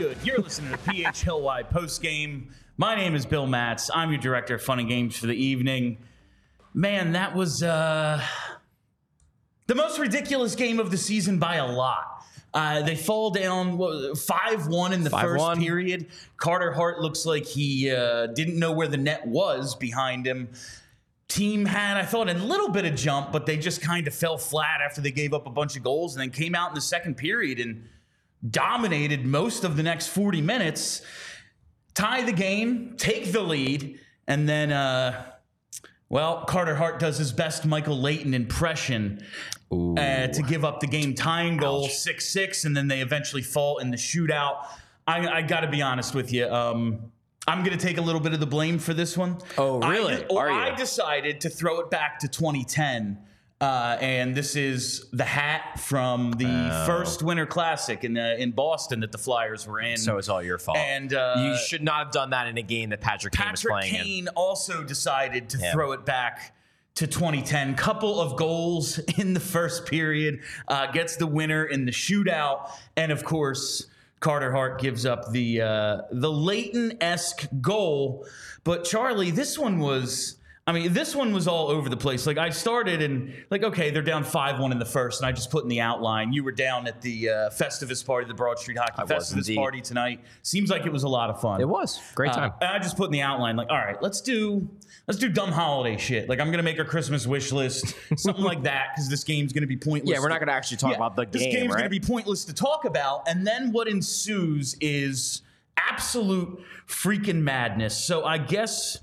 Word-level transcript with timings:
good. 0.00 0.16
You're 0.24 0.38
listening 0.38 0.72
to 0.72 0.78
PH 0.78 1.24
Hillwide 1.24 1.68
post 1.68 2.00
game. 2.00 2.54
My 2.78 2.94
name 2.94 3.14
is 3.14 3.26
Bill 3.26 3.46
Matz. 3.46 3.90
I'm 3.92 4.08
your 4.08 4.18
director 4.18 4.54
of 4.54 4.62
fun 4.62 4.78
and 4.78 4.88
games 4.88 5.14
for 5.14 5.26
the 5.26 5.34
evening. 5.34 5.98
Man, 6.72 7.12
that 7.12 7.34
was 7.36 7.62
uh, 7.62 8.18
the 9.66 9.74
most 9.74 9.98
ridiculous 9.98 10.54
game 10.54 10.80
of 10.80 10.90
the 10.90 10.96
season 10.96 11.38
by 11.38 11.56
a 11.56 11.66
lot. 11.66 12.24
Uh, 12.54 12.80
they 12.80 12.96
fall 12.96 13.30
down 13.30 13.76
five 14.16 14.68
one 14.68 14.94
in 14.94 15.04
the 15.04 15.10
5-1. 15.10 15.20
first 15.20 15.60
period. 15.60 16.06
Carter 16.38 16.72
Hart 16.72 17.00
looks 17.00 17.26
like 17.26 17.44
he 17.44 17.90
uh, 17.90 18.28
didn't 18.28 18.58
know 18.58 18.72
where 18.72 18.88
the 18.88 18.96
net 18.96 19.26
was 19.26 19.74
behind 19.74 20.26
him. 20.26 20.48
Team 21.28 21.66
had, 21.66 21.98
I 21.98 22.06
thought, 22.06 22.30
a 22.30 22.32
little 22.32 22.70
bit 22.70 22.86
of 22.86 22.94
jump, 22.94 23.32
but 23.32 23.44
they 23.44 23.58
just 23.58 23.82
kind 23.82 24.06
of 24.06 24.14
fell 24.14 24.38
flat 24.38 24.80
after 24.80 25.02
they 25.02 25.12
gave 25.12 25.34
up 25.34 25.46
a 25.46 25.50
bunch 25.50 25.76
of 25.76 25.82
goals 25.82 26.16
and 26.16 26.22
then 26.22 26.30
came 26.30 26.54
out 26.54 26.70
in 26.70 26.74
the 26.74 26.80
second 26.80 27.18
period 27.18 27.60
and 27.60 27.86
dominated 28.48 29.24
most 29.26 29.64
of 29.64 29.76
the 29.76 29.82
next 29.82 30.08
40 30.08 30.40
minutes, 30.40 31.02
tie 31.94 32.22
the 32.22 32.32
game, 32.32 32.94
take 32.96 33.32
the 33.32 33.42
lead, 33.42 33.98
and 34.26 34.48
then, 34.48 34.72
uh, 34.72 35.32
well, 36.08 36.44
Carter 36.44 36.74
Hart 36.74 36.98
does 36.98 37.18
his 37.18 37.32
best 37.32 37.66
Michael 37.66 37.98
Leighton 37.98 38.34
impression 38.34 39.24
uh, 39.70 40.26
to 40.26 40.42
give 40.48 40.64
up 40.64 40.80
the 40.80 40.86
game 40.86 41.14
tying 41.14 41.56
goal, 41.56 41.88
6 41.88 42.28
6, 42.28 42.64
and 42.64 42.76
then 42.76 42.88
they 42.88 43.00
eventually 43.00 43.42
fall 43.42 43.78
in 43.78 43.90
the 43.90 43.96
shootout. 43.96 44.66
I, 45.06 45.26
I 45.28 45.42
got 45.42 45.60
to 45.60 45.68
be 45.68 45.82
honest 45.82 46.14
with 46.14 46.32
you. 46.32 46.46
Um, 46.48 47.12
I'm 47.46 47.64
going 47.64 47.76
to 47.76 47.84
take 47.84 47.98
a 47.98 48.02
little 48.02 48.20
bit 48.20 48.32
of 48.32 48.40
the 48.40 48.46
blame 48.46 48.78
for 48.78 48.94
this 48.94 49.16
one. 49.16 49.38
Oh, 49.58 49.80
I 49.80 49.92
really? 49.92 50.16
de- 50.16 50.26
or? 50.26 50.50
I 50.50 50.74
decided 50.74 51.40
to 51.42 51.48
throw 51.48 51.80
it 51.80 51.90
back 51.90 52.18
to 52.20 52.28
2010. 52.28 53.18
Uh, 53.60 53.98
and 54.00 54.34
this 54.34 54.56
is 54.56 55.04
the 55.12 55.24
hat 55.24 55.78
from 55.78 56.32
the 56.32 56.46
Oh. 56.46 56.86
first 56.86 57.22
Winter 57.22 57.44
Classic 57.44 58.02
in 58.04 58.16
uh, 58.16 58.34
in 58.38 58.52
Boston 58.52 59.00
that 59.00 59.12
the 59.12 59.18
Flyers 59.18 59.66
were 59.66 59.80
in. 59.80 59.98
So 59.98 60.16
it's 60.16 60.30
all 60.30 60.42
your 60.42 60.58
fault. 60.58 60.78
And, 60.78 61.12
uh, 61.12 61.34
you 61.38 61.56
should 61.58 61.82
not 61.82 62.04
have 62.06 62.10
done 62.10 62.30
that 62.30 62.46
in 62.46 62.56
a 62.56 62.62
game 62.62 62.88
that 62.90 63.02
Patrick 63.02 63.34
Kane 63.34 63.50
was 63.50 63.60
Patrick 63.62 63.72
playing 63.72 63.94
in. 63.96 64.02
Kane 64.02 64.28
also 64.28 64.82
decided 64.82 65.50
to 65.50 65.58
Yeah. 65.58 65.72
throw 65.72 65.92
it 65.92 66.06
back 66.06 66.56
to 66.94 67.06
2010. 67.06 67.74
Couple 67.74 68.18
of 68.18 68.36
goals 68.36 68.98
in 69.18 69.34
the 69.34 69.40
first 69.40 69.84
period, 69.84 70.40
uh, 70.66 70.90
gets 70.90 71.16
the 71.16 71.26
winner 71.26 71.62
in 71.64 71.84
the 71.84 71.92
shootout, 71.92 72.70
and 72.96 73.12
of 73.12 73.24
course. 73.24 73.86
Carter 74.20 74.52
Hart 74.52 74.78
gives 74.78 75.06
up 75.06 75.32
the 75.32 75.62
uh, 75.62 76.02
the 76.12 76.30
Leighton 76.30 76.98
esque 77.02 77.46
goal, 77.62 78.26
but 78.64 78.84
Charlie, 78.84 79.30
this 79.30 79.58
one 79.58 79.78
was. 79.78 80.36
I 80.66 80.72
mean, 80.72 80.92
this 80.92 81.16
one 81.16 81.32
was 81.32 81.48
all 81.48 81.68
over 81.68 81.88
the 81.88 81.96
place. 81.96 82.26
Like 82.28 82.38
I 82.38 82.50
started 82.50 83.02
and 83.02 83.32
like, 83.50 83.64
okay, 83.64 83.90
they're 83.90 84.02
down 84.02 84.22
five 84.22 84.60
one 84.60 84.70
in 84.70 84.78
the 84.78 84.84
first, 84.84 85.20
and 85.20 85.26
I 85.26 85.32
just 85.32 85.50
put 85.50 85.64
in 85.64 85.68
the 85.68 85.80
outline. 85.80 86.32
You 86.32 86.44
were 86.44 86.52
down 86.52 86.86
at 86.86 87.00
the 87.02 87.28
uh, 87.28 87.32
Festivus 87.50 88.06
party, 88.06 88.28
the 88.28 88.34
Broad 88.34 88.58
Street 88.58 88.78
Hockey 88.78 89.02
was 89.02 89.10
Festivus 89.32 89.36
indeed. 89.38 89.56
party 89.56 89.80
tonight. 89.80 90.20
Seems 90.42 90.70
like 90.70 90.86
it 90.86 90.92
was 90.92 91.02
a 91.02 91.08
lot 91.08 91.28
of 91.28 91.40
fun. 91.40 91.60
It 91.60 91.68
was. 91.68 92.00
Great 92.14 92.32
time. 92.32 92.50
Uh, 92.52 92.66
and 92.66 92.70
I 92.76 92.78
just 92.78 92.96
put 92.96 93.06
in 93.06 93.12
the 93.12 93.22
outline, 93.22 93.56
like, 93.56 93.68
all 93.68 93.78
right, 93.78 94.00
let's 94.00 94.20
do 94.20 94.68
let's 95.08 95.18
do 95.18 95.28
dumb 95.28 95.50
holiday 95.50 95.96
shit. 95.96 96.28
Like, 96.28 96.38
I'm 96.38 96.50
gonna 96.52 96.62
make 96.62 96.78
a 96.78 96.84
Christmas 96.84 97.26
wish 97.26 97.50
list, 97.50 97.96
something 98.16 98.44
like 98.44 98.62
that, 98.62 98.90
because 98.94 99.08
this 99.08 99.24
game's 99.24 99.52
gonna 99.52 99.66
be 99.66 99.78
pointless. 99.78 100.12
yeah, 100.14 100.20
we're 100.20 100.28
not 100.28 100.38
going 100.38 100.48
to 100.48 100.54
actually 100.54 100.76
talk 100.76 100.90
Yeah, 100.92 100.96
about 100.98 101.16
the 101.16 101.24
this 101.24 101.42
game, 101.42 101.50
This 101.52 101.60
game's 101.62 101.72
right? 101.74 101.78
gonna 101.80 101.90
be 101.90 102.00
pointless 102.00 102.44
to 102.44 102.52
talk 102.54 102.84
about. 102.84 103.26
And 103.26 103.44
then 103.44 103.72
what 103.72 103.88
ensues 103.88 104.76
is 104.80 105.42
absolute 105.76 106.60
freaking 106.86 107.40
madness. 107.42 107.96
So 108.04 108.24
I 108.24 108.38
guess. 108.38 108.98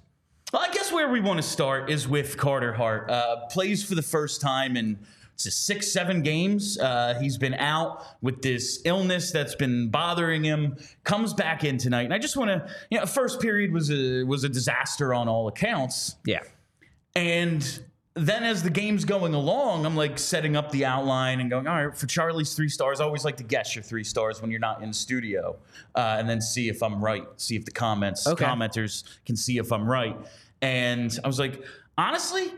Well, 0.53 0.62
I 0.62 0.72
guess 0.72 0.94
where 0.94 1.09
we 1.09 1.19
want 1.19 1.38
to 1.38 1.44
start 1.44 1.90
is 1.90 2.08
with 2.08 2.38
Carter 2.38 2.72
Hart. 2.72 3.12
Uh, 3.12 3.47
plays 3.47 3.84
for 3.84 3.96
the 3.96 4.02
first 4.02 4.40
time 4.40 4.78
in 4.78 4.97
six, 5.35 5.91
seven 5.91 6.22
games. 6.22 6.80
Uh, 6.80 7.19
he's 7.22 7.38
been 7.38 7.53
out 7.56 8.06
with 8.22 8.41
this 8.41 8.81
illness 8.86 9.31
that's 9.31 9.56
been 9.56 9.90
bothering 9.90 10.46
him. 10.46 10.78
Comes 11.03 11.34
back 11.34 11.66
in 11.66 11.78
tonight, 11.78 12.03
and 12.03 12.13
I 12.13 12.18
just 12.18 12.38
want 12.38 12.50
to, 12.50 12.66
you 12.90 12.97
know, 12.97 13.06
first 13.06 13.41
period 13.41 13.74
was 13.74 13.91
a 13.91 14.24
was 14.24 14.46
a 14.46 14.50
disaster 14.50 15.13
on 15.13 15.28
all 15.28 15.50
accounts. 15.50 16.16
yeah. 16.25 16.40
And 17.13 17.84
then 18.18 18.44
as 18.44 18.64
the 18.64 18.70
game's 18.70 19.06
going 19.06 19.34
along, 19.34 19.86
I'm 19.86 19.96
like 19.96 20.18
setting 20.18 20.56
up 20.56 20.72
the 20.72 20.86
outline 20.86 21.40
and 21.40 21.50
going, 21.50 21.68
all 21.68 21.86
right, 21.88 21.96
for 21.98 22.08
Charlie's 22.08 22.54
three 22.54 22.70
stars, 22.70 23.00
I 23.00 23.04
always 23.06 23.24
like 23.26 23.38
to 23.38 23.44
guess 23.44 23.76
your 23.76 23.84
three 23.84 24.04
stars 24.04 24.42
when 24.42 24.52
you're 24.52 24.60
not 24.60 24.82
in 24.84 24.92
studio, 24.94 25.56
uh, 25.96 26.16
and 26.20 26.30
then 26.30 26.42
see 26.42 26.70
if 26.70 26.82
I'm 26.84 27.04
right, 27.04 27.26
see 27.38 27.56
if 27.56 27.66
the 27.66 27.72
comments 27.72 28.28
Okay. 28.28 28.44
commenters 28.46 29.04
can 29.26 29.36
see 29.36 29.58
if 29.58 29.72
I'm 29.72 29.88
right. 29.90 30.18
And 30.62 31.18
I 31.24 31.28
was 31.28 31.40
like, 31.40 31.64
honestly, 31.98 32.52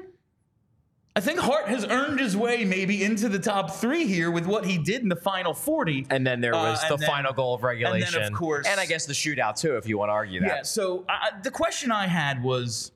I 1.15 1.21
think 1.21 1.39
Hart 1.39 1.67
has 1.67 1.83
earned 1.85 2.19
his 2.19 2.37
way 2.37 2.63
maybe 2.63 3.03
into 3.03 3.27
the 3.27 3.39
top 3.39 3.71
three 3.71 4.05
here 4.05 4.31
with 4.31 4.45
what 4.45 4.63
he 4.65 4.77
did 4.77 5.01
in 5.01 5.09
the 5.09 5.15
final 5.15 5.53
40. 5.53 6.07
And 6.09 6.25
then 6.25 6.39
there 6.39 6.53
Uh, 6.53 6.71
was 6.71 6.81
the 6.87 6.95
then- 6.95 7.07
final 7.09 7.33
goal 7.33 7.55
of 7.55 7.63
regulation. 7.63 8.21
and 8.21 8.31
of 8.31 8.37
course- 8.39 8.67
And 8.67 8.79
I 8.79 8.85
guess 8.85 9.05
the 9.05 9.13
shootout, 9.13 9.59
too, 9.59 9.75
if 9.75 9.85
you 9.87 9.97
want 9.97 10.09
to 10.09 10.13
argue 10.13 10.39
that. 10.41 10.47
Yeah. 10.47 10.61
So 10.63 11.05
I 11.09 11.31
the 11.43 11.51
question 11.51 11.91
I 11.91 12.07
had 12.07 12.41
was, 12.41 12.91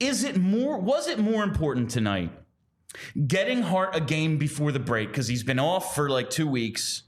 is 0.00 0.24
it 0.24 0.36
more? 0.36 0.78
Was 0.78 1.08
it 1.08 1.18
more 1.18 1.42
important 1.42 1.90
tonight 1.90 2.30
getting 3.26 3.62
Hart 3.62 3.94
a 3.94 4.00
game 4.00 4.38
before 4.38 4.72
the 4.72 4.78
break 4.78 5.08
because 5.08 5.28
he's 5.28 5.42
been 5.42 5.58
off 5.58 5.94
for 5.94 6.08
like 6.08 6.30
two 6.30 6.46
weeks, 6.46 7.02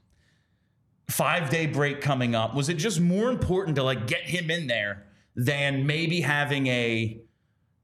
five 1.10 1.50
day 1.50 1.66
break 1.66 2.00
coming 2.00 2.34
up? 2.34 2.54
Was 2.54 2.68
it 2.68 2.74
just 2.74 3.00
more 3.00 3.30
important 3.30 3.76
to 3.76 3.82
like 3.82 4.06
get 4.06 4.22
him 4.22 4.50
in 4.50 4.66
there 4.66 5.06
than 5.36 5.86
maybe 5.86 6.20
having 6.20 6.66
a 6.66 7.20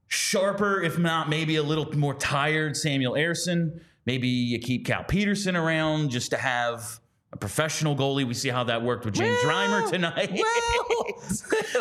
sharper, 0.08 0.82
if 0.82 0.98
not 0.98 1.28
maybe 1.28 1.56
a 1.56 1.62
little 1.62 1.90
more 1.96 2.14
tired 2.14 2.76
Samuel 2.76 3.14
Ersson? 3.14 3.80
Maybe 4.06 4.28
you 4.28 4.58
keep 4.58 4.86
Cal 4.86 5.04
Petersen 5.04 5.56
around 5.56 6.10
just 6.10 6.30
to 6.30 6.36
have. 6.36 7.00
A 7.34 7.36
professional 7.36 7.96
goalie. 7.96 8.24
We 8.24 8.32
see 8.32 8.48
how 8.48 8.62
that 8.64 8.82
worked 8.84 9.04
with 9.04 9.14
James 9.14 9.36
Reimer 9.40 9.90
tonight. 9.90 10.30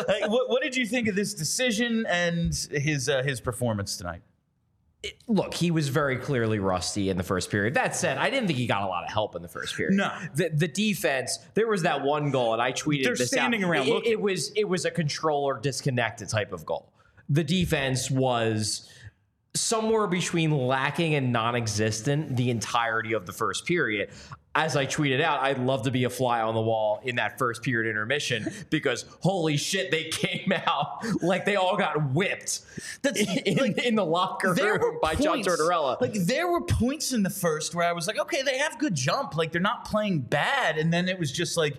Like, 0.08 0.28
what, 0.28 0.48
what 0.50 0.62
did 0.62 0.74
you 0.74 0.84
think 0.86 1.06
of 1.06 1.14
this 1.14 1.32
decision 1.34 2.04
and 2.08 2.52
his 2.72 3.08
uh, 3.08 3.22
his 3.22 3.40
performance 3.40 3.96
tonight? 3.96 4.22
Look, 5.28 5.54
he 5.54 5.70
was 5.70 5.88
very 5.88 6.16
clearly 6.16 6.58
rusty 6.58 7.10
in 7.10 7.16
the 7.16 7.22
first 7.22 7.50
period. 7.50 7.74
That 7.74 7.94
said, 7.94 8.16
I 8.18 8.30
didn't 8.30 8.46
think 8.48 8.58
he 8.58 8.66
got 8.66 8.82
a 8.82 8.86
lot 8.86 9.04
of 9.04 9.10
help 9.10 9.36
in 9.36 9.42
the 9.42 9.48
first 9.48 9.76
period. 9.76 9.96
No. 9.96 10.10
the, 10.34 10.48
the 10.48 10.66
defense. 10.66 11.38
There 11.54 11.68
was 11.68 11.82
that 11.82 12.02
one 12.02 12.30
goal, 12.30 12.54
and 12.54 12.60
I 12.62 12.72
tweeted 12.72 13.04
They're 13.04 13.14
this 13.14 13.28
standing 13.30 13.62
out. 13.62 13.70
around 13.70 13.88
It- 13.88 14.06
It, 14.06 14.20
was 14.20 14.50
it 14.56 14.64
was 14.68 14.84
a 14.86 14.90
controller 14.90 15.60
disconnected 15.60 16.28
type 16.30 16.52
of 16.52 16.64
goal. 16.66 16.92
The 17.28 17.44
defense 17.44 18.10
was 18.10 18.88
somewhere 19.54 20.06
between 20.08 20.50
lacking 20.50 21.14
and 21.14 21.32
non-existent 21.32 22.36
the 22.36 22.50
entirety 22.50 23.12
of 23.12 23.26
the 23.26 23.32
first 23.32 23.66
period. 23.66 24.10
As 24.56 24.76
I 24.76 24.86
tweeted 24.86 25.20
out, 25.20 25.40
I'd 25.40 25.58
love 25.58 25.82
to 25.82 25.90
be 25.90 26.04
a 26.04 26.10
fly 26.10 26.40
on 26.40 26.54
the 26.54 26.60
wall 26.60 27.00
in 27.02 27.16
that 27.16 27.38
first 27.38 27.62
period 27.64 27.90
intermission 27.90 28.46
because 28.70 29.04
holy 29.20 29.56
shit, 29.56 29.90
they 29.90 30.04
came 30.10 30.52
out 30.66 31.04
like 31.22 31.44
they 31.44 31.56
all 31.56 31.76
got 31.76 32.12
whipped 32.12 32.60
That's- 33.02 33.26
in, 33.44 33.56
like, 33.56 33.78
in 33.84 33.96
the 33.96 34.04
locker 34.04 34.52
room 34.54 34.98
by 35.02 35.16
John 35.16 35.42
points- 35.42 35.48
Tortorella. 35.48 36.00
Like 36.00 36.14
there 36.14 36.46
were 36.46 36.60
points 36.60 37.12
in 37.12 37.24
the 37.24 37.30
first 37.30 37.74
where 37.74 37.84
I 37.86 37.92
was 37.92 38.06
like, 38.06 38.18
okay, 38.20 38.42
they 38.42 38.58
have 38.58 38.78
good 38.78 38.94
jump. 38.94 39.36
Like 39.36 39.50
they're 39.50 39.60
not 39.60 39.86
playing 39.86 40.20
bad, 40.20 40.78
and 40.78 40.92
then 40.92 41.08
it 41.08 41.18
was 41.18 41.32
just 41.32 41.56
like 41.56 41.76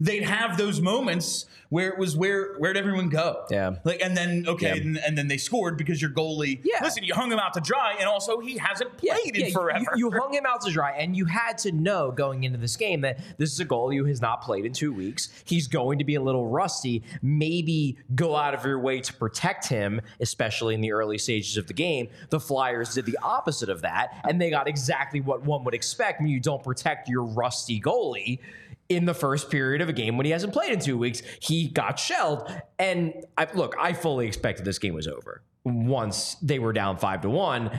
they'd 0.00 0.22
have 0.24 0.56
those 0.58 0.80
moments 0.80 1.46
where 1.68 1.88
it 1.88 1.98
was 1.98 2.16
where 2.16 2.54
where'd 2.58 2.76
everyone 2.76 3.08
go? 3.08 3.44
Yeah. 3.50 3.76
Like 3.82 4.00
and 4.00 4.16
then 4.16 4.44
okay, 4.46 4.68
Yeah. 4.68 4.74
and, 4.82 4.98
and 4.98 5.18
then 5.18 5.26
they 5.26 5.36
scored 5.36 5.76
because 5.76 6.00
your 6.00 6.10
goalie. 6.12 6.60
Yeah. 6.62 6.78
Listen, 6.82 7.02
you 7.02 7.12
hung 7.14 7.30
him 7.32 7.38
out 7.40 7.54
to 7.54 7.60
dry, 7.60 7.96
and 7.98 8.08
also 8.08 8.38
he 8.38 8.56
hasn't 8.56 8.96
played 8.98 9.36
in 9.36 9.46
you- 9.46 9.52
forever. 9.52 9.80
You, 9.96 10.10
you 10.10 10.10
hung 10.12 10.32
him 10.32 10.46
out 10.46 10.60
to 10.62 10.70
dry, 10.70 10.92
and 10.92 11.16
you 11.16 11.24
had 11.24 11.58
to 11.58 11.72
know 11.72 12.12
going 12.12 12.44
into 12.44 12.58
this 12.58 12.76
game 12.76 13.00
that 13.00 13.18
this 13.38 13.52
is 13.52 13.58
a 13.58 13.64
goalie 13.64 13.96
who 13.96 14.04
has 14.04 14.20
not 14.20 14.42
played 14.42 14.64
in 14.64 14.72
two 14.72 14.92
weeks. 14.92 15.28
He's 15.44 15.66
going 15.66 15.98
to 15.98 16.04
be 16.04 16.14
a 16.14 16.20
little 16.22 16.46
rusty. 16.46 17.02
Maybe 17.20 17.98
go 18.14 18.36
out 18.36 18.54
of 18.54 18.64
your 18.64 18.78
way 18.78 19.00
to 19.00 19.12
protect 19.14 19.68
him, 19.68 20.00
especially 20.20 20.74
in 20.74 20.80
the 20.80 20.92
early 20.92 21.18
stages 21.18 21.56
of 21.56 21.66
the 21.66 21.74
game. 21.74 22.08
The 22.30 22.38
Flyers 22.40 22.94
did 22.94 23.06
the 23.06 23.18
opposite 23.22 23.68
of 23.70 23.82
that, 23.82 24.20
and 24.28 24.40
they 24.40 24.50
got 24.50 24.68
exactly 24.68 25.20
what 25.20 25.42
one 25.42 25.64
would 25.64 25.74
expect 25.74 26.20
when 26.20 26.28
you 26.28 26.38
don't 26.38 26.62
protect 26.62 27.08
your 27.08 27.24
rusty 27.24 27.80
goalie. 27.80 28.38
In 28.88 29.04
the 29.04 29.14
first 29.14 29.50
period 29.50 29.82
of 29.82 29.88
a 29.88 29.92
game 29.92 30.16
when 30.16 30.26
he 30.26 30.32
hasn't 30.32 30.52
played 30.52 30.72
in 30.72 30.78
two 30.78 30.96
weeks, 30.96 31.22
he 31.40 31.68
got 31.68 31.98
shelled. 31.98 32.48
And 32.78 33.14
I, 33.36 33.48
look, 33.52 33.74
I 33.78 33.92
fully 33.92 34.26
expected 34.26 34.64
this 34.64 34.78
game 34.78 34.94
was 34.94 35.08
over 35.08 35.42
once 35.64 36.36
they 36.42 36.60
were 36.60 36.72
down 36.72 36.96
five 36.96 37.22
to 37.22 37.30
one. 37.30 37.70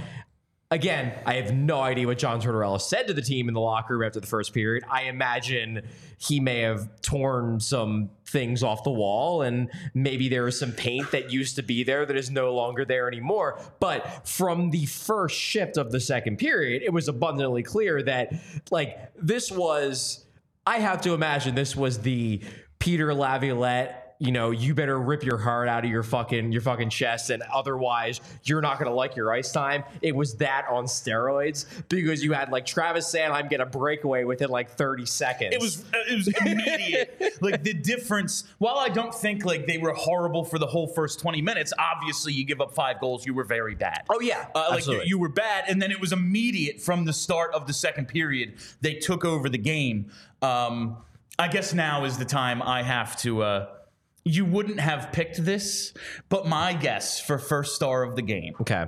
Again, 0.69 1.13
I 1.25 1.35
have 1.35 1.53
no 1.53 1.79
idea 1.79 2.07
what 2.07 2.17
John 2.17 2.41
Tortorella 2.41 2.81
said 2.81 3.07
to 3.07 3.13
the 3.13 3.21
team 3.21 3.47
in 3.47 3.53
the 3.53 3.61
locker 3.61 3.97
room 3.97 4.05
after 4.05 4.19
the 4.19 4.27
first 4.27 4.53
period. 4.53 4.83
I 4.91 5.03
imagine 5.03 5.87
he 6.17 6.41
may 6.41 6.59
have 6.59 7.01
torn 7.01 7.61
some 7.61 8.09
things 8.25 8.63
off 8.63 8.83
the 8.83 8.91
wall, 8.91 9.43
and 9.43 9.71
maybe 9.93 10.27
there 10.27 10.45
is 10.45 10.59
some 10.59 10.73
paint 10.73 11.11
that 11.11 11.31
used 11.31 11.55
to 11.55 11.63
be 11.63 11.85
there 11.85 12.05
that 12.05 12.17
is 12.17 12.29
no 12.29 12.53
longer 12.53 12.83
there 12.83 13.07
anymore. 13.07 13.57
But 13.79 14.27
from 14.27 14.71
the 14.71 14.87
first 14.87 15.37
shift 15.37 15.77
of 15.77 15.93
the 15.93 16.01
second 16.01 16.35
period, 16.35 16.83
it 16.83 16.91
was 16.91 17.07
abundantly 17.07 17.63
clear 17.63 18.03
that, 18.03 18.33
like, 18.69 18.97
this 19.15 19.49
was, 19.49 20.25
I 20.67 20.79
have 20.79 20.99
to 21.03 21.13
imagine 21.13 21.55
this 21.55 21.77
was 21.77 21.99
the 21.99 22.41
Peter 22.77 23.13
Laviolette 23.13 24.07
you 24.19 24.31
know 24.31 24.51
you 24.51 24.73
better 24.73 24.99
rip 24.99 25.23
your 25.23 25.37
heart 25.37 25.67
out 25.67 25.85
of 25.85 25.91
your 25.91 26.03
fucking 26.03 26.51
your 26.51 26.61
fucking 26.61 26.89
chest, 26.89 27.29
and 27.29 27.43
otherwise 27.53 28.19
you're 28.43 28.61
not 28.61 28.79
gonna 28.79 28.93
like 28.93 29.15
your 29.15 29.31
ice 29.31 29.51
time. 29.51 29.83
It 30.01 30.15
was 30.15 30.35
that 30.35 30.65
on 30.69 30.85
steroids 30.85 31.65
because 31.89 32.23
you 32.23 32.33
had 32.33 32.49
like 32.49 32.65
Travis 32.65 33.13
Sanheim 33.13 33.49
get 33.49 33.61
a 33.61 33.65
breakaway 33.65 34.23
within 34.23 34.49
like 34.49 34.71
30 34.71 35.05
seconds. 35.05 35.53
It 35.53 35.61
was 35.61 35.85
it 35.93 36.15
was 36.15 36.27
immediate. 36.27 37.37
like 37.41 37.63
the 37.63 37.73
difference. 37.73 38.45
While 38.57 38.77
I 38.77 38.89
don't 38.89 39.13
think 39.13 39.45
like 39.45 39.67
they 39.67 39.77
were 39.77 39.93
horrible 39.93 40.43
for 40.43 40.57
the 40.57 40.67
whole 40.67 40.87
first 40.87 41.19
twenty 41.19 41.41
minutes, 41.41 41.73
obviously 41.77 42.33
you 42.33 42.43
give 42.43 42.61
up 42.61 42.73
five 42.73 42.99
goals, 42.99 43.25
you 43.25 43.33
were 43.33 43.43
very 43.43 43.75
bad. 43.75 44.03
Oh, 44.09 44.19
yeah. 44.19 44.47
uh, 44.55 44.67
like 44.69 44.77
Absolutely. 44.79 45.07
you 45.07 45.19
were 45.19 45.29
bad, 45.29 45.65
and 45.67 45.81
then 45.81 45.91
it 45.91 45.99
was 45.99 46.11
immediate 46.11 46.81
from 46.81 47.05
the 47.05 47.13
start 47.13 47.53
of 47.53 47.67
the 47.67 47.73
second 47.73 48.07
period. 48.07 48.55
They 48.81 48.95
took 48.95 49.25
over 49.25 49.49
the 49.49 49.57
game. 49.57 50.09
Um, 50.41 50.97
I 51.39 51.47
guess 51.47 51.73
now 51.73 52.05
is 52.05 52.17
the 52.17 52.25
time 52.25 52.61
I 52.61 52.83
have 52.83 53.17
to. 53.21 53.43
Uh, 53.43 53.67
you 54.23 54.43
wouldn't 54.45 54.79
have 54.79 55.11
picked 55.11 55.43
this, 55.43 55.93
but 56.29 56.47
my 56.47 56.73
guess 56.73 57.19
for 57.19 57.37
first 57.37 57.75
star 57.75 58.03
of 58.03 58.15
the 58.15 58.21
game, 58.21 58.53
okay. 58.61 58.85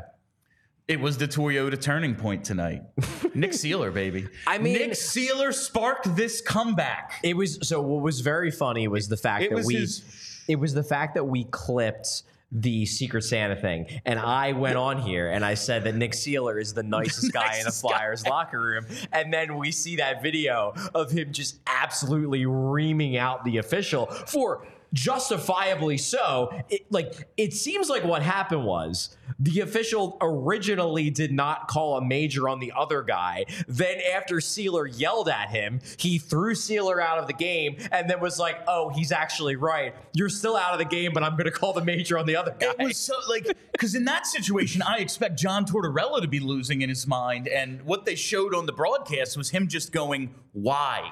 it 0.88 1.00
was 1.00 1.18
the 1.18 1.28
Toyota 1.28 1.80
turning 1.80 2.16
point 2.16 2.44
tonight. 2.44 2.82
Nick 3.34 3.52
Seeler, 3.52 3.94
baby. 3.94 4.28
I 4.46 4.58
mean- 4.58 4.74
Nick 4.74 4.92
Seeler 4.92 5.54
sparked 5.54 6.16
this 6.16 6.42
comeback. 6.42 7.20
It 7.24 7.38
was 7.38 7.58
so. 7.68 7.82
What 7.82 8.02
was 8.04 8.20
very 8.22 8.52
funny 8.52 8.88
was 8.88 9.08
the 9.08 9.18
fact 9.18 9.44
It 9.46 9.50
that 9.52 9.56
was 9.56 9.66
we. 9.66 9.76
his- 9.76 10.44
It 10.48 10.58
was 10.60 10.74
the 10.74 10.84
fact 10.84 11.14
that 11.16 11.26
we 11.26 11.46
clipped 11.46 12.24
the 12.52 12.86
Secret 12.86 13.24
Santa 13.24 13.56
thing, 13.56 14.02
and 14.06 14.20
I 14.20 14.54
went 14.54 14.78
on 14.78 15.00
here 15.00 15.30
and 15.30 15.46
I 15.46 15.54
said 15.54 15.84
that 15.84 15.96
Nick 15.96 16.14
Seeler 16.14 16.60
is 16.60 16.74
the 16.74 16.84
nicest 16.84 17.32
guy 17.34 17.54
in 17.54 17.60
the 17.60 17.66
nicest 17.66 17.84
guy. 17.84 17.90
Flyers 17.90 18.26
locker 18.26 18.60
room, 18.60 18.86
and 19.12 19.32
then 19.34 19.58
we 19.58 19.72
see 19.72 19.98
that 19.98 20.24
video 20.24 20.74
of 20.96 21.12
him 21.12 21.32
just 21.32 21.60
absolutely 21.68 22.46
reaming 22.46 23.18
out 23.18 23.44
the 23.46 23.58
official 23.58 24.08
for 24.08 24.66
justifiably 24.94 25.98
so. 25.98 26.52
It, 26.70 26.92
like 26.92 27.28
it 27.38 27.54
seems 27.54 27.90
like 27.90 28.04
what 28.04 28.22
happened 28.22 28.64
was 28.64 29.16
the 29.40 29.62
official 29.62 30.18
originally 30.22 31.10
did 31.10 31.32
not 31.32 31.68
call 31.68 31.98
a 31.98 32.06
major 32.06 32.50
on 32.50 32.60
the 32.60 32.74
other 32.76 33.02
guy. 33.02 33.46
Then 33.68 34.00
after 34.14 34.38
Seeler 34.38 34.88
yelled 34.88 35.30
at 35.30 35.50
him, 35.50 35.80
he 35.98 36.18
threw 36.18 36.54
Seeler 36.54 37.02
out 37.02 37.20
of 37.20 37.28
the 37.28 37.34
game 37.34 37.78
and 37.92 38.10
then 38.10 38.20
was 38.20 38.40
like, 38.40 38.58
"Oh, 38.68 38.90
he's 38.90 39.12
actually 39.12 39.56
right. 39.56 39.94
You're 40.14 40.30
still 40.30 40.56
out 40.56 40.74
of 40.74 40.80
the 40.80 40.86
game, 40.86 41.12
but 41.14 41.24
I'm 41.24 41.34
going 41.34 41.46
to 41.46 41.52
call 41.52 41.74
the 41.74 41.86
major 41.86 42.18
on 42.18 42.26
the 42.26 42.36
other 42.36 42.56
guy." 42.60 42.74
It 42.80 42.84
was 42.84 42.98
so 42.98 43.16
like 43.28 43.48
because 43.72 43.96
in 43.96 44.06
that 44.06 44.26
situation, 44.26 44.82
I 44.82 44.98
expect 44.98 45.40
John 45.40 45.66
Tortorella 45.66 46.22
to 46.22 46.28
be 46.28 46.40
losing 46.40 46.82
in 46.82 46.90
his 46.90 47.08
mind, 47.08 47.48
and 47.48 47.82
what 47.84 48.06
they 48.06 48.16
showed 48.16 48.54
on 48.54 48.66
the 48.66 48.74
broadcast 48.74 49.38
was 49.38 49.50
him 49.50 49.68
just 49.68 49.92
going, 49.92 50.34
"Why?" 50.54 51.12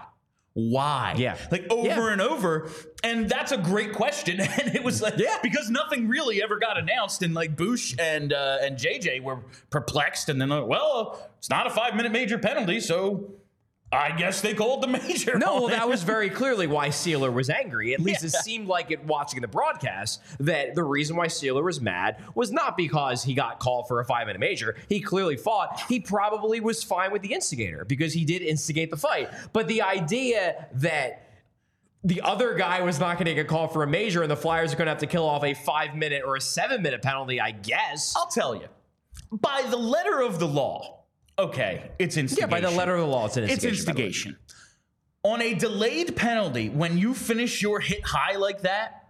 Why? 0.59 1.13
Yeah. 1.17 1.37
Like 1.51 1.67
over 1.69 1.87
Yeah. 1.87 2.11
and 2.13 2.19
over. 2.19 2.71
And 3.03 3.29
that's 3.29 3.51
a 3.51 3.57
great 3.59 3.93
question. 3.93 4.39
And 4.59 4.75
it 4.75 4.83
was 4.83 5.03
like, 5.03 5.13
Yeah. 5.17 5.37
because 5.43 5.69
nothing 5.69 6.07
really 6.07 6.41
ever 6.41 6.57
got 6.57 6.79
announced. 6.79 7.21
And 7.21 7.35
like 7.35 7.55
Bush 7.55 7.93
and 7.99 8.33
uh, 8.33 8.57
and 8.61 8.75
JJ 8.75 9.21
were 9.21 9.41
perplexed. 9.69 10.29
And 10.29 10.41
then, 10.41 10.51
uh, 10.51 10.63
well, 10.63 11.29
it's 11.37 11.51
not 11.51 11.67
a 11.67 11.69
five 11.69 11.93
minute 11.95 12.11
major 12.11 12.39
penalty. 12.39 12.79
So 12.79 13.33
I 13.91 14.11
guess 14.11 14.41
they 14.41 14.53
called 14.53 14.83
the 14.83 14.87
major. 15.07 15.37
No, 15.37 15.61
well, 15.61 15.67
that 15.69 15.87
was 15.87 16.03
very 16.03 16.29
clearly 16.29 16.67
why 16.67 16.89
Seeler 16.89 17.31
was 17.31 17.49
angry. 17.49 17.93
At 17.93 18.01
least 18.01 18.23
it 18.23 18.31
seemed 18.31 18.67
like 18.67 18.91
it 18.91 19.05
watching 19.05 19.41
the 19.41 19.47
broadcast 19.47 20.21
that 20.39 20.75
the 20.75 20.83
reason 20.83 21.15
why 21.15 21.27
Seeler 21.27 21.63
was 21.63 21.79
mad 21.79 22.17
was 22.35 22.51
not 22.51 22.75
because 22.75 23.23
he 23.23 23.33
got 23.33 23.59
called 23.59 23.87
for 23.87 23.99
a 24.01 24.05
five 24.05 24.27
minute 24.27 24.39
major. 24.39 24.75
He 24.89 24.99
clearly 24.99 25.37
fought. 25.37 25.81
He 25.87 25.99
probably 26.01 26.59
was 26.59 26.83
fine 26.83 27.11
with 27.11 27.21
the 27.21 27.33
instigator 27.33 27.85
because 27.85 28.13
he 28.13 28.25
did 28.25 28.41
instigate 28.41 28.91
the 28.91 28.97
fight. 28.97 29.29
But 29.53 29.67
the 29.67 29.81
idea 29.81 30.67
that 30.73 31.23
the 32.03 32.21
other 32.21 32.55
guy 32.55 32.81
was 32.81 32.99
not 32.99 33.15
going 33.15 33.25
to 33.25 33.33
get 33.33 33.47
called 33.47 33.71
for 33.71 33.83
a 33.83 33.87
major 33.87 34.21
and 34.21 34.29
the 34.29 34.37
Flyers 34.37 34.73
are 34.73 34.77
going 34.77 34.85
to 34.85 34.91
have 34.91 34.99
to 34.99 35.07
kill 35.07 35.25
off 35.25 35.43
a 35.43 35.53
five 35.53 35.95
minute 35.95 36.23
or 36.25 36.35
a 36.35 36.41
seven 36.41 36.81
minute 36.81 37.01
penalty, 37.01 37.39
I 37.39 37.51
guess. 37.51 38.13
I'll 38.17 38.27
tell 38.27 38.55
you. 38.55 38.67
By 39.31 39.65
the 39.69 39.77
letter 39.77 40.21
of 40.21 40.39
the 40.39 40.47
law, 40.47 41.05
okay, 41.39 41.91
it's 41.99 42.17
instigation. 42.17 42.49
yeah, 42.49 42.55
by 42.55 42.61
the 42.61 42.71
letter 42.75 42.93
of 42.95 43.01
the 43.01 43.07
law, 43.07 43.25
it's 43.25 43.37
It's 43.37 43.63
instigation. 43.63 43.65
way. 43.65 43.77
instigation. 43.77 44.37
On 45.23 45.41
a 45.41 45.53
delayed 45.53 46.15
penalty, 46.15 46.69
when 46.69 46.97
you 46.97 47.13
finish 47.13 47.61
your 47.61 47.79
hit 47.79 48.03
high 48.05 48.35
like 48.37 48.61
that, 48.61 49.09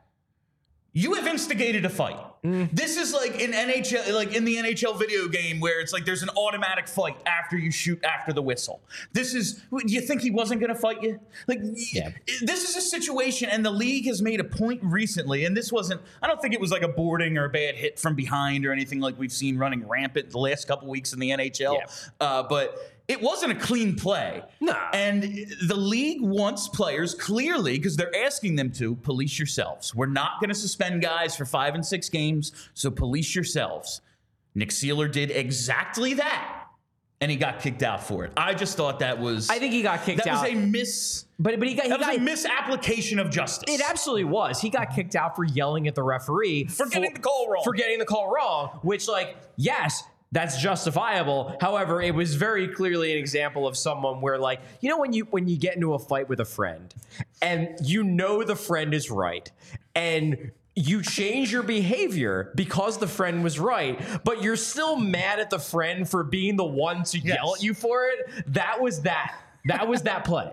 you 0.93 1.13
have 1.13 1.27
instigated 1.27 1.85
a 1.85 1.89
fight. 1.89 2.17
Mm. 2.47 2.69
This 2.71 2.97
is 2.97 3.13
like 3.13 3.39
in 3.39 3.51
NHL, 3.51 4.13
like 4.13 4.33
in 4.33 4.45
the 4.45 4.55
NHL 4.55 4.97
video 4.97 5.27
game 5.27 5.59
where 5.59 5.79
it's 5.81 5.91
like 5.91 6.05
there's 6.05 6.23
an 6.23 6.29
automatic 6.37 6.87
fight 6.87 7.17
after 7.25 7.57
you 7.57 7.71
shoot 7.71 8.03
after 8.05 8.31
the 8.31 8.41
whistle. 8.41 8.81
This 9.13 9.33
is. 9.33 9.61
Do 9.71 9.81
you 9.93 10.01
think 10.01 10.21
he 10.21 10.31
wasn't 10.31 10.61
going 10.61 10.73
to 10.73 10.79
fight 10.79 11.01
you? 11.03 11.19
Like, 11.47 11.59
Yeah. 11.93 12.11
this 12.41 12.69
is 12.69 12.75
a 12.75 12.81
situation, 12.81 13.49
and 13.49 13.65
the 13.65 13.71
league 13.71 14.05
has 14.05 14.21
made 14.21 14.39
a 14.39 14.43
point 14.45 14.81
recently, 14.83 15.45
and 15.45 15.55
this 15.57 15.71
wasn't. 15.71 16.01
I 16.21 16.27
don't 16.27 16.41
think 16.41 16.53
it 16.53 16.61
was 16.61 16.71
like 16.71 16.83
a 16.83 16.87
boarding 16.87 17.37
or 17.37 17.45
a 17.45 17.49
bad 17.49 17.75
hit 17.75 17.99
from 17.99 18.15
behind 18.15 18.65
or 18.65 18.71
anything 18.71 18.99
like 18.99 19.17
we've 19.19 19.31
seen 19.31 19.57
running 19.57 19.87
rampant 19.87 20.29
the 20.29 20.39
last 20.39 20.67
couple 20.67 20.87
weeks 20.87 21.13
in 21.13 21.19
the 21.19 21.31
NHL. 21.31 21.75
Yeah. 21.75 21.85
Uh, 22.21 22.43
but 22.43 22.77
it 23.07 23.21
wasn't 23.21 23.53
a 23.53 23.55
clean 23.55 23.95
play. 23.95 24.43
Nah. 24.59 24.89
And 24.93 25.23
the 25.65 25.75
league 25.77 26.21
wants 26.21 26.67
players 26.67 27.15
clearly, 27.15 27.77
because 27.77 27.95
they're 27.95 28.15
asking 28.25 28.55
them 28.55 28.71
to, 28.73 28.95
police 28.95 29.39
yourselves. 29.39 29.95
We're 29.95 30.07
not 30.07 30.39
going 30.39 30.49
to 30.49 30.55
suspend 30.55 31.01
guys 31.01 31.35
for 31.35 31.45
five 31.45 31.73
and 31.75 31.85
six 31.85 32.09
games, 32.09 32.51
so 32.73 32.91
police 32.91 33.33
yourselves. 33.33 34.01
Nick 34.55 34.69
Seeler 34.69 35.09
did 35.09 35.31
exactly 35.31 36.15
that, 36.15 36.65
and 37.21 37.31
he 37.31 37.37
got 37.37 37.61
kicked 37.61 37.83
out 37.83 38.03
for 38.03 38.25
it. 38.25 38.33
I 38.35 38.53
just 38.53 38.75
thought 38.75 38.99
that 38.99 39.19
was. 39.19 39.49
I 39.49 39.59
think 39.59 39.71
he 39.71 39.83
got 39.83 40.03
kicked 40.03 40.23
that 40.23 40.27
out. 40.27 40.43
was 40.43 40.51
a 40.51 40.55
miss. 40.55 41.25
but 41.39 41.59
but 41.59 41.67
he 41.67 41.75
got 41.75 41.83
he 41.83 41.89
That 41.89 41.99
was 41.99 42.07
got 42.07 42.17
a 42.17 42.19
misapplication 42.19 43.19
of 43.19 43.29
justice. 43.29 43.73
It 43.73 43.81
absolutely 43.87 44.25
was. 44.25 44.59
He 44.59 44.69
got 44.69 44.93
kicked 44.93 45.15
out 45.15 45.35
for 45.35 45.45
yelling 45.45 45.87
at 45.87 45.95
the 45.95 46.03
referee 46.03 46.65
For 46.65 46.87
getting 46.87 47.13
the 47.13 47.19
call 47.19 47.47
wrong. 47.49 47.63
For 47.63 47.73
getting 47.73 47.99
the 47.99 48.05
call 48.05 48.33
wrong, 48.33 48.79
which, 48.81 49.07
like, 49.07 49.37
yes, 49.55 50.03
that's 50.31 50.61
justifiable. 50.61 51.55
However, 51.61 52.01
it 52.01 52.13
was 52.13 52.35
very 52.35 52.67
clearly 52.67 53.13
an 53.13 53.17
example 53.17 53.65
of 53.65 53.77
someone 53.77 54.21
where, 54.21 54.37
like, 54.37 54.59
you 54.81 54.89
know, 54.89 54.99
when 54.99 55.13
you 55.13 55.25
when 55.25 55.47
you 55.47 55.57
get 55.57 55.75
into 55.75 55.93
a 55.93 55.99
fight 55.99 56.27
with 56.27 56.39
a 56.39 56.45
friend, 56.45 56.93
and 57.41 57.77
you 57.81 58.03
know 58.03 58.43
the 58.43 58.55
friend 58.55 58.93
is 58.93 59.09
right, 59.09 59.49
and 59.95 60.51
you 60.75 61.01
change 61.01 61.51
your 61.51 61.63
behavior 61.63 62.51
because 62.55 62.99
the 62.99 63.07
friend 63.07 63.43
was 63.43 63.59
right, 63.59 63.99
but 64.23 64.43
you're 64.43 64.55
still 64.55 64.95
mad 64.95 65.39
at 65.39 65.49
the 65.49 65.57
friend 65.57 66.07
for 66.07 66.23
being 66.23 66.55
the 66.55 66.65
one 66.65 67.03
to 67.03 67.17
yell 67.17 67.55
at 67.55 67.63
you 67.63 67.73
for 67.73 68.05
it. 68.05 68.29
That 68.53 68.79
was 68.81 69.01
that. 69.01 69.35
That 69.65 69.87
was 69.87 70.03
that 70.03 70.23
play. 70.23 70.49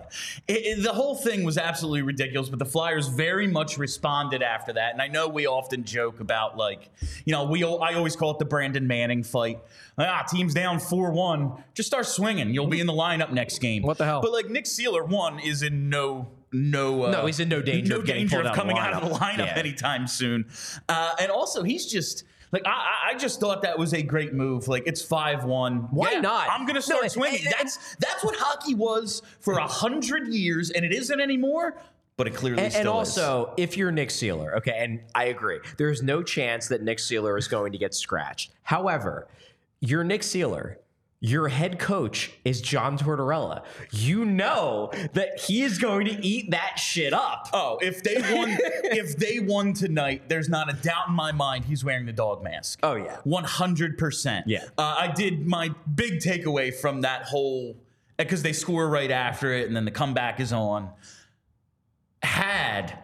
It- 0.49 0.53
it- 0.67 0.83
the 0.83 0.93
whole 0.93 1.15
thing 1.15 1.45
was 1.45 1.57
absolutely 1.57 2.03
ridiculous, 2.03 2.49
but 2.49 2.59
the 2.59 2.65
Flyers 2.65 3.07
very 3.09 3.47
much 3.47 3.79
responded 3.79 4.43
after 4.43 4.73
that. 4.73 4.93
And 4.93 5.01
I 5.01 5.07
know 5.09 5.29
we 5.29 5.47
often 5.47 5.85
joke 5.85 6.19
about 6.21 6.57
like, 6.57 6.91
you 7.25 7.33
know, 7.33 7.45
we 7.45 7.63
I 7.63 7.95
always 7.95 8.17
call 8.17 8.33
it 8.33 8.39
the 8.41 8.45
Brandon 8.45 8.87
Manning 8.87 9.23
fight. 9.23 9.61
Ah, 9.99 10.25
team's 10.29 10.53
down 10.55 10.81
four 10.81 11.13
one, 11.13 11.63
just 11.75 11.87
start 11.87 12.07
swinging. 12.07 12.53
You'll 12.53 12.67
be 12.67 12.81
in 12.81 12.87
the 12.89 12.93
lineup 12.93 13.31
next 13.31 13.59
game. 13.61 13.83
What 13.85 13.99
the 13.99 14.05
hell? 14.05 14.21
But 14.21 14.33
like 14.33 14.49
Nick 14.51 14.65
Seeler, 14.65 15.07
one 15.07 15.39
is 15.39 15.63
in 15.63 15.89
no. 15.89 16.29
No, 16.57 17.07
uh, 17.07 17.11
No, 17.11 17.27
he's 17.27 17.41
in 17.41 17.49
no 17.49 17.61
danger 17.61 17.95
no 17.95 17.99
of 18.01 18.07
danger 18.07 18.39
of 18.39 18.47
out 18.47 18.51
of 18.53 18.57
coming 18.57 18.79
out 18.79 18.93
of 18.93 19.09
the 19.09 19.15
lineup. 19.17 19.19
lineup 19.35 19.47
Yeah. 19.47 19.59
anytime 19.59 20.07
soon. 20.07 20.45
Uh, 20.89 21.13
and 21.21 21.29
also, 21.33 21.65
he's 21.65 21.85
just 21.85 22.23
like 22.55 22.63
I, 22.67 23.11
I- 23.11 23.15
just 23.19 23.39
thought 23.39 23.63
that 23.63 23.79
was 23.79 23.93
a 23.95 24.03
great 24.03 24.33
move. 24.35 24.67
Like 24.67 24.85
it's 24.87 25.01
five 25.03 25.45
one. 25.45 25.89
Why 25.93 26.15
not? 26.15 26.49
I'm 26.51 26.67
gonna 26.67 26.81
start 26.83 27.03
and- 27.03 27.13
swinging. 27.13 27.41
and- 27.45 27.55
that's 27.59 27.95
that's 27.97 28.25
what 28.25 28.35
hockey 28.37 28.75
was 28.75 29.23
for 29.41 29.59
a 29.59 29.67
hundred 29.67 30.29
years, 30.29 30.71
and 30.71 30.85
it 30.85 30.93
isn't 30.95 31.21
anymore. 31.21 31.77
But 32.17 32.29
it 32.29 32.35
clearly 32.35 32.63
And, 32.63 32.73
still 32.73 32.81
and 32.99 33.07
is. 33.07 33.19
also, 33.19 33.53
if 33.57 33.77
you're 33.77 33.91
Nick 33.91 34.09
Seeler, 34.11 34.57
okay, 34.59 34.77
and 34.79 35.01
I 35.17 35.25
agree, 35.25 35.59
there's 35.79 36.01
no 36.03 36.23
chance 36.23 36.69
that 36.69 36.81
Nick 36.83 36.99
Seeler 36.99 37.37
is 37.37 37.49
going 37.49 37.73
to 37.73 37.79
get 37.79 37.93
scratched. 37.93 38.53
However, 38.63 39.27
you're 39.81 40.05
Nick 40.05 40.23
Seeler. 40.23 40.77
Your 41.25 41.49
head 41.49 41.79
coach 41.79 42.33
is 42.45 42.61
John 42.61 42.99
Tortorella. 42.99 43.63
You 43.93 44.27
know 44.27 44.91
that 45.15 45.41
he 45.41 45.63
is 45.63 45.79
going 45.79 46.05
to 46.05 46.23
eat 46.23 46.51
that 46.51 46.79
shit 46.79 47.15
up. 47.15 47.49
Oh, 47.55 47.79
if 47.81 48.03
they 48.03 48.17
won, 48.17 48.51
if 48.61 49.17
they 49.17 49.41
won 49.41 49.73
tonight, 49.73 50.29
there's 50.29 50.51
not 50.51 50.69
a 50.71 50.75
doubt 50.75 51.09
in 51.09 51.15
my 51.15 51.33
mind 51.33 51.65
he's 51.65 51.83
wearing 51.83 52.05
the 52.05 52.13
dog 52.13 52.43
mask. 52.45 52.79
Oh, 52.83 52.97
yeah. 52.97 53.17
one 53.25 53.45
hundred 53.45 53.97
percent. 53.97 54.47
Yeah. 54.47 54.65
uh, 54.77 54.97
I 54.99 55.13
did 55.13 55.47
my 55.47 55.71
big 55.95 56.19
takeaway 56.19 56.75
from 56.75 57.01
that 57.01 57.23
whole 57.23 57.75
because 58.19 58.43
they 58.43 58.53
score 58.53 58.87
right 58.87 59.11
after 59.11 59.51
it, 59.51 59.67
and 59.67 59.75
then 59.75 59.87
the 59.87 59.91
comeback 59.91 60.41
is 60.41 60.53
on. 60.53 60.91
Had 62.23 62.99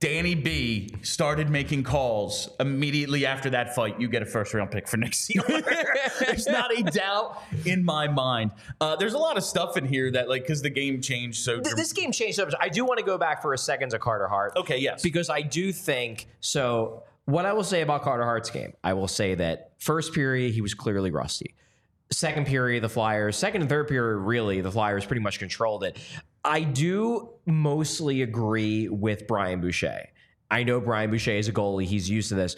Danny 0.00 0.36
B 0.36 0.94
started 1.02 1.50
making 1.50 1.82
calls 1.82 2.48
immediately 2.60 3.26
after 3.26 3.50
that 3.50 3.74
fight, 3.74 4.00
you 4.00 4.08
get 4.08 4.22
a 4.22 4.26
first 4.26 4.54
round 4.54 4.70
pick 4.70 4.86
for 4.86 4.96
Nick 4.96 5.10
Seeler. 5.12 5.64
there's 6.20 6.46
not 6.46 6.70
a 6.76 6.84
doubt 6.84 7.42
in 7.64 7.84
my 7.84 8.06
mind. 8.06 8.52
Uh, 8.80 8.94
there's 8.94 9.14
a 9.14 9.18
lot 9.18 9.36
of 9.36 9.42
stuff 9.42 9.76
in 9.76 9.84
here 9.84 10.12
that 10.12 10.28
like 10.28 10.42
because 10.42 10.62
the 10.62 10.70
game 10.70 11.00
changed 11.00 11.42
so. 11.42 11.58
Th- 11.60 11.74
This 11.74 11.92
game 11.92 12.12
changed 12.12 12.36
so 12.36 12.44
much. 12.44 12.54
I 12.60 12.68
do 12.68 12.84
want 12.84 12.98
to 13.00 13.04
go 13.04 13.18
back 13.18 13.42
for 13.42 13.52
a 13.54 13.58
second 13.58 13.90
to 13.90 13.98
Carter 13.98 14.28
Hart. 14.28 14.52
Okay, 14.56 14.78
yes. 14.78 15.02
Because 15.02 15.28
I 15.30 15.42
do 15.42 15.72
think 15.72 16.28
so. 16.38 17.02
What 17.24 17.44
I 17.44 17.52
will 17.52 17.64
say 17.64 17.82
about 17.82 18.02
Carter 18.02 18.24
Hart's 18.24 18.50
game, 18.50 18.74
I 18.84 18.92
will 18.92 19.08
say 19.08 19.34
that 19.34 19.72
first 19.78 20.14
period 20.14 20.54
he 20.54 20.60
was 20.60 20.74
clearly 20.74 21.10
rusty. 21.10 21.56
Second 22.10 22.46
period, 22.46 22.82
the 22.82 22.88
Flyers. 22.88 23.36
Second 23.36 23.60
and 23.62 23.68
third 23.68 23.88
period, 23.88 24.18
really, 24.18 24.60
the 24.60 24.70
Flyers 24.70 25.04
pretty 25.04 25.20
much 25.20 25.38
controlled 25.38 25.84
it. 25.84 25.98
I 26.44 26.62
do 26.62 27.30
mostly 27.44 28.22
agree 28.22 28.88
with 28.88 29.26
Brian 29.26 29.60
Boucher. 29.60 30.06
I 30.50 30.62
know 30.62 30.80
Brian 30.80 31.10
Boucher 31.10 31.32
is 31.32 31.48
a 31.48 31.52
goalie; 31.52 31.84
he's 31.84 32.08
used 32.08 32.30
to 32.30 32.34
this. 32.34 32.56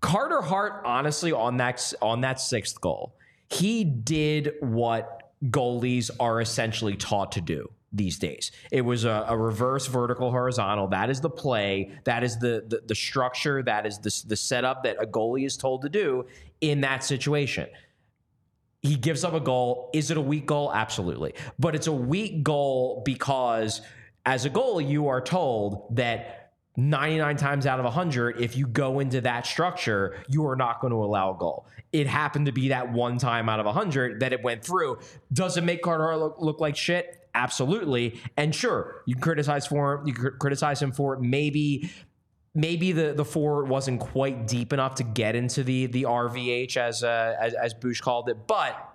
Carter 0.00 0.42
Hart, 0.42 0.82
honestly, 0.84 1.32
on 1.32 1.56
that 1.58 1.92
on 2.02 2.20
that 2.20 2.40
sixth 2.40 2.80
goal, 2.80 3.16
he 3.48 3.84
did 3.84 4.52
what 4.60 5.32
goalies 5.46 6.10
are 6.20 6.40
essentially 6.40 6.96
taught 6.96 7.32
to 7.32 7.40
do 7.40 7.70
these 7.92 8.18
days. 8.18 8.52
It 8.70 8.82
was 8.82 9.04
a, 9.04 9.24
a, 9.28 9.36
reverse 9.36 9.86
vertical 9.86 10.30
horizontal. 10.30 10.86
That 10.88 11.10
is 11.10 11.20
the 11.20 11.30
play. 11.30 11.90
That 12.04 12.22
is 12.22 12.38
the 12.38 12.64
the, 12.68 12.82
the 12.86 12.94
structure. 12.94 13.62
That 13.62 13.86
is 13.86 13.98
the, 13.98 14.28
the 14.28 14.36
setup 14.36 14.84
that 14.84 14.96
a 15.00 15.06
goalie 15.06 15.46
is 15.46 15.56
told 15.56 15.82
to 15.82 15.88
do 15.88 16.26
in 16.60 16.82
that 16.82 17.02
situation. 17.02 17.66
He 18.82 18.96
gives 18.96 19.24
up 19.24 19.34
a 19.34 19.40
goal. 19.40 19.90
Is 19.92 20.10
it 20.10 20.16
a 20.16 20.22
weak 20.22 20.46
goal? 20.46 20.72
Absolutely. 20.72 21.34
But 21.58 21.74
it's 21.74 21.86
a 21.86 21.92
weak 21.92 22.42
goal 22.42 23.02
because 23.04 23.82
as 24.24 24.44
a 24.44 24.50
goal, 24.50 24.80
you 24.80 25.08
are 25.08 25.20
told 25.20 25.94
that 25.96 26.52
99 26.76 27.36
times 27.36 27.66
out 27.66 27.78
of 27.78 27.84
100, 27.84 28.40
if 28.40 28.56
you 28.56 28.66
go 28.66 29.00
into 29.00 29.20
that 29.22 29.46
structure, 29.46 30.16
you 30.28 30.46
are 30.46 30.56
not 30.56 30.80
going 30.80 30.92
to 30.92 30.96
allow 30.96 31.34
a 31.34 31.36
goal. 31.36 31.66
It 31.92 32.06
happened 32.06 32.46
to 32.46 32.52
be 32.52 32.68
that 32.68 32.92
one 32.92 33.18
time 33.18 33.48
out 33.48 33.60
of 33.60 33.66
100 33.66 34.20
that 34.20 34.32
it 34.32 34.42
went 34.42 34.64
through. 34.64 34.98
Does 35.32 35.56
it 35.56 35.64
make 35.64 35.82
Carter 35.82 36.16
look, 36.16 36.36
look 36.38 36.60
like 36.60 36.76
shit? 36.76 37.28
Absolutely. 37.34 38.20
And 38.36 38.54
sure, 38.54 39.02
you 39.06 39.14
can 39.14 39.22
criticize 39.22 39.66
for 39.66 39.94
him. 39.94 40.06
You 40.06 40.12
can 40.12 40.32
criticize 40.38 40.80
him 40.80 40.92
for 40.92 41.14
it. 41.14 41.20
Maybe 41.20 41.90
maybe 42.54 42.92
the 42.92 43.12
the 43.12 43.24
four 43.24 43.64
wasn't 43.64 44.00
quite 44.00 44.46
deep 44.46 44.72
enough 44.72 44.96
to 44.96 45.04
get 45.04 45.36
into 45.36 45.62
the 45.62 45.86
the 45.86 46.04
RVH 46.04 46.76
as 46.76 47.02
uh, 47.02 47.36
as, 47.40 47.54
as 47.54 47.74
Bush 47.74 48.00
called 48.00 48.28
it, 48.28 48.46
but 48.46 48.86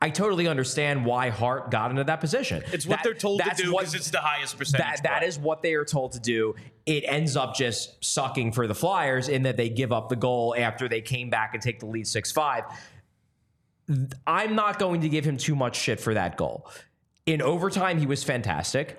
I 0.00 0.10
totally 0.10 0.48
understand 0.48 1.04
why 1.04 1.28
Hart 1.28 1.70
got 1.70 1.90
into 1.90 2.04
that 2.04 2.20
position. 2.20 2.62
It's 2.72 2.86
what 2.86 2.96
that, 2.96 3.04
they're 3.04 3.14
told 3.14 3.42
to 3.42 3.50
do 3.54 3.72
because 3.72 3.94
it's 3.94 4.10
the 4.10 4.20
highest 4.20 4.58
percentage. 4.58 5.02
That, 5.02 5.02
that 5.02 5.22
is 5.22 5.38
what 5.38 5.62
they 5.62 5.74
are 5.74 5.84
told 5.84 6.12
to 6.12 6.20
do. 6.20 6.54
It 6.86 7.04
ends 7.06 7.36
up 7.36 7.54
just 7.54 8.02
sucking 8.04 8.52
for 8.52 8.66
the 8.66 8.74
Flyers 8.74 9.28
in 9.28 9.42
that 9.42 9.56
they 9.56 9.68
give 9.68 9.92
up 9.92 10.08
the 10.08 10.16
goal 10.16 10.54
after 10.56 10.88
they 10.88 11.00
came 11.00 11.30
back 11.30 11.52
and 11.52 11.62
take 11.62 11.80
the 11.80 11.86
lead 11.86 12.06
6 12.06 12.32
5. 12.32 12.64
I'm 14.26 14.54
not 14.54 14.78
going 14.78 15.02
to 15.02 15.08
give 15.08 15.24
him 15.24 15.36
too 15.36 15.54
much 15.54 15.76
shit 15.76 16.00
for 16.00 16.14
that 16.14 16.36
goal. 16.36 16.68
In 17.26 17.42
overtime, 17.42 17.98
he 17.98 18.06
was 18.06 18.24
fantastic. 18.24 18.98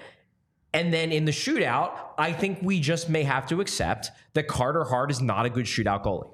And 0.78 0.94
then 0.94 1.12
in 1.12 1.26
the 1.26 1.32
shootout, 1.32 1.98
I 2.20 2.32
think 2.32 2.60
we 2.62 2.80
just 2.80 3.10
may 3.10 3.24
have 3.24 3.48
to 3.48 3.62
accept 3.62 4.12
that 4.36 4.48
Carter 4.48 4.84
Hart 4.84 5.10
is 5.10 5.20
not 5.20 5.48
a 5.48 5.50
good 5.50 5.66
shootout 5.66 6.04
goalie. 6.04 6.30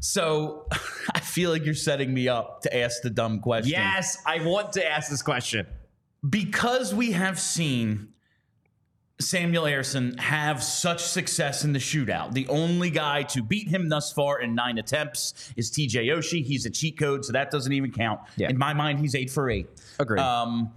So 0.00 0.66
I 1.14 1.20
feel 1.20 1.52
like 1.52 1.64
you're 1.64 1.74
setting 1.74 2.12
me 2.12 2.26
up 2.26 2.62
to 2.62 2.76
ask 2.76 3.02
the 3.02 3.10
dumb 3.10 3.38
question. 3.38 3.70
Yes, 3.70 4.20
I 4.26 4.44
want 4.44 4.72
to 4.72 4.84
ask 4.84 5.08
this 5.08 5.22
question. 5.22 5.68
Because 6.28 6.92
we 6.92 7.12
have 7.12 7.38
seen 7.38 8.08
Samuel 9.20 9.66
Ersson 9.66 10.18
have 10.18 10.60
such 10.60 11.00
success 11.00 11.64
in 11.64 11.72
the 11.72 11.78
shootout. 11.78 12.32
The 12.32 12.48
only 12.48 12.90
guy 12.90 13.22
to 13.24 13.44
beat 13.44 13.68
him 13.68 13.88
thus 13.88 14.12
far 14.12 14.40
in 14.40 14.56
nine 14.56 14.78
attempts 14.78 15.52
is 15.54 15.70
TJ 15.70 16.06
Oshie. 16.06 16.44
He's 16.44 16.66
a 16.66 16.70
cheat 16.70 16.98
code, 16.98 17.24
so 17.24 17.32
that 17.32 17.52
doesn't 17.52 17.72
even 17.72 17.92
count. 17.92 18.22
Yeah. 18.36 18.50
In 18.50 18.58
my 18.58 18.74
mind, 18.74 18.98
he's 18.98 19.14
eight 19.14 19.30
for 19.30 19.48
eight. 19.48 19.68
Agreed. 20.00 20.20
Um, 20.20 20.72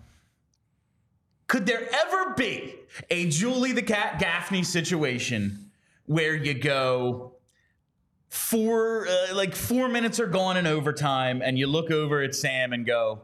could 1.47 1.65
there 1.65 1.87
ever 1.93 2.33
be 2.35 2.75
a 3.09 3.29
Julie 3.29 3.71
the 3.71 3.81
Cat 3.81 4.19
Gaffney 4.19 4.63
situation 4.63 5.71
where 6.05 6.35
you 6.35 6.53
go, 6.53 7.33
four 8.29 9.07
uh, 9.07 9.33
like 9.33 9.55
four 9.55 9.87
minutes 9.87 10.19
are 10.19 10.27
gone 10.27 10.57
in 10.57 10.67
overtime, 10.67 11.41
and 11.41 11.57
you 11.57 11.67
look 11.67 11.91
over 11.91 12.21
at 12.21 12.35
Sam 12.35 12.73
and 12.73 12.85
go, 12.85 13.21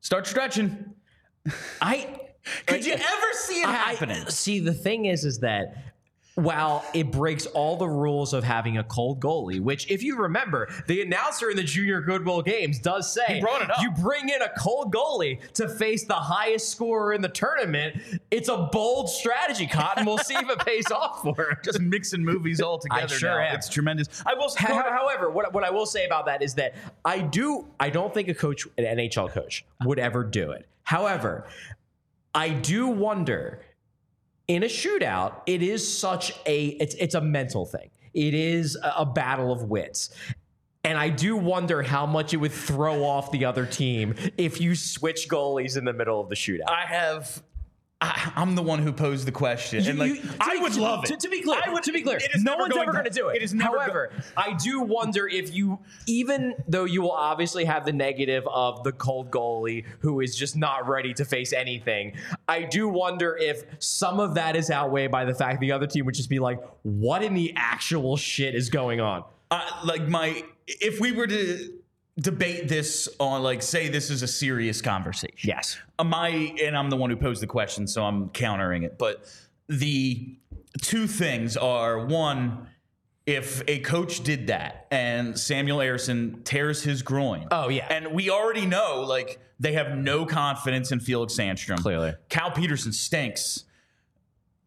"Start 0.00 0.26
stretching." 0.26 0.94
I 1.80 2.20
could 2.66 2.84
you 2.84 2.92
ever 2.92 3.32
see 3.32 3.60
it 3.60 3.68
happening? 3.68 4.22
I, 4.26 4.28
see, 4.28 4.60
the 4.60 4.74
thing 4.74 5.06
is, 5.06 5.24
is 5.24 5.38
that 5.40 5.85
while 6.36 6.84
it 6.92 7.10
breaks 7.10 7.46
all 7.46 7.76
the 7.76 7.88
rules 7.88 8.34
of 8.34 8.44
having 8.44 8.76
a 8.76 8.84
cold 8.84 9.20
goalie, 9.20 9.58
which, 9.58 9.90
if 9.90 10.02
you 10.02 10.16
remember, 10.16 10.68
the 10.86 11.00
announcer 11.00 11.50
in 11.50 11.56
the 11.56 11.62
Junior 11.62 12.02
Goodwill 12.02 12.42
games 12.42 12.78
does 12.78 13.12
say 13.12 13.42
you 13.80 13.90
bring 13.92 14.28
in 14.28 14.42
a 14.42 14.50
cold 14.58 14.94
goalie 14.94 15.40
to 15.54 15.66
face 15.66 16.04
the 16.04 16.14
highest 16.14 16.68
scorer 16.68 17.14
in 17.14 17.22
the 17.22 17.28
tournament. 17.30 17.96
It's 18.30 18.50
a 18.50 18.68
bold 18.70 19.08
strategy, 19.08 19.66
Cotton. 19.66 20.04
We'll 20.04 20.18
see 20.18 20.34
if 20.34 20.48
it 20.48 20.58
pays 20.58 20.90
off 20.90 21.22
for 21.22 21.50
him. 21.50 21.56
Just 21.64 21.80
mixing 21.80 22.22
movies 22.22 22.60
all 22.60 22.78
together. 22.78 23.02
I 23.02 23.06
sure 23.06 23.40
now. 23.40 23.48
am. 23.48 23.54
It's 23.56 23.70
tremendous. 23.70 24.22
I 24.26 24.34
will. 24.34 24.54
However, 24.56 25.30
what, 25.30 25.54
what 25.54 25.64
I 25.64 25.70
will 25.70 25.86
say 25.86 26.04
about 26.04 26.26
that 26.26 26.42
is 26.42 26.54
that 26.56 26.74
I 27.04 27.20
do. 27.20 27.66
I 27.80 27.88
don't 27.88 28.12
think 28.12 28.28
a 28.28 28.34
coach, 28.34 28.66
an 28.76 28.84
NHL 28.84 29.30
coach, 29.30 29.64
would 29.84 29.98
ever 29.98 30.22
do 30.22 30.50
it. 30.50 30.68
However, 30.82 31.46
I 32.34 32.50
do 32.50 32.88
wonder 32.88 33.62
in 34.48 34.62
a 34.62 34.66
shootout, 34.66 35.42
it 35.46 35.62
is 35.62 35.86
such 35.86 36.32
a 36.46 36.66
it's 36.80 36.94
it's 36.94 37.14
a 37.14 37.20
mental 37.20 37.66
thing. 37.66 37.90
It 38.14 38.34
is 38.34 38.78
a 38.82 39.04
battle 39.04 39.52
of 39.52 39.64
wits. 39.64 40.10
And 40.84 40.96
I 40.96 41.08
do 41.08 41.36
wonder 41.36 41.82
how 41.82 42.06
much 42.06 42.32
it 42.32 42.36
would 42.36 42.52
throw 42.52 43.04
off 43.04 43.32
the 43.32 43.44
other 43.44 43.66
team 43.66 44.14
if 44.38 44.60
you 44.60 44.76
switch 44.76 45.28
goalies 45.28 45.76
in 45.76 45.84
the 45.84 45.92
middle 45.92 46.20
of 46.20 46.28
the 46.28 46.36
shootout. 46.36 46.68
I 46.68 46.86
have 46.86 47.42
I, 47.98 48.30
am 48.36 48.54
the 48.54 48.62
one 48.62 48.80
who 48.80 48.92
posed 48.92 49.26
the 49.26 49.32
question, 49.32 49.82
you, 49.82 49.90
and 49.90 49.98
like 49.98 50.10
you, 50.10 50.30
I 50.38 50.58
would 50.58 50.76
love 50.76 51.04
it. 51.04 51.06
To, 51.08 51.16
to, 51.16 51.28
be 51.30 51.40
clear, 51.40 51.58
I 51.64 51.72
would, 51.72 51.82
to 51.84 51.92
be 51.92 52.02
clear, 52.02 52.18
no 52.36 52.56
one's 52.56 52.76
ever 52.76 52.92
going 52.92 53.04
to 53.04 53.10
do 53.10 53.28
it. 53.28 53.36
It 53.36 53.42
is 53.42 53.54
never. 53.54 53.78
However, 53.78 54.10
go- 54.12 54.22
I 54.36 54.52
do 54.52 54.82
wonder 54.82 55.26
if 55.26 55.54
you, 55.54 55.78
even 56.06 56.54
though 56.68 56.84
you 56.84 57.00
will 57.00 57.12
obviously 57.12 57.64
have 57.64 57.86
the 57.86 57.94
negative 57.94 58.46
of 58.48 58.84
the 58.84 58.92
cold 58.92 59.30
goalie 59.30 59.86
who 60.00 60.20
is 60.20 60.36
just 60.36 60.56
not 60.56 60.86
ready 60.86 61.14
to 61.14 61.24
face 61.24 61.54
anything, 61.54 62.12
I 62.46 62.64
do 62.64 62.86
wonder 62.86 63.34
if 63.34 63.64
some 63.78 64.20
of 64.20 64.34
that 64.34 64.56
is 64.56 64.70
outweighed 64.70 65.10
by 65.10 65.24
the 65.24 65.34
fact 65.34 65.60
the 65.60 65.72
other 65.72 65.86
team 65.86 66.04
would 66.04 66.14
just 66.14 66.28
be 66.28 66.38
like, 66.38 66.60
"What 66.82 67.22
in 67.22 67.32
the 67.32 67.54
actual 67.56 68.18
shit 68.18 68.54
is 68.54 68.68
going 68.68 69.00
on?" 69.00 69.24
Uh, 69.50 69.66
like 69.84 70.06
my, 70.06 70.44
if 70.66 71.00
we 71.00 71.12
were 71.12 71.26
to 71.26 71.72
debate 72.18 72.68
this 72.68 73.08
on 73.20 73.42
like 73.42 73.62
say 73.62 73.88
this 73.88 74.10
is 74.10 74.22
a 74.22 74.26
serious 74.26 74.80
conversation. 74.80 75.36
Yes. 75.42 75.78
Am 75.98 76.14
I 76.14 76.54
and 76.62 76.76
I'm 76.76 76.90
the 76.90 76.96
one 76.96 77.10
who 77.10 77.16
posed 77.16 77.42
the 77.42 77.46
question, 77.46 77.86
so 77.86 78.04
I'm 78.04 78.30
countering 78.30 78.82
it. 78.82 78.98
But 78.98 79.24
the 79.68 80.36
two 80.82 81.06
things 81.06 81.56
are 81.56 82.06
one, 82.06 82.68
if 83.26 83.62
a 83.68 83.80
coach 83.80 84.22
did 84.22 84.46
that 84.46 84.86
and 84.90 85.38
Samuel 85.38 85.78
Ersson 85.78 86.44
tears 86.44 86.82
his 86.82 87.02
groin. 87.02 87.48
Oh 87.50 87.68
yeah. 87.68 87.86
And 87.90 88.12
we 88.12 88.30
already 88.30 88.66
know 88.66 89.04
like 89.06 89.40
they 89.58 89.72
have 89.72 89.96
no 89.96 90.24
confidence 90.26 90.92
in 90.92 91.00
Felix 91.00 91.34
Sandstrom. 91.34 91.82
Clearly. 91.82 92.14
Cal 92.28 92.50
Petersen 92.50 92.92
stinks. 92.92 93.64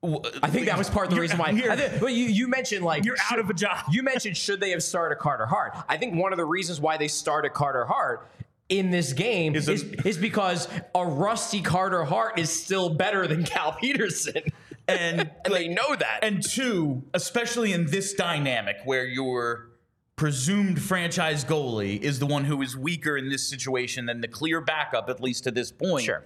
I 0.01 0.50
think 0.50 0.68
that 0.68 0.77
was 0.77 0.89
part 0.89 1.08
of 1.08 1.13
the 1.13 1.20
reason 1.20 1.38
why. 1.38 1.51
Here, 1.51 1.75
think, 1.75 2.00
but 2.00 2.13
you, 2.13 2.25
you 2.25 2.48
mentioned 2.48 2.86
like 2.86 3.03
you're 3.03 3.18
should, 3.18 3.34
out 3.34 3.39
of 3.39 3.50
a 3.50 3.53
job. 3.53 3.79
You 3.91 4.01
mentioned 4.01 4.38
should 4.38 4.62
they 4.62 4.72
have 4.72 4.82
started 4.82 5.18
Carter 5.18 5.46
Hart? 5.46 5.75
I 5.89 5.98
think 5.98 6.15
one 6.15 6.32
of 6.32 6.38
the 6.38 6.46
reasons 6.46 6.79
why 6.79 6.96
they 6.96 7.10
started 7.10 7.53
Carter 7.53 7.86
Hart 7.86 8.29
in 8.70 8.91
this 8.91 9.13
game 9.13 9.56
is, 9.56 9.68
is, 9.68 9.84
is 10.06 10.18
because 10.18 10.68
a 10.96 11.06
rusty 11.06 11.62
Carter 11.62 12.06
Hart 12.06 12.39
is 12.39 12.50
still 12.50 12.89
better 12.89 13.27
than 13.27 13.44
Cal 13.44 13.74
Petersen. 13.74 14.44
And, 14.88 15.20
and 15.20 15.29
like, 15.48 15.53
they 15.53 15.68
know 15.68 15.96
that. 15.96 16.24
And 16.24 16.41
two, 16.41 17.03
especially 17.13 17.74
in 17.74 17.86
this 17.86 18.15
dynamic 18.15 18.77
where 18.86 19.06
your 19.06 19.70
presumed 20.15 20.82
franchise 20.82 21.46
goalie 21.46 22.01
is 22.01 22.18
the 22.18 22.25
one 22.25 22.44
who 22.44 22.60
is 22.63 22.75
weaker 22.75 23.15
in 23.15 23.29
this 23.29 23.48
situation 23.48 24.08
than 24.08 24.20
the 24.20 24.27
clear 24.27 24.62
backup, 24.62 25.08
at 25.08 25.22
least 25.22 25.44
to 25.44 25.51
this 25.51 25.72
point. 25.72 26.06
Sure 26.06 26.24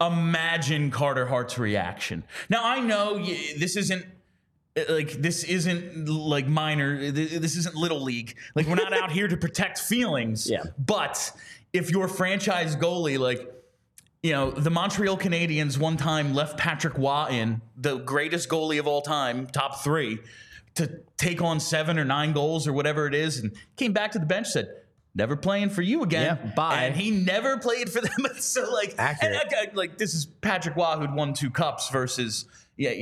imagine 0.00 0.90
Carter 0.90 1.26
Hart's 1.26 1.58
reaction. 1.58 2.24
Now 2.48 2.64
I 2.64 2.80
know 2.80 3.18
this 3.18 3.76
isn't 3.76 4.04
like 4.88 5.12
this 5.12 5.44
isn't 5.44 6.08
like 6.08 6.46
minor 6.46 7.10
this 7.10 7.56
isn't 7.56 7.74
little 7.74 8.00
league. 8.00 8.36
Like 8.54 8.66
we're 8.66 8.76
not 8.76 8.92
out 8.92 9.12
here 9.12 9.28
to 9.28 9.36
protect 9.36 9.78
feelings. 9.78 10.48
Yeah. 10.48 10.62
But 10.78 11.32
if 11.72 11.90
your 11.90 12.08
franchise 12.08 12.76
goalie 12.76 13.18
like 13.18 13.52
you 14.22 14.32
know 14.32 14.50
the 14.50 14.70
montreal 14.70 15.16
canadiens 15.16 15.78
one 15.78 15.96
time 15.96 16.34
left 16.34 16.58
Patrick 16.58 16.96
Roy 16.96 17.28
in 17.30 17.62
the 17.76 17.98
greatest 17.98 18.48
goalie 18.48 18.78
of 18.78 18.86
all 18.86 19.02
time 19.02 19.46
top 19.46 19.82
three 19.82 20.18
to 20.74 21.00
take 21.16 21.42
on 21.42 21.58
seven 21.58 21.98
or 21.98 22.04
nine 22.04 22.32
goals 22.32 22.66
or 22.66 22.72
whatever 22.72 23.06
it 23.06 23.14
is 23.14 23.38
and 23.38 23.52
came 23.76 23.92
back 23.92 24.12
to 24.12 24.18
the 24.18 24.26
bench 24.26 24.48
said 24.48 24.68
never 25.14 25.36
playing 25.36 25.70
for 25.70 25.82
you 25.82 26.02
again. 26.02 26.38
Yeah, 26.42 26.52
bye. 26.54 26.84
And 26.84 26.96
he 26.96 27.10
never 27.10 27.58
played 27.58 27.90
for 27.90 28.00
them. 28.00 28.12
so 28.38 28.70
like, 28.72 28.94
Accurate. 28.98 29.52
And, 29.58 29.76
like 29.76 29.98
this 29.98 30.14
is 30.14 30.26
Patrick 30.26 30.76
Roy 30.76 30.96
who'd 30.96 31.14
won 31.14 31.34
two 31.34 31.50
cups 31.50 31.88
versus. 31.90 32.46
Yeah, 32.76 32.92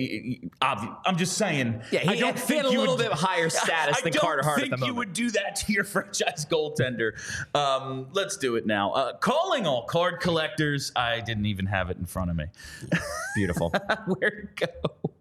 obvious. 0.61 0.93
I'm 1.07 1.17
just 1.17 1.37
saying. 1.39 1.83
Yeah, 1.93 2.01
he, 2.01 2.09
I 2.09 2.17
don't 2.17 2.37
had, 2.37 2.39
think 2.41 2.49
he 2.49 2.57
had 2.57 2.65
a 2.67 2.81
little 2.81 2.97
would, 2.97 3.03
bit 3.03 3.13
higher 3.13 3.49
status 3.49 4.01
than 4.01 4.13
Carter 4.13 4.43
Hart. 4.43 4.59
I 4.59 4.63
don't 4.63 4.71
think 4.81 4.87
you 4.87 4.95
would 4.95 5.13
do 5.13 5.31
that 5.31 5.55
to 5.55 5.73
your 5.73 5.85
franchise 5.85 6.45
goaltender. 6.47 7.13
Um, 7.55 8.09
let's 8.13 8.37
do 8.39 8.57
it 8.57 8.67
now. 8.67 8.91
Uh, 8.91 9.13
calling 9.19 9.69
all 9.69 9.85
card 9.85 10.19
collectors. 10.19 10.91
I 10.97 11.21
didn't 11.21 11.47
even 11.47 11.67
have 11.67 11.91
it 11.91 11.97
in 11.97 12.07
front 12.07 12.31
of 12.31 12.37
me. 12.37 12.47
Beautiful. 13.37 13.73
Where 14.07 14.31
to 14.31 14.67
go? 14.67 15.13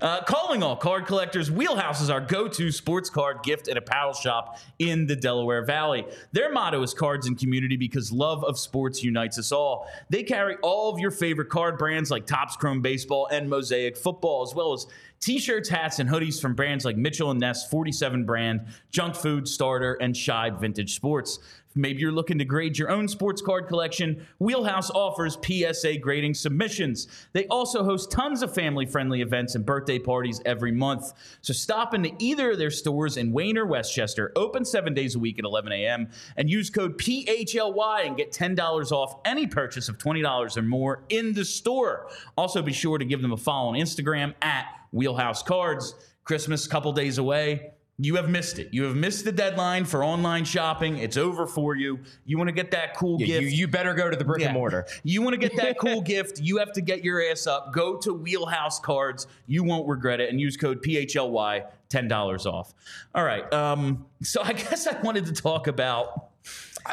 Uh, 0.00 0.22
calling 0.22 0.62
all 0.62 0.76
card 0.76 1.06
collectors, 1.06 1.50
Wheelhouse 1.50 2.00
is 2.00 2.10
our 2.10 2.20
go 2.20 2.48
to 2.48 2.70
sports 2.70 3.10
card 3.10 3.42
gift 3.42 3.68
and 3.68 3.78
apparel 3.78 4.12
shop 4.12 4.58
in 4.78 5.06
the 5.06 5.16
Delaware 5.16 5.64
Valley. 5.64 6.04
Their 6.32 6.52
motto 6.52 6.82
is 6.82 6.94
cards 6.94 7.26
and 7.26 7.38
community 7.38 7.76
because 7.76 8.12
love 8.12 8.44
of 8.44 8.58
sports 8.58 9.02
unites 9.02 9.38
us 9.38 9.52
all. 9.52 9.88
They 10.10 10.22
carry 10.22 10.56
all 10.62 10.92
of 10.92 10.98
your 10.98 11.10
favorite 11.10 11.48
card 11.48 11.78
brands 11.78 12.10
like 12.10 12.26
Topps 12.26 12.56
Chrome 12.56 12.82
Baseball 12.82 13.28
and 13.30 13.48
Mosaic 13.48 13.96
Football, 13.96 14.42
as 14.42 14.54
well 14.54 14.72
as 14.72 14.86
T-shirts, 15.24 15.70
hats, 15.70 16.00
and 16.00 16.10
hoodies 16.10 16.38
from 16.38 16.54
brands 16.54 16.84
like 16.84 16.98
Mitchell 16.98 17.30
and 17.30 17.40
Ness, 17.40 17.66
47 17.70 18.26
brand, 18.26 18.66
Junk 18.90 19.14
Food, 19.14 19.48
Starter, 19.48 19.94
and 19.94 20.14
Shibe 20.14 20.60
Vintage 20.60 20.94
Sports. 20.94 21.38
Maybe 21.74 22.00
you're 22.00 22.12
looking 22.12 22.38
to 22.38 22.44
grade 22.44 22.78
your 22.78 22.90
own 22.90 23.08
sports 23.08 23.42
card 23.42 23.66
collection. 23.66 24.26
Wheelhouse 24.38 24.90
offers 24.90 25.36
PSA 25.44 25.98
grading 25.98 26.34
submissions. 26.34 27.08
They 27.32 27.46
also 27.48 27.82
host 27.82 28.12
tons 28.12 28.42
of 28.42 28.54
family 28.54 28.86
friendly 28.86 29.22
events 29.22 29.56
and 29.56 29.66
birthday 29.66 29.98
parties 29.98 30.40
every 30.46 30.70
month. 30.70 31.12
So 31.42 31.52
stop 31.52 31.92
into 31.92 32.12
either 32.20 32.52
of 32.52 32.58
their 32.58 32.70
stores 32.70 33.16
in 33.16 33.32
Wayne 33.32 33.58
or 33.58 33.66
Westchester, 33.66 34.32
open 34.36 34.64
seven 34.64 34.94
days 34.94 35.16
a 35.16 35.18
week 35.18 35.38
at 35.40 35.44
11 35.44 35.72
a.m., 35.72 36.08
and 36.36 36.48
use 36.48 36.70
code 36.70 36.96
PHLY 36.96 38.06
and 38.06 38.16
get 38.16 38.30
$10 38.32 38.92
off 38.92 39.20
any 39.24 39.46
purchase 39.46 39.88
of 39.88 39.98
$20 39.98 40.56
or 40.56 40.62
more 40.62 41.02
in 41.08 41.32
the 41.32 41.44
store. 41.44 42.08
Also, 42.36 42.62
be 42.62 42.72
sure 42.72 42.98
to 42.98 43.04
give 43.04 43.20
them 43.20 43.32
a 43.32 43.36
follow 43.36 43.70
on 43.70 43.74
Instagram 43.74 44.32
at 44.42 44.66
Wheelhouse 44.92 45.42
Cards. 45.42 45.94
Christmas, 46.24 46.66
couple 46.66 46.92
days 46.92 47.18
away. 47.18 47.73
You 47.98 48.16
have 48.16 48.28
missed 48.28 48.58
it. 48.58 48.70
You 48.72 48.82
have 48.84 48.96
missed 48.96 49.24
the 49.24 49.30
deadline 49.30 49.84
for 49.84 50.02
online 50.04 50.44
shopping. 50.44 50.98
It's 50.98 51.16
over 51.16 51.46
for 51.46 51.76
you. 51.76 52.00
You 52.26 52.36
want 52.38 52.48
to 52.48 52.52
get 52.52 52.72
that 52.72 52.96
cool 52.96 53.20
You, 53.20 53.26
gift. 53.26 53.52
you 53.54 53.68
better 53.68 53.94
go 53.94 54.10
to 54.10 54.16
the 54.16 54.24
brick 54.24 54.40
Yeah. 54.40 54.48
and 54.48 54.54
mortar. 54.54 54.86
You 55.04 55.22
want 55.22 55.34
to 55.34 55.38
get 55.38 55.56
that 55.58 55.78
cool 55.80 56.00
gift. 56.00 56.40
You 56.40 56.56
have 56.58 56.72
to 56.72 56.80
get 56.80 57.04
your 57.04 57.22
ass 57.22 57.46
up. 57.46 57.72
Go 57.72 57.96
to 57.98 58.12
Wheelhouse 58.12 58.80
Cards. 58.80 59.28
You 59.46 59.62
won't 59.62 59.86
regret 59.88 60.20
it. 60.20 60.28
And 60.30 60.40
use 60.40 60.56
code 60.56 60.82
PHLY, 60.82 61.66
$10 61.88 62.46
off. 62.46 62.74
All 63.14 63.22
right. 63.24 63.50
Um, 63.52 64.06
so 64.22 64.42
I 64.42 64.52
guess 64.54 64.88
I 64.88 65.00
wanted 65.00 65.26
to 65.26 65.32
talk 65.32 65.68
about. 65.68 66.30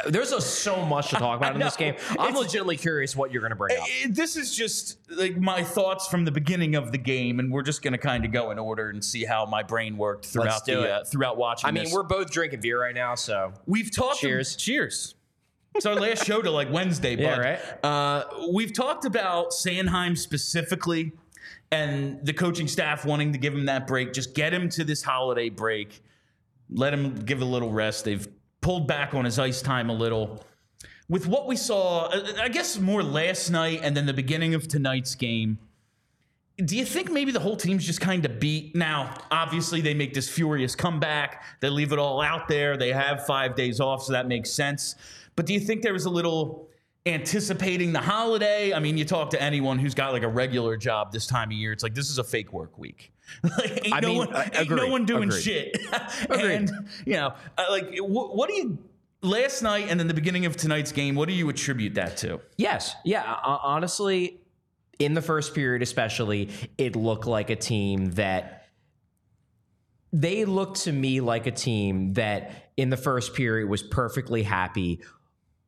There's 0.07 0.31
a, 0.31 0.39
so 0.39 0.85
much 0.85 1.09
to 1.09 1.15
talk 1.17 1.37
about 1.37 1.53
in 1.53 1.59
this 1.59 1.75
game. 1.75 1.95
I'm 2.11 2.29
It's- 2.29 2.37
legitimately 2.37 2.77
curious 2.77 3.15
what 3.15 3.31
you're 3.31 3.41
going 3.41 3.49
to 3.51 3.55
bring 3.57 3.77
up. 3.77 3.85
Eh, 4.03 4.07
This 4.09 4.37
is 4.37 4.55
just 4.55 4.97
like 5.09 5.37
my 5.37 5.63
thoughts 5.63 6.07
from 6.07 6.23
the 6.25 6.31
beginning 6.31 6.75
of 6.75 6.91
the 6.91 6.97
game, 6.97 7.39
and 7.39 7.51
we're 7.51 7.61
just 7.63 7.81
going 7.81 7.91
to 7.93 7.97
kind 7.97 8.23
of 8.23 8.31
go 8.31 8.51
in 8.51 8.59
order 8.59 8.89
and 8.89 9.03
see 9.03 9.25
how 9.25 9.45
my 9.45 9.63
brain 9.63 9.97
worked 9.97 10.25
throughout 10.27 10.65
the 10.65 10.83
it. 10.83 10.91
uh, 10.91 11.03
throughout 11.03 11.35
watching. 11.37 11.67
I 11.67 11.71
mean, 11.71 11.83
this. 11.85 11.93
we're 11.93 12.03
both 12.03 12.31
drinking 12.31 12.61
beer 12.61 12.79
right 12.79 12.95
now, 12.95 13.15
so 13.15 13.53
We've 13.65 13.91
talked. 13.91 14.19
Cheers. 14.19 14.55
cheers. 14.55 15.15
It's 15.75 15.85
our 15.85 15.95
last 15.95 16.25
show 16.25 16.41
to 16.41 16.51
like 16.51 16.69
Wednesday, 16.71 17.15
Yeah, 17.15 17.37
right. 17.37 17.59
Uh, 17.85 18.25
we've 18.53 18.73
talked 18.73 19.05
about 19.05 19.51
Sanheim 19.51 20.17
specifically, 20.17 21.13
and 21.71 22.25
the 22.25 22.33
coaching 22.33 22.67
staff 22.67 23.05
wanting 23.05 23.31
to 23.31 23.37
give 23.37 23.53
him 23.53 23.65
that 23.67 23.87
break. 23.87 24.11
Just 24.13 24.33
get 24.35 24.53
him 24.53 24.67
to 24.69 24.83
this 24.83 25.01
holiday 25.01 25.49
break. 25.49 26.01
Let 26.69 26.93
him 26.93 27.15
give 27.25 27.41
a 27.41 27.45
little 27.45 27.71
rest. 27.71 28.03
They've 28.05 28.27
pulled 28.61 28.87
back 28.87 29.13
on 29.13 29.25
his 29.25 29.39
ice 29.39 29.61
time 29.61 29.89
a 29.89 29.93
little. 29.93 30.43
With 31.09 31.27
what 31.27 31.47
we 31.47 31.57
saw, 31.57 32.05
uh, 32.05 32.33
I 32.39 32.47
guess 32.47 32.79
more 32.79 33.03
last 33.03 33.49
night 33.49 33.81
and 33.83 33.97
then 33.97 34.05
the 34.05 34.13
beginning 34.13 34.53
of 34.53 34.67
tonight's 34.67 35.15
game. 35.15 35.57
Do 36.57 36.77
you 36.77 36.85
think 36.85 37.11
maybe 37.11 37.31
the 37.31 37.39
whole 37.39 37.57
team's 37.57 37.85
just 37.85 38.01
kind 38.01 38.23
of 38.23 38.39
beat? 38.39 38.75
Now, 38.75 39.15
obviously, 39.31 39.81
they 39.81 39.95
make 39.95 40.13
this 40.13 40.29
furious 40.29 40.75
comeback. 40.75 41.43
They 41.59 41.69
leave 41.69 41.91
it 41.91 41.97
all 41.97 42.21
out 42.21 42.47
there. 42.47 42.77
They 42.77 42.91
have 42.91 43.25
five 43.25 43.55
days 43.55 43.79
off, 43.79 44.03
so 44.03 44.13
that 44.13 44.27
makes 44.27 44.51
sense. 44.51 44.95
But 45.35 45.47
do 45.47 45.53
you 45.53 45.59
think 45.59 45.81
there 45.81 45.93
was 45.93 46.05
a 46.05 46.09
little 46.09 46.69
anticipating 47.05 47.93
the 47.93 47.99
holiday? 47.99 48.73
I 48.73 48.79
mean, 48.79 48.95
you 48.95 49.05
talk 49.05 49.31
to 49.31 49.41
anyone 49.41 49.79
who's 49.79 49.95
got 49.95 50.13
like 50.13 50.23
a 50.23 50.27
regular 50.27 50.77
job 50.77 51.11
this 51.11 51.25
time 51.25 51.49
of 51.49 51.53
year, 51.53 51.71
it's 51.71 51.83
like 51.83 51.95
this 51.95 52.09
is 52.09 52.19
a 52.19 52.23
fake 52.23 52.53
work 52.53 52.77
week. 52.77 53.11
like, 53.43 53.85
ain't 53.85 53.93
I 53.95 53.99
no 53.99 54.07
mean, 54.09 54.17
one, 54.17 54.33
uh, 54.33 54.49
ain't 54.53 54.69
no 54.69 54.87
one 54.87 55.05
doing 55.05 55.29
agreed. 55.29 55.41
shit. 55.41 55.77
And 56.29 56.71
you 57.05 57.13
know, 57.13 57.33
uh, 57.57 57.65
like, 57.69 57.97
what, 57.99 58.35
what 58.35 58.49
do 58.49 58.55
you? 58.55 58.77
Last 59.23 59.61
night 59.61 59.85
and 59.89 59.99
then 59.99 60.07
the 60.07 60.15
beginning 60.15 60.47
of 60.47 60.57
tonight's 60.57 60.91
game, 60.91 61.13
what 61.13 61.27
do 61.27 61.35
you 61.35 61.47
attribute 61.49 61.93
that 61.93 62.17
to? 62.17 62.41
Yes. 62.57 62.95
Yeah. 63.05 63.21
uh, 63.21 63.59
honestly, 63.61 64.41
in 64.97 65.13
the 65.13 65.21
first 65.21 65.53
period, 65.53 65.83
especially, 65.83 66.49
it 66.77 66.95
looked 66.95 67.27
like 67.27 67.51
a 67.51 67.55
team 67.55 68.11
that 68.11 68.65
they 70.11 70.45
looked 70.45 70.81
to 70.81 70.91
me 70.91 71.21
like 71.21 71.45
a 71.47 71.51
team 71.51 72.13
that 72.13 72.71
in 72.77 72.89
the 72.89 72.97
first 72.97 73.33
period 73.35 73.69
was 73.69 73.83
perfectly 73.83 74.43
happy 74.43 75.01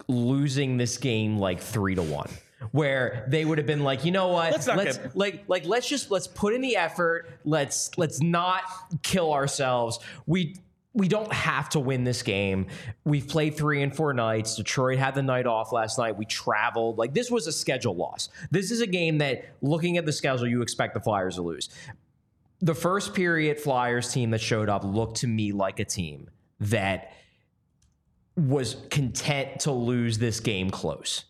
losing 0.07 0.77
this 0.77 0.97
game 0.97 1.37
like 1.37 1.59
three 1.61 1.95
to 1.95 2.01
one. 2.03 2.29
Where 2.71 3.25
they 3.27 3.45
would 3.45 3.57
have 3.57 3.67
been 3.67 3.83
like, 3.83 4.05
you 4.05 4.11
know 4.11 4.29
what? 4.29 4.51
Let's 4.51 4.67
not 4.67 4.77
let's 4.77 4.97
get- 4.97 5.15
like 5.15 5.43
like 5.47 5.65
let's 5.65 5.87
just 5.87 6.11
let's 6.11 6.27
put 6.27 6.53
in 6.53 6.61
the 6.61 6.75
effort. 6.77 7.29
Let's 7.43 7.97
let's 7.97 8.21
not 8.21 8.61
kill 9.01 9.33
ourselves. 9.33 9.99
We 10.25 10.55
we 10.95 11.07
don't 11.07 11.33
have 11.33 11.69
to 11.69 11.79
win 11.79 12.03
this 12.03 12.21
game. 12.21 12.67
We've 13.03 13.27
played 13.27 13.57
three 13.57 13.81
and 13.81 13.95
four 13.95 14.13
nights. 14.13 14.55
Detroit 14.55 14.99
had 14.99 15.15
the 15.15 15.23
night 15.23 15.47
off 15.47 15.71
last 15.71 15.97
night. 15.97 16.17
We 16.17 16.25
traveled. 16.25 16.97
Like 16.97 17.13
this 17.13 17.31
was 17.31 17.47
a 17.47 17.51
schedule 17.51 17.95
loss. 17.95 18.29
This 18.51 18.69
is 18.69 18.79
a 18.81 18.87
game 18.87 19.17
that, 19.17 19.45
looking 19.61 19.97
at 19.97 20.05
the 20.05 20.11
schedule, 20.11 20.47
you 20.47 20.61
expect 20.61 20.93
the 20.93 20.99
Flyers 20.99 21.35
to 21.35 21.41
lose. 21.41 21.69
The 22.61 22.75
first 22.75 23.13
period 23.13 23.59
Flyers 23.59 24.11
team 24.13 24.29
that 24.31 24.41
showed 24.41 24.69
up 24.69 24.83
looked 24.83 25.17
to 25.17 25.27
me 25.27 25.51
like 25.51 25.79
a 25.79 25.85
team 25.85 26.29
that 26.59 27.11
was 28.37 28.77
content 28.89 29.61
to 29.61 29.71
lose 29.71 30.17
this 30.17 30.39
game 30.39 30.69
close. 30.69 31.25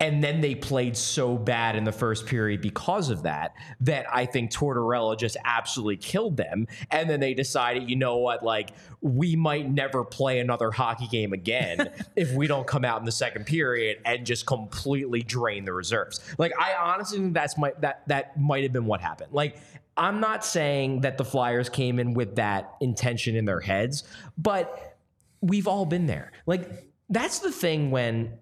And 0.00 0.22
then 0.22 0.40
they 0.40 0.54
played 0.56 0.96
so 0.96 1.38
bad 1.38 1.76
in 1.76 1.84
the 1.84 1.92
first 1.92 2.26
period 2.26 2.60
because 2.60 3.10
of 3.10 3.22
that, 3.22 3.54
that 3.80 4.06
I 4.12 4.26
think 4.26 4.50
Tortorella 4.50 5.16
just 5.16 5.36
absolutely 5.44 5.98
killed 5.98 6.36
them. 6.36 6.66
And 6.90 7.08
then 7.08 7.20
they 7.20 7.32
decided, 7.32 7.88
you 7.88 7.96
know 7.96 8.16
what, 8.16 8.42
like, 8.42 8.70
we 9.00 9.36
might 9.36 9.70
never 9.70 10.04
play 10.04 10.40
another 10.40 10.72
hockey 10.72 11.06
game 11.06 11.32
again 11.32 11.90
if 12.16 12.32
we 12.32 12.48
don't 12.48 12.66
come 12.66 12.84
out 12.84 12.98
in 12.98 13.04
the 13.04 13.12
second 13.12 13.46
period 13.46 13.98
and 14.04 14.26
just 14.26 14.46
completely 14.46 15.22
drain 15.22 15.64
the 15.64 15.72
reserves. 15.72 16.20
Like, 16.38 16.52
I 16.58 16.74
honestly 16.74 17.18
think 17.18 17.34
that's 17.34 17.56
my 17.56 17.72
that 17.80 18.02
that 18.08 18.38
might 18.38 18.64
have 18.64 18.72
been 18.72 18.86
what 18.86 19.00
happened. 19.00 19.32
Like, 19.32 19.58
I'm 19.96 20.20
not 20.20 20.44
saying 20.44 21.02
that 21.02 21.18
the 21.18 21.24
Flyers 21.24 21.68
came 21.68 22.00
in 22.00 22.14
with 22.14 22.36
that 22.36 22.74
intention 22.80 23.36
in 23.36 23.44
their 23.44 23.60
heads, 23.60 24.02
but 24.36 24.96
we've 25.40 25.68
all 25.68 25.86
been 25.86 26.06
there. 26.06 26.32
Like 26.46 26.68
that's 27.08 27.40
the 27.40 27.52
thing 27.52 27.90
when 27.90 28.38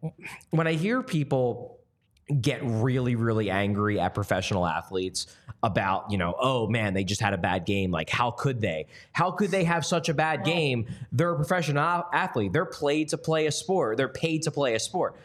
when 0.50 0.66
I 0.66 0.74
hear 0.74 1.02
people 1.02 1.78
get 2.40 2.60
really 2.62 3.16
really 3.16 3.50
angry 3.50 3.98
at 3.98 4.14
professional 4.14 4.66
athletes 4.66 5.26
about, 5.64 6.10
you 6.10 6.18
know, 6.18 6.34
oh 6.40 6.66
man, 6.66 6.94
they 6.94 7.04
just 7.04 7.20
had 7.20 7.34
a 7.34 7.38
bad 7.38 7.66
game. 7.66 7.90
Like 7.90 8.10
how 8.10 8.30
could 8.30 8.60
they? 8.60 8.86
How 9.12 9.30
could 9.30 9.50
they 9.50 9.64
have 9.64 9.84
such 9.84 10.08
a 10.08 10.14
bad 10.14 10.44
game? 10.44 10.86
They're 11.12 11.32
a 11.32 11.36
professional 11.36 12.04
athlete. 12.12 12.52
They're 12.52 12.64
played 12.64 13.08
to 13.08 13.18
play 13.18 13.46
a 13.46 13.52
sport. 13.52 13.96
They're 13.96 14.08
paid 14.08 14.42
to 14.42 14.50
play 14.50 14.74
a 14.74 14.80
sport 14.80 15.16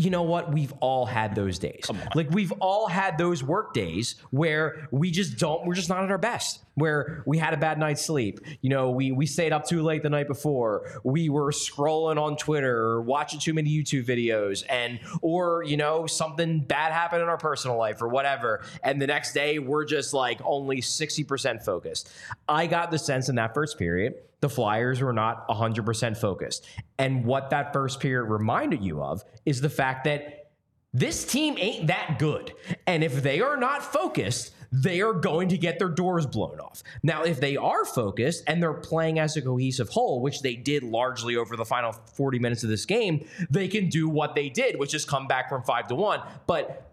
you 0.00 0.10
know 0.10 0.22
what? 0.22 0.52
We've 0.52 0.72
all 0.80 1.04
had 1.04 1.34
those 1.34 1.58
days. 1.58 1.84
Like 2.14 2.30
we've 2.30 2.52
all 2.52 2.88
had 2.88 3.18
those 3.18 3.42
work 3.42 3.74
days 3.74 4.16
where 4.30 4.88
we 4.90 5.10
just 5.10 5.38
don't. 5.38 5.66
We're 5.66 5.74
just 5.74 5.88
not 5.88 6.02
at 6.02 6.10
our 6.10 6.18
best. 6.18 6.64
Where 6.74 7.22
we 7.26 7.36
had 7.36 7.52
a 7.52 7.58
bad 7.58 7.78
night's 7.78 8.02
sleep. 8.02 8.40
You 8.62 8.70
know, 8.70 8.90
we 8.90 9.12
we 9.12 9.26
stayed 9.26 9.52
up 9.52 9.66
too 9.66 9.82
late 9.82 10.02
the 10.02 10.08
night 10.08 10.26
before. 10.26 11.00
We 11.04 11.28
were 11.28 11.50
scrolling 11.50 12.18
on 12.18 12.36
Twitter 12.36 12.74
or 12.74 13.02
watching 13.02 13.38
too 13.38 13.52
many 13.52 13.70
YouTube 13.70 14.06
videos, 14.06 14.64
and 14.68 15.00
or 15.20 15.62
you 15.62 15.76
know 15.76 16.06
something 16.06 16.60
bad 16.60 16.92
happened 16.92 17.22
in 17.22 17.28
our 17.28 17.36
personal 17.36 17.76
life 17.76 18.00
or 18.00 18.08
whatever. 18.08 18.62
And 18.82 19.02
the 19.02 19.06
next 19.06 19.34
day 19.34 19.58
we're 19.58 19.84
just 19.84 20.14
like 20.14 20.40
only 20.44 20.80
sixty 20.80 21.24
percent 21.24 21.62
focused. 21.62 22.10
I 22.48 22.66
got 22.66 22.90
the 22.90 22.98
sense 22.98 23.28
in 23.28 23.34
that 23.34 23.52
first 23.52 23.78
period 23.78 24.14
the 24.40 24.48
Flyers 24.48 25.00
were 25.00 25.12
not 25.12 25.48
100% 25.48 26.16
focused. 26.16 26.66
And 26.98 27.24
what 27.24 27.50
that 27.50 27.72
first 27.72 28.00
period 28.00 28.24
reminded 28.24 28.82
you 28.82 29.02
of 29.02 29.22
is 29.44 29.60
the 29.60 29.70
fact 29.70 30.04
that 30.04 30.50
this 30.92 31.24
team 31.24 31.56
ain't 31.58 31.86
that 31.86 32.18
good. 32.18 32.52
And 32.86 33.04
if 33.04 33.22
they 33.22 33.40
are 33.40 33.56
not 33.56 33.82
focused, 33.82 34.52
they 34.72 35.00
are 35.00 35.12
going 35.12 35.48
to 35.48 35.58
get 35.58 35.78
their 35.78 35.88
doors 35.88 36.26
blown 36.26 36.60
off. 36.60 36.82
Now, 37.02 37.22
if 37.22 37.40
they 37.40 37.56
are 37.56 37.84
focused 37.84 38.44
and 38.46 38.62
they're 38.62 38.72
playing 38.72 39.18
as 39.18 39.36
a 39.36 39.42
cohesive 39.42 39.88
whole, 39.88 40.20
which 40.20 40.42
they 40.42 40.54
did 40.54 40.82
largely 40.82 41.36
over 41.36 41.56
the 41.56 41.64
final 41.64 41.92
40 41.92 42.38
minutes 42.38 42.62
of 42.62 42.70
this 42.70 42.86
game, 42.86 43.26
they 43.50 43.68
can 43.68 43.88
do 43.88 44.08
what 44.08 44.34
they 44.34 44.48
did, 44.48 44.78
which 44.78 44.94
is 44.94 45.04
come 45.04 45.26
back 45.26 45.48
from 45.48 45.62
five 45.62 45.88
to 45.88 45.94
one. 45.94 46.20
But 46.46 46.89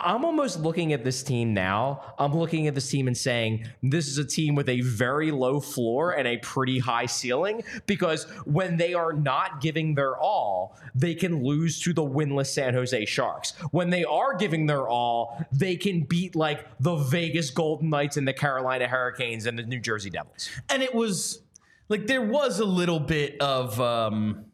I'm 0.00 0.24
almost 0.24 0.60
looking 0.60 0.92
at 0.92 1.04
this 1.04 1.22
team 1.22 1.52
now. 1.52 2.14
I'm 2.18 2.34
looking 2.34 2.66
at 2.66 2.74
this 2.74 2.88
team 2.90 3.06
and 3.08 3.16
saying 3.16 3.66
this 3.82 4.08
is 4.08 4.18
a 4.18 4.24
team 4.24 4.54
with 4.54 4.68
a 4.68 4.80
very 4.80 5.30
low 5.30 5.60
floor 5.60 6.12
and 6.12 6.26
a 6.26 6.38
pretty 6.38 6.78
high 6.78 7.06
ceiling 7.06 7.62
because 7.86 8.24
when 8.44 8.76
they 8.76 8.94
are 8.94 9.12
not 9.12 9.60
giving 9.60 9.94
their 9.94 10.16
all, 10.16 10.78
they 10.94 11.14
can 11.14 11.44
lose 11.44 11.80
to 11.82 11.92
the 11.92 12.02
winless 12.02 12.46
San 12.46 12.74
Jose 12.74 13.04
Sharks. 13.04 13.52
When 13.70 13.90
they 13.90 14.04
are 14.04 14.34
giving 14.34 14.66
their 14.66 14.88
all, 14.88 15.44
they 15.52 15.76
can 15.76 16.02
beat 16.04 16.34
like 16.34 16.66
the 16.80 16.96
Vegas 16.96 17.50
Golden 17.50 17.90
Knights 17.90 18.16
and 18.16 18.26
the 18.26 18.32
Carolina 18.32 18.88
Hurricanes 18.88 19.46
and 19.46 19.58
the 19.58 19.62
New 19.62 19.80
Jersey 19.80 20.10
Devils. 20.10 20.48
and 20.68 20.82
it 20.82 20.94
was 20.94 21.42
like 21.88 22.06
there 22.06 22.22
was 22.22 22.58
a 22.60 22.64
little 22.64 23.00
bit 23.00 23.40
of 23.40 23.80
um 23.80 24.46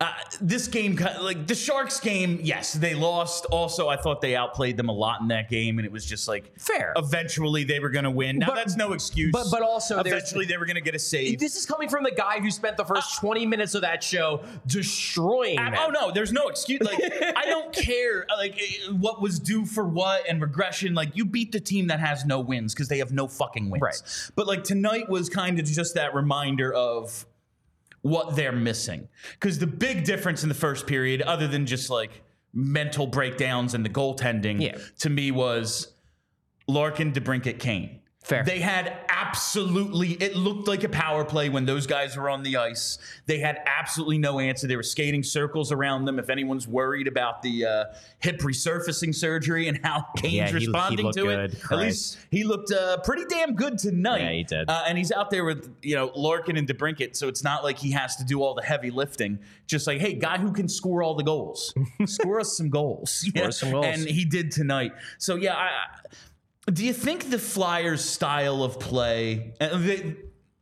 uh, 0.00 0.12
this 0.40 0.66
game, 0.66 0.98
like 1.20 1.46
the 1.46 1.54
Sharks 1.54 2.00
game, 2.00 2.40
yes, 2.42 2.72
they 2.72 2.94
lost. 2.94 3.46
Also, 3.46 3.88
I 3.88 3.96
thought 3.96 4.20
they 4.20 4.34
outplayed 4.34 4.76
them 4.76 4.88
a 4.88 4.92
lot 4.92 5.20
in 5.20 5.28
that 5.28 5.48
game, 5.48 5.78
and 5.78 5.86
it 5.86 5.92
was 5.92 6.04
just 6.04 6.26
like 6.26 6.52
Fair. 6.58 6.92
Eventually, 6.96 7.62
they 7.62 7.78
were 7.78 7.90
going 7.90 8.04
to 8.04 8.10
win. 8.10 8.38
Now 8.38 8.48
But- 8.48 8.56
that's 8.56 8.76
no 8.76 8.92
excuse. 8.92 9.30
but- 9.32 9.46
but 9.52 9.62
also 9.62 10.00
eventually 10.00 10.46
they 10.46 10.56
were 10.56 10.66
going 10.66 10.74
to 10.74 10.80
get 10.82 10.96
a 10.96 10.98
save. 10.98 11.38
This 11.38 11.54
is 11.54 11.64
coming 11.64 11.88
from 11.88 12.02
the 12.02 12.10
guy 12.10 12.40
who 12.40 12.50
spent 12.50 12.76
the 12.76 12.84
first 12.84 13.16
20 13.20 13.46
minutes 13.46 13.74
of 13.76 13.82
that 13.82 14.02
show 14.02 14.42
destroying 14.66 15.56
them. 15.56 15.74
Oh 15.78 15.88
no, 15.90 16.10
there's 16.10 16.32
no 16.32 16.48
excuse. 16.48 16.80
Like 16.80 16.98
I 17.36 17.44
don't 17.46 17.72
care. 17.72 18.26
Like 18.36 18.60
eh, 18.60 18.90
what 18.92 19.22
was 19.22 19.38
due 19.38 19.64
for 19.64 19.84
what 19.86 20.28
and 20.28 20.40
regression. 20.42 20.94
Like 20.94 21.10
you 21.16 21.24
beat 21.24 21.52
the 21.52 21.60
team 21.60 21.86
that 21.86 22.00
has 22.00 22.24
no 22.24 22.40
wins 22.40 22.74
because 22.74 22.88
they 22.88 22.98
have 22.98 23.12
no 23.12 23.28
fucking 23.28 23.70
wins. 23.70 23.80
Right. 23.82 24.30
But 24.34 24.46
like 24.48 24.64
tonight 24.64 25.08
was 25.08 25.28
kind 25.28 25.58
of 25.60 25.64
just 25.66 25.94
that 25.94 26.14
reminder 26.14 26.72
of 26.72 27.26
what 28.04 28.36
they're 28.36 28.52
missing. 28.52 29.08
Because 29.32 29.58
the 29.58 29.66
big 29.66 30.04
difference 30.04 30.42
in 30.42 30.50
the 30.50 30.54
first 30.54 30.86
period, 30.86 31.22
other 31.22 31.48
than 31.48 31.64
just 31.64 31.88
like 31.88 32.22
mental 32.52 33.06
breakdowns 33.06 33.72
and 33.72 33.82
the 33.82 33.88
goaltending, 33.88 34.60
Yeah. 34.60 34.76
to 34.98 35.08
me 35.08 35.30
was 35.30 35.94
Larkin, 36.68 37.12
DeBrincat, 37.12 37.58
Kane. 37.58 38.00
Fair. 38.24 38.42
They 38.42 38.58
had 38.58 39.00
absolutely, 39.10 40.12
it 40.12 40.34
looked 40.34 40.66
like 40.66 40.82
a 40.82 40.88
power 40.88 41.26
play 41.26 41.50
when 41.50 41.66
those 41.66 41.86
guys 41.86 42.16
were 42.16 42.30
on 42.30 42.42
the 42.42 42.56
ice. 42.56 42.96
They 43.26 43.38
had 43.38 43.60
absolutely 43.66 44.16
no 44.16 44.38
answer. 44.38 44.66
They 44.66 44.76
were 44.76 44.82
skating 44.82 45.22
circles 45.22 45.70
around 45.70 46.06
them. 46.06 46.18
If 46.18 46.30
anyone's 46.30 46.66
worried 46.66 47.06
about 47.06 47.42
the 47.42 47.66
uh, 47.66 47.84
hip 48.20 48.38
resurfacing 48.40 49.14
surgery 49.14 49.68
and 49.68 49.78
how 49.84 50.06
Kane's 50.16 50.32
Yeah, 50.34 50.46
he- 50.46 50.52
he 50.52 50.66
responding 50.68 51.04
looked 51.04 51.18
to 51.18 51.24
good. 51.24 51.52
it, 51.54 51.62
at 51.70 51.78
least 51.78 52.16
he 52.30 52.44
looked 52.44 52.72
uh, 52.72 52.96
pretty 53.04 53.24
damn 53.28 53.54
good 53.54 53.76
tonight. 53.76 54.22
Yeah, 54.22 54.32
he 54.32 54.44
did. 54.44 54.70
Uh, 54.70 54.84
and 54.88 54.96
he's 54.96 55.12
out 55.12 55.30
there 55.30 55.44
with, 55.44 55.70
you 55.82 55.94
know, 55.94 56.10
Larkin 56.14 56.56
and 56.56 56.66
DeBrincat. 56.66 57.16
So 57.16 57.28
it's 57.28 57.44
not 57.44 57.62
like 57.62 57.76
he 57.78 57.90
has 57.92 58.16
to 58.16 58.24
do 58.24 58.42
all 58.42 58.54
the 58.54 58.62
heavy 58.62 58.90
lifting. 58.90 59.38
Just 59.66 59.86
like, 59.86 60.00
hey, 60.00 60.14
guy 60.14 60.38
who 60.38 60.50
can 60.50 60.68
score 60.68 61.02
all 61.02 61.14
the 61.14 61.24
goals, 61.24 61.74
score 62.06 62.40
us 62.40 62.56
some 62.56 62.70
goals. 62.70 63.10
Score 63.10 63.44
us 63.48 63.60
some 63.60 63.70
goals. 63.70 63.84
And 63.94 64.00
he 64.08 64.24
did 64.24 64.50
tonight. 64.50 64.92
So 65.18 65.34
yeah, 65.36 65.56
I, 65.56 65.68
do 66.72 66.84
you 66.84 66.92
think 66.92 67.30
the 67.30 67.38
Flyers' 67.38 68.04
style 68.04 68.62
of 68.62 68.80
play? 68.80 69.54
And 69.60 69.84
they, 69.84 70.16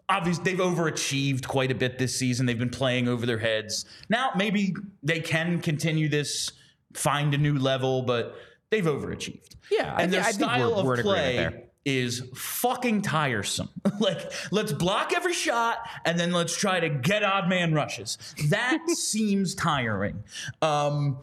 obviously, 0.09 0.45
they've 0.45 0.59
overachieved 0.59 1.47
quite 1.47 1.71
a 1.71 1.75
bit 1.75 1.99
this 1.99 2.17
season. 2.17 2.47
They've 2.47 2.59
been 2.59 2.71
playing 2.71 3.09
over 3.09 3.25
their 3.27 3.39
heads. 3.39 3.85
Now, 4.09 4.31
maybe 4.37 4.75
they 5.03 5.21
can 5.21 5.61
continue 5.61 6.09
this, 6.09 6.51
find 6.95 7.33
a 7.35 7.39
new 7.39 7.59
level, 7.59 8.03
but 8.03 8.35
they've 8.71 8.85
overachieved. 8.85 9.55
Yeah, 9.71 9.95
I 9.97 10.03
and 10.03 10.11
thi- 10.11 10.17
their 10.19 10.27
I 10.27 10.33
style 10.33 10.75
we're- 10.75 10.83
we're 10.85 10.95
of 10.95 11.01
play 11.01 11.65
is 11.85 12.23
fucking 12.37 13.03
tiresome. 13.03 13.69
like, 14.01 14.31
let's 14.53 14.73
block 14.73 15.13
every 15.15 15.33
shot 15.33 15.79
and 16.05 16.19
then 16.19 16.31
let's 16.33 16.57
try 16.57 16.79
to 16.79 16.89
get 16.89 17.25
odd 17.25 17.49
man 17.49 17.75
rushes. 17.75 18.19
That 18.51 18.79
seems 18.89 19.55
tiring. 19.57 20.23
Um, 20.61 21.19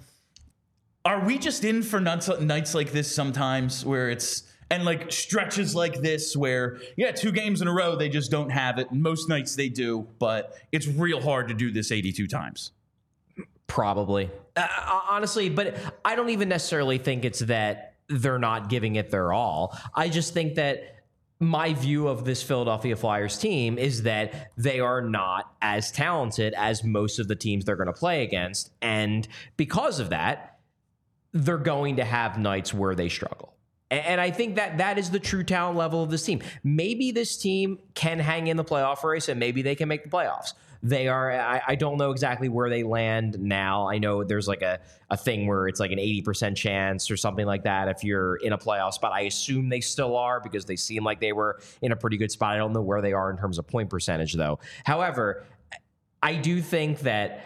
are 1.05 1.23
we 1.25 1.37
just 1.37 1.63
in 1.63 1.81
for 1.81 2.01
nuts, 2.01 2.27
nights 2.41 2.75
like 2.75 2.91
this 2.91 3.13
sometimes 3.13 3.85
where 3.85 4.09
it's 4.09 4.43
and 4.71 4.85
like 4.85 5.11
stretches 5.11 5.75
like 5.75 6.01
this 6.01 6.35
where 6.35 6.79
yeah 6.97 7.11
two 7.11 7.31
games 7.31 7.61
in 7.61 7.67
a 7.67 7.73
row 7.73 7.95
they 7.95 8.09
just 8.09 8.29
don't 8.29 8.49
have 8.49 8.77
it 8.77 8.89
And 8.91 9.01
most 9.01 9.29
nights 9.29 9.55
they 9.55 9.69
do 9.69 10.07
but 10.19 10.57
it's 10.71 10.87
real 10.87 11.21
hard 11.21 11.47
to 11.47 11.53
do 11.53 11.71
this 11.71 11.91
82 11.91 12.27
times 12.27 12.71
Probably. 13.69 14.31
Uh, 14.55 14.67
honestly, 15.09 15.47
but 15.47 15.77
I 16.03 16.15
don't 16.15 16.31
even 16.31 16.49
necessarily 16.49 16.97
think 16.97 17.23
it's 17.23 17.39
that 17.41 17.93
they're 18.09 18.39
not 18.39 18.67
giving 18.67 18.95
it 18.95 19.11
their 19.11 19.31
all. 19.31 19.77
I 19.93 20.09
just 20.09 20.33
think 20.33 20.55
that 20.55 20.95
my 21.39 21.73
view 21.75 22.07
of 22.07 22.25
this 22.25 22.41
Philadelphia 22.41 22.95
Flyers 22.95 23.37
team 23.37 23.77
is 23.77 24.03
that 24.03 24.51
they 24.57 24.79
are 24.79 25.01
not 25.01 25.53
as 25.61 25.91
talented 25.91 26.53
as 26.55 26.83
most 26.83 27.19
of 27.19 27.27
the 27.27 27.35
teams 27.35 27.63
they're 27.63 27.75
going 27.75 27.87
to 27.87 27.93
play 27.93 28.23
against. 28.23 28.71
And 28.81 29.27
because 29.55 29.99
of 29.99 30.09
that, 30.09 30.57
they're 31.31 31.57
going 31.59 31.97
to 31.97 32.03
have 32.03 32.39
nights 32.39 32.73
where 32.73 32.95
they 32.95 33.07
struggle. 33.07 33.53
And 33.91 34.21
I 34.21 34.29
think 34.29 34.55
that 34.55 34.77
that 34.77 34.99
is 34.99 35.09
the 35.09 35.19
true 35.19 35.43
talent 35.43 35.77
level 35.77 36.03
of 36.03 36.11
this 36.11 36.23
team. 36.23 36.41
Maybe 36.63 37.11
this 37.11 37.37
team 37.37 37.79
can 37.95 38.19
hang 38.19 38.47
in 38.47 38.55
the 38.55 38.63
playoff 38.63 39.03
race 39.03 39.29
and 39.29 39.39
maybe 39.39 39.63
they 39.63 39.73
can 39.73 39.87
make 39.87 40.03
the 40.03 40.09
playoffs. 40.09 40.53
They 40.81 41.07
are, 41.07 41.31
I, 41.31 41.61
I 41.69 41.75
don't 41.75 41.97
know 41.97 42.11
exactly 42.11 42.49
where 42.49 42.69
they 42.69 42.83
land 42.83 43.39
now. 43.39 43.89
I 43.89 43.97
know 43.97 44.23
there's 44.23 44.47
like 44.47 44.61
a, 44.61 44.79
a 45.09 45.17
thing 45.17 45.47
where 45.47 45.67
it's 45.67 45.79
like 45.79 45.91
an 45.91 45.97
80% 45.97 46.55
chance 46.55 47.09
or 47.09 47.17
something 47.17 47.45
like 47.45 47.63
that 47.63 47.89
if 47.89 48.03
you're 48.03 48.35
in 48.37 48.53
a 48.53 48.57
playoff 48.57 48.93
spot. 48.93 49.11
I 49.11 49.21
assume 49.21 49.69
they 49.69 49.81
still 49.81 50.15
are 50.15 50.39
because 50.39 50.65
they 50.65 50.75
seem 50.75 51.03
like 51.03 51.19
they 51.19 51.33
were 51.33 51.59
in 51.81 51.91
a 51.91 51.95
pretty 51.95 52.15
good 52.15 52.31
spot. 52.31 52.53
I 52.53 52.57
don't 52.57 52.73
know 52.73 52.81
where 52.81 53.01
they 53.01 53.11
are 53.11 53.31
in 53.31 53.37
terms 53.37 53.57
of 53.57 53.67
point 53.67 53.89
percentage 53.89 54.35
though. 54.35 54.59
However, 54.85 55.45
I 56.21 56.35
do 56.35 56.61
think 56.61 56.99
that 56.99 57.45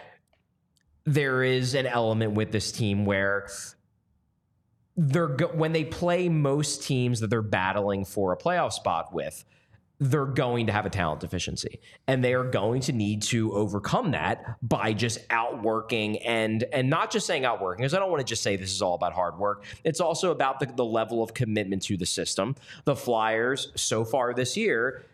there 1.04 1.42
is 1.42 1.74
an 1.74 1.86
element 1.86 2.32
with 2.32 2.52
this 2.52 2.70
team 2.70 3.04
where 3.04 3.48
they're 4.96 5.28
go- 5.28 5.48
when 5.48 5.72
they 5.72 5.84
play 5.84 6.28
most 6.28 6.82
teams 6.82 7.20
that 7.20 7.28
they're 7.28 7.42
battling 7.42 8.04
for 8.04 8.32
a 8.32 8.36
playoff 8.36 8.72
spot 8.72 9.12
with 9.12 9.44
they're 10.00 10.26
going 10.26 10.66
to 10.66 10.72
have 10.72 10.86
a 10.86 10.90
talent 10.90 11.20
deficiency. 11.20 11.80
And 12.08 12.22
they 12.22 12.34
are 12.34 12.44
going 12.44 12.80
to 12.82 12.92
need 12.92 13.22
to 13.22 13.52
overcome 13.52 14.10
that 14.10 14.56
by 14.60 14.92
just 14.92 15.18
outworking 15.30 16.18
and 16.18 16.64
and 16.72 16.90
not 16.90 17.10
just 17.10 17.26
saying 17.26 17.44
outworking 17.44 17.82
because 17.82 17.94
i 17.94 17.98
don't 17.98 18.10
want 18.10 18.20
to 18.20 18.24
just 18.24 18.42
say 18.42 18.56
this 18.56 18.72
is 18.72 18.82
all 18.82 18.94
about 18.94 19.12
hard 19.12 19.38
work. 19.38 19.64
It's 19.84 20.00
also 20.00 20.30
about 20.30 20.60
the, 20.60 20.66
the 20.66 20.84
level 20.84 21.22
of 21.22 21.32
commitment 21.32 21.82
to 21.84 21.96
the 21.96 22.06
system. 22.06 22.56
The 22.84 22.96
flyers 22.96 23.72
so 23.76 24.04
far 24.04 24.34
this 24.34 24.56
year 24.56 25.04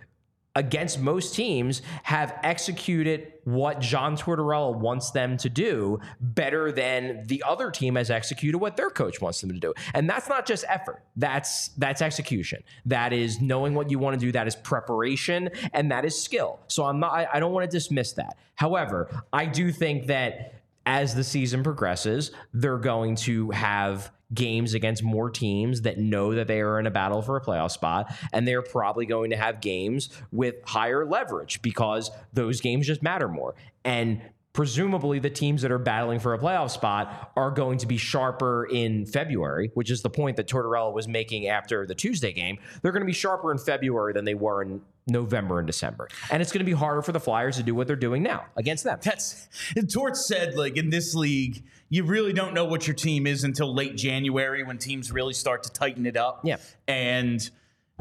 against 0.56 0.98
most 0.98 1.34
teams 1.34 1.80
have 2.02 2.38
executed 2.42 3.32
what 3.44 3.80
John 3.80 4.16
Tortorella 4.16 4.76
wants 4.76 5.12
them 5.12 5.36
to 5.38 5.48
do 5.48 6.00
better 6.20 6.72
than 6.72 7.26
the 7.26 7.42
other 7.46 7.70
team 7.70 7.94
has 7.94 8.10
executed 8.10 8.58
what 8.58 8.76
their 8.76 8.90
coach 8.90 9.20
wants 9.20 9.40
them 9.40 9.52
to 9.52 9.58
do. 9.58 9.72
And 9.94 10.10
that's 10.10 10.28
not 10.28 10.46
just 10.46 10.64
effort. 10.68 11.02
That's 11.16 11.68
that's 11.78 12.02
execution. 12.02 12.62
That 12.86 13.12
is 13.12 13.40
knowing 13.40 13.74
what 13.74 13.90
you 13.90 13.98
want 13.98 14.18
to 14.18 14.26
do. 14.26 14.32
That 14.32 14.46
is 14.46 14.56
preparation 14.56 15.50
and 15.72 15.90
that 15.92 16.04
is 16.04 16.20
skill. 16.20 16.60
So 16.66 16.84
I'm 16.84 16.98
not 16.98 17.12
I, 17.12 17.28
I 17.34 17.40
don't 17.40 17.52
want 17.52 17.70
to 17.70 17.76
dismiss 17.76 18.12
that. 18.12 18.36
However, 18.56 19.08
I 19.32 19.46
do 19.46 19.70
think 19.70 20.06
that 20.06 20.54
as 20.84 21.14
the 21.14 21.24
season 21.24 21.62
progresses, 21.62 22.32
they're 22.52 22.78
going 22.78 23.14
to 23.14 23.50
have 23.50 24.10
games 24.32 24.74
against 24.74 25.02
more 25.02 25.30
teams 25.30 25.82
that 25.82 25.98
know 25.98 26.34
that 26.34 26.46
they 26.46 26.60
are 26.60 26.78
in 26.78 26.86
a 26.86 26.90
battle 26.90 27.22
for 27.22 27.36
a 27.36 27.40
playoff 27.40 27.70
spot. 27.70 28.12
And 28.32 28.46
they're 28.46 28.62
probably 28.62 29.06
going 29.06 29.30
to 29.30 29.36
have 29.36 29.60
games 29.60 30.10
with 30.32 30.56
higher 30.64 31.04
leverage 31.04 31.62
because 31.62 32.10
those 32.32 32.60
games 32.60 32.86
just 32.86 33.02
matter 33.02 33.28
more. 33.28 33.54
And 33.84 34.20
presumably 34.52 35.18
the 35.18 35.30
teams 35.30 35.62
that 35.62 35.70
are 35.70 35.78
battling 35.78 36.18
for 36.18 36.34
a 36.34 36.38
playoff 36.38 36.70
spot 36.70 37.32
are 37.36 37.50
going 37.50 37.78
to 37.78 37.86
be 37.86 37.96
sharper 37.96 38.64
in 38.64 39.06
February, 39.06 39.70
which 39.74 39.90
is 39.90 40.02
the 40.02 40.10
point 40.10 40.36
that 40.36 40.48
Tortorella 40.48 40.92
was 40.92 41.06
making 41.06 41.46
after 41.46 41.86
the 41.86 41.94
Tuesday 41.94 42.32
game. 42.32 42.58
They're 42.82 42.92
going 42.92 43.02
to 43.02 43.06
be 43.06 43.12
sharper 43.12 43.52
in 43.52 43.58
February 43.58 44.12
than 44.12 44.24
they 44.24 44.34
were 44.34 44.62
in 44.62 44.80
November 45.10 45.58
and 45.58 45.66
December. 45.66 46.08
And 46.30 46.40
it's 46.40 46.52
going 46.52 46.60
to 46.60 46.64
be 46.64 46.72
harder 46.72 47.02
for 47.02 47.12
the 47.12 47.20
Flyers 47.20 47.56
to 47.56 47.62
do 47.62 47.74
what 47.74 47.86
they're 47.86 47.96
doing 47.96 48.22
now 48.22 48.46
against 48.56 48.84
them. 48.84 48.98
that's 49.02 49.48
Tort 49.92 50.16
said 50.16 50.54
like 50.56 50.76
in 50.76 50.90
this 50.90 51.14
league 51.14 51.62
you 51.88 52.04
really 52.04 52.32
don't 52.32 52.54
know 52.54 52.64
what 52.64 52.86
your 52.86 52.94
team 52.94 53.26
is 53.26 53.42
until 53.44 53.74
late 53.74 53.96
January 53.96 54.62
when 54.62 54.78
teams 54.78 55.10
really 55.10 55.34
start 55.34 55.64
to 55.64 55.72
tighten 55.72 56.06
it 56.06 56.16
up 56.16 56.40
Yeah. 56.44 56.56
and 56.86 57.40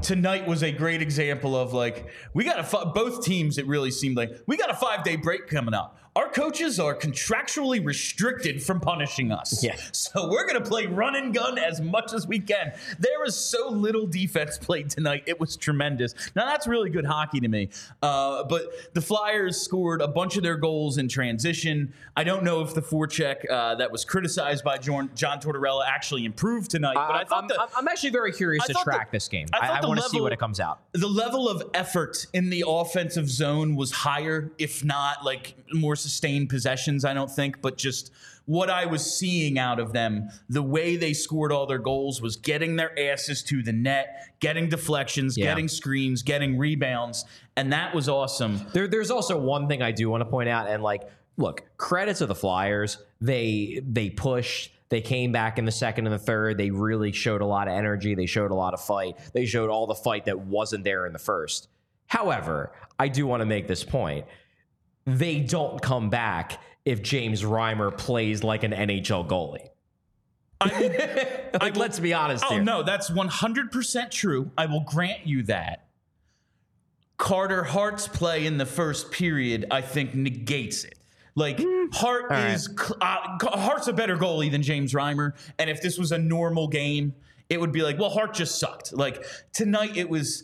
tonight 0.01 0.47
was 0.47 0.63
a 0.63 0.71
great 0.71 1.01
example 1.01 1.55
of 1.57 1.73
like 1.73 2.07
we 2.33 2.43
got 2.45 2.59
a 2.73 2.85
both 2.87 3.25
teams 3.25 3.57
it 3.57 3.67
really 3.67 3.91
seemed 3.91 4.15
like 4.15 4.31
we 4.47 4.55
got 4.55 4.69
a 4.69 4.73
5 4.75 5.03
day 5.03 5.15
break 5.17 5.47
coming 5.47 5.73
up 5.73 5.97
our 6.19 6.27
coaches 6.27 6.81
are 6.81 6.93
contractually 6.93 7.83
restricted 7.83 8.61
from 8.61 8.81
punishing 8.81 9.31
us 9.31 9.63
Yeah. 9.63 9.77
so 9.93 10.29
we're 10.29 10.45
going 10.45 10.61
to 10.61 10.67
play 10.69 10.85
run 10.85 11.15
and 11.15 11.33
gun 11.33 11.57
as 11.57 11.79
much 11.79 12.11
as 12.13 12.27
we 12.27 12.39
can 12.39 12.73
there 12.99 13.19
was 13.23 13.37
so 13.37 13.69
little 13.69 14.05
defense 14.05 14.57
played 14.57 14.89
tonight 14.89 15.23
it 15.27 15.39
was 15.39 15.55
tremendous 15.55 16.13
now 16.35 16.45
that's 16.45 16.67
really 16.67 16.89
good 16.89 17.05
hockey 17.05 17.39
to 17.39 17.47
me 17.47 17.69
uh, 18.01 18.43
but 18.43 18.93
the 18.93 19.01
flyers 19.01 19.61
scored 19.61 20.01
a 20.01 20.07
bunch 20.09 20.35
of 20.35 20.43
their 20.43 20.57
goals 20.57 20.97
in 20.97 21.07
transition 21.07 21.93
i 22.17 22.23
don't 22.23 22.43
know 22.43 22.59
if 22.61 22.73
the 22.73 22.81
forecheck 22.81 23.49
uh, 23.49 23.75
that 23.75 23.89
was 23.89 24.03
criticized 24.03 24.63
by 24.65 24.77
john, 24.77 25.09
john 25.15 25.39
tortorella 25.39 25.83
actually 25.87 26.25
improved 26.25 26.69
tonight 26.69 26.95
but 26.95 27.15
i 27.15 27.23
thought 27.23 27.43
I'm, 27.43 27.47
the, 27.47 27.59
I'm- 27.77 27.87
actually 27.87 28.09
very 28.09 28.33
curious 28.33 28.63
I 28.65 28.67
to 28.67 28.73
thought 28.73 28.85
the- 28.85 28.91
track 28.91 29.11
this 29.11 29.27
game. 29.29 29.47
I 29.53 29.69
I, 29.69 29.79
I, 29.79 29.85
want 29.85 29.99
to 30.01 30.09
see 30.09 30.19
what 30.19 30.33
it 30.33 30.39
comes 30.39 30.59
out. 30.59 30.79
the 30.91 31.07
level 31.07 31.47
of 31.47 31.63
effort 31.73 32.25
in 32.33 32.49
the 32.49 32.63
offensive 32.67 33.29
zone 33.29 33.75
was 33.75 33.91
higher, 33.91 34.51
if 34.57 34.83
not 34.83 35.23
like 35.23 35.55
more 35.73 35.95
sustained 35.95 36.08
possessions, 36.47 37.05
I 37.05 37.13
don't 37.13 37.31
think, 37.31 37.61
but 37.61 37.77
just 37.77 38.11
what 38.45 38.69
I 38.69 38.85
was 38.87 39.05
seeing 39.17 39.59
out 39.59 39.79
of 39.79 39.93
them, 39.93 40.29
the 40.49 40.63
way 40.63 40.95
they 40.97 41.13
scored 41.13 41.51
all 41.51 41.67
their 41.67 41.77
goals 41.77 42.21
was 42.21 42.35
getting 42.35 42.75
their 42.77 42.97
asses 42.99 43.43
to 43.43 43.61
the 43.61 43.71
net, 43.71 44.33
getting 44.39 44.69
deflections, 44.69 45.37
Yeah. 45.37 45.45
getting 45.45 45.67
screens, 45.67 46.23
getting 46.23 46.57
rebounds, 46.57 47.25
and 47.55 47.71
that 47.73 47.93
was 47.93 48.09
awesome. 48.09 48.65
There, 48.73 48.87
there's 48.87 49.11
also 49.11 49.37
one 49.39 49.67
thing 49.67 49.81
I 49.83 49.91
do 49.91 50.09
want 50.09 50.21
to 50.21 50.25
point 50.29 50.49
out, 50.49 50.67
and 50.67 50.81
like, 50.81 51.03
look, 51.37 51.63
credit 51.77 52.17
to 52.17 52.25
the 52.25 52.35
Flyers. 52.35 52.97
They 53.21 53.81
they 53.87 54.09
pushed. 54.09 54.71
They 54.89 55.01
came 55.01 55.31
back 55.31 55.59
in 55.59 55.65
the 55.65 55.71
second 55.71 56.07
and 56.07 56.13
the 56.15 56.17
third. 56.19 56.57
They 56.57 56.71
really 56.71 57.11
showed 57.11 57.41
a 57.41 57.45
lot 57.45 57.67
of 57.67 57.75
energy. 57.75 58.15
They 58.15 58.25
showed 58.25 58.49
a 58.49 58.55
lot 58.55 58.73
of 58.73 58.81
fight. 58.81 59.17
They 59.33 59.45
showed 59.45 59.69
all 59.69 59.85
the 59.85 59.93
fight 59.93 60.25
that 60.25 60.39
wasn't 60.39 60.83
there 60.83 61.05
in 61.05 61.13
the 61.13 61.19
first. 61.19 61.67
However, 62.07 62.71
I 62.97 63.07
do 63.07 63.27
want 63.27 63.41
to 63.41 63.45
make 63.45 63.67
this 63.67 63.83
point. 63.83 64.25
They 65.17 65.39
don't 65.39 65.81
come 65.81 66.09
back 66.09 66.61
if 66.85 67.01
James 67.01 67.43
Reimer 67.43 67.95
plays 67.95 68.43
like 68.43 68.63
an 68.63 68.71
NHL 68.71 69.27
goalie. 69.27 69.67
like, 71.61 71.77
let's 71.77 71.99
be 71.99 72.13
honest 72.13 72.43
Oh 72.45 72.55
here. 72.55 72.63
no, 72.63 72.83
that's 72.83 73.09
100% 73.09 74.11
true. 74.11 74.51
I 74.57 74.65
will 74.65 74.81
grant 74.81 75.25
you 75.25 75.43
that. 75.43 75.87
Carter 77.17 77.63
Hart's 77.63 78.07
play 78.07 78.45
in 78.45 78.57
the 78.57 78.65
first 78.65 79.11
period, 79.11 79.65
I 79.71 79.81
think, 79.81 80.15
negates 80.15 80.83
it. 80.83 80.95
Like 81.35 81.61
Hart 81.93 82.25
right. 82.29 82.53
is 82.53 82.69
uh, 82.99 83.37
Hart's 83.41 83.87
a 83.87 83.93
better 83.93 84.17
goalie 84.17 84.51
than 84.51 84.61
James 84.61 84.93
Reimer, 84.93 85.33
and 85.57 85.69
if 85.69 85.81
this 85.81 85.97
was 85.97 86.11
a 86.11 86.17
normal 86.17 86.67
game, 86.67 87.13
it 87.49 87.59
would 87.61 87.71
be 87.71 87.81
like, 87.81 87.97
well, 87.97 88.09
Hart 88.09 88.33
just 88.33 88.59
sucked. 88.59 88.93
Like 88.93 89.23
tonight, 89.53 89.95
it 89.95 90.09
was 90.09 90.43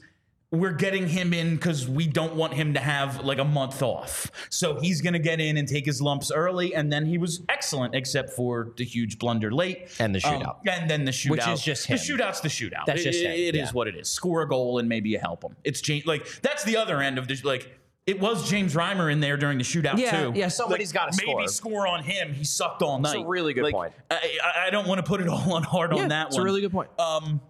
we're 0.56 0.74
getting 0.74 1.08
him 1.08 1.34
in 1.34 1.56
because 1.56 1.88
we 1.88 2.08
don't 2.08 2.36
want 2.36 2.54
him 2.54 2.74
to 2.74 2.80
have 2.80 3.24
like 3.24 3.38
a 3.40 3.44
month 3.44 3.82
off, 3.82 4.32
so 4.50 4.80
he's 4.80 5.02
gonna 5.02 5.20
get 5.20 5.40
in 5.40 5.58
and 5.58 5.68
take 5.68 5.86
his 5.86 6.02
lumps 6.02 6.32
early, 6.32 6.74
and 6.76 6.92
then 6.92 7.06
he 7.06 7.18
was 7.18 7.42
excellent 7.50 7.94
except 7.96 8.32
for 8.32 8.72
the 8.78 8.84
huge 8.86 9.20
blunder 9.20 9.52
late 9.52 9.90
And 10.00 10.14
the 10.16 10.24
Um, 10.28 10.42
shootout. 10.42 10.56
and 10.68 10.90
then 10.90 11.06
the 11.06 11.12
shootout, 11.12 11.30
Which 11.32 11.48
is 11.48 11.62
just 11.62 11.88
the 11.88 11.94
him. 11.96 12.00
shootout's 12.00 12.40
the 12.42 12.50
shootout. 12.50 12.86
That's 12.88 13.04
just 13.04 13.20
It- 13.20 13.26
him, 13.26 13.32
it 13.32 13.56
is 13.56 13.68
yeah. 13.68 13.72
what 13.72 13.88
it 13.88 13.96
is. 13.96 14.10
Score 14.10 14.42
a 14.42 14.48
goal 14.48 14.80
and 14.80 14.90
maybe 14.90 15.10
you 15.10 15.20
help 15.20 15.44
him. 15.44 15.56
It's 15.64 15.82
James. 15.82 16.06
Like 16.06 16.26
that's 16.42 16.64
the 16.64 16.78
other 16.78 17.02
end 17.02 17.18
of 17.18 17.28
this. 17.28 17.44
like. 17.44 17.72
It 18.08 18.20
was 18.20 18.48
James 18.48 18.76
Reimer 18.76 19.12
in 19.12 19.20
there 19.20 19.36
during 19.36 19.58
the 19.58 19.64
shootout 19.64 19.98
Yeah, 19.98 20.26
too. 20.26 20.34
yeah, 20.36 20.48
somebody's 20.50 20.94
Like, 20.94 21.06
gotta 21.10 21.18
maybe 21.26 21.48
score. 21.48 21.48
score 21.48 21.88
on 21.88 22.04
him. 22.04 22.36
He 22.36 22.44
sucked 22.44 22.84
all 22.84 23.00
night. 23.00 23.18
a 23.18 23.26
really 23.26 23.56
good 23.56 23.64
Like, 23.64 23.74
point. 23.74 23.94
I, 24.12 24.38
I- 24.44 24.68
I 24.68 24.70
don't 24.70 24.88
want 24.88 25.00
to 25.00 25.04
put 25.04 25.22
it 25.22 25.28
all 25.28 25.54
on 25.54 25.64
hard 25.64 25.92
on 25.92 26.10
that 26.10 26.26
one. 26.26 26.28
it's 26.28 26.36
one. 26.36 26.42
a 26.42 26.46
really 26.46 26.62
good 26.62 26.72
point. 26.72 26.92
Um, 27.00 27.42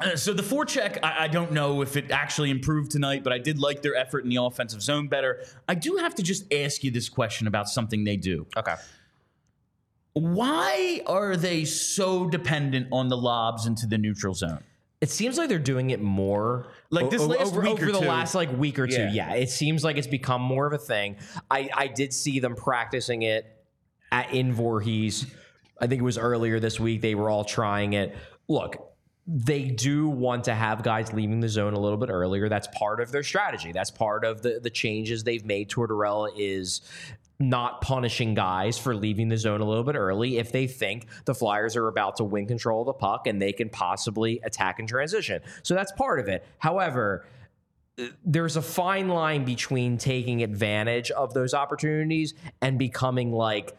uh, 0.00 0.16
so 0.16 0.32
the 0.32 0.42
forecheck, 0.42 0.98
I, 1.02 1.24
I 1.24 1.28
don't 1.28 1.52
know 1.52 1.82
if 1.82 1.96
it 1.96 2.10
actually 2.10 2.50
improved 2.50 2.90
tonight, 2.90 3.24
but 3.24 3.32
I 3.32 3.38
did 3.38 3.58
like 3.58 3.82
their 3.82 3.94
effort 3.96 4.24
in 4.24 4.30
the 4.30 4.36
offensive 4.42 4.82
zone 4.82 5.08
better. 5.08 5.44
I 5.68 5.74
do 5.74 5.96
have 5.96 6.14
to 6.16 6.22
just 6.22 6.52
ask 6.52 6.84
you 6.84 6.90
this 6.90 7.08
question 7.08 7.46
about 7.46 7.68
something 7.68 8.04
they 8.04 8.16
do. 8.16 8.46
okay. 8.56 8.74
Why 10.14 11.00
are 11.06 11.36
they 11.36 11.64
so 11.64 12.28
dependent 12.28 12.88
on 12.90 13.08
the 13.08 13.16
lobs 13.16 13.66
into 13.66 13.86
the 13.86 13.98
neutral 13.98 14.34
zone? 14.34 14.64
It 15.00 15.10
seems 15.10 15.38
like 15.38 15.48
they're 15.48 15.60
doing 15.60 15.90
it 15.90 16.00
more. 16.00 16.66
Like 16.90 17.08
this 17.10 17.22
o- 17.22 17.26
last 17.26 17.52
over, 17.52 17.60
week 17.60 17.80
or 17.80 17.84
over 17.84 17.92
the 17.92 18.00
two. 18.00 18.06
last 18.08 18.34
like 18.34 18.50
week 18.58 18.80
or 18.80 18.88
two. 18.88 18.94
Yeah. 18.94 19.12
Yeah. 19.12 19.34
it 19.34 19.48
seems 19.50 19.84
like 19.84 19.96
it's 19.96 20.08
become 20.08 20.42
more 20.42 20.66
of 20.66 20.72
a 20.72 20.78
thing. 20.78 21.16
I 21.50 21.68
I 21.72 21.86
did 21.86 22.12
see 22.12 22.40
them 22.40 22.56
practicing 22.56 23.22
it 23.22 23.46
at 24.10 24.32
in 24.34 24.52
Voorhees. 24.52 25.26
I 25.80 25.86
think 25.86 26.00
it 26.00 26.04
was 26.04 26.18
earlier 26.18 26.58
this 26.58 26.80
week. 26.80 27.00
They 27.00 27.14
were 27.14 27.30
all 27.30 27.44
trying 27.44 27.92
it. 27.92 28.16
Look, 28.48 28.74
they 29.30 29.64
do 29.64 30.08
want 30.08 30.44
to 30.44 30.54
have 30.54 30.82
guys 30.82 31.12
leaving 31.12 31.40
the 31.40 31.48
zone 31.50 31.74
a 31.74 31.78
little 31.78 31.98
bit 31.98 32.08
earlier. 32.08 32.48
That's 32.48 32.66
part 32.68 33.00
of 33.00 33.12
their 33.12 33.22
strategy. 33.22 33.72
That's 33.72 33.90
part 33.90 34.24
of 34.24 34.40
the 34.40 34.58
the 34.60 34.70
changes 34.70 35.22
they've 35.22 35.44
made. 35.44 35.68
Tortorella 35.68 36.30
is 36.34 36.80
not 37.38 37.82
punishing 37.82 38.34
guys 38.34 38.78
for 38.78 38.96
leaving 38.96 39.28
the 39.28 39.36
zone 39.36 39.60
a 39.60 39.64
little 39.64 39.84
bit 39.84 39.94
early 39.94 40.38
if 40.38 40.50
they 40.50 40.66
think 40.66 41.06
the 41.26 41.34
Flyers 41.34 41.76
are 41.76 41.86
about 41.86 42.16
to 42.16 42.24
win 42.24 42.46
control 42.46 42.80
of 42.80 42.86
the 42.86 42.92
puck 42.94 43.26
and 43.26 43.40
they 43.40 43.52
can 43.52 43.68
possibly 43.68 44.40
attack 44.42 44.80
in 44.80 44.86
transition. 44.86 45.40
So 45.62 45.74
that's 45.74 45.92
part 45.92 46.18
of 46.18 46.26
it. 46.26 46.44
However, 46.58 47.24
there's 48.24 48.56
a 48.56 48.62
fine 48.62 49.08
line 49.08 49.44
between 49.44 49.98
taking 49.98 50.42
advantage 50.42 51.10
of 51.10 51.34
those 51.34 51.54
opportunities 51.54 52.34
and 52.60 52.78
becoming 52.78 53.32
like 53.32 53.76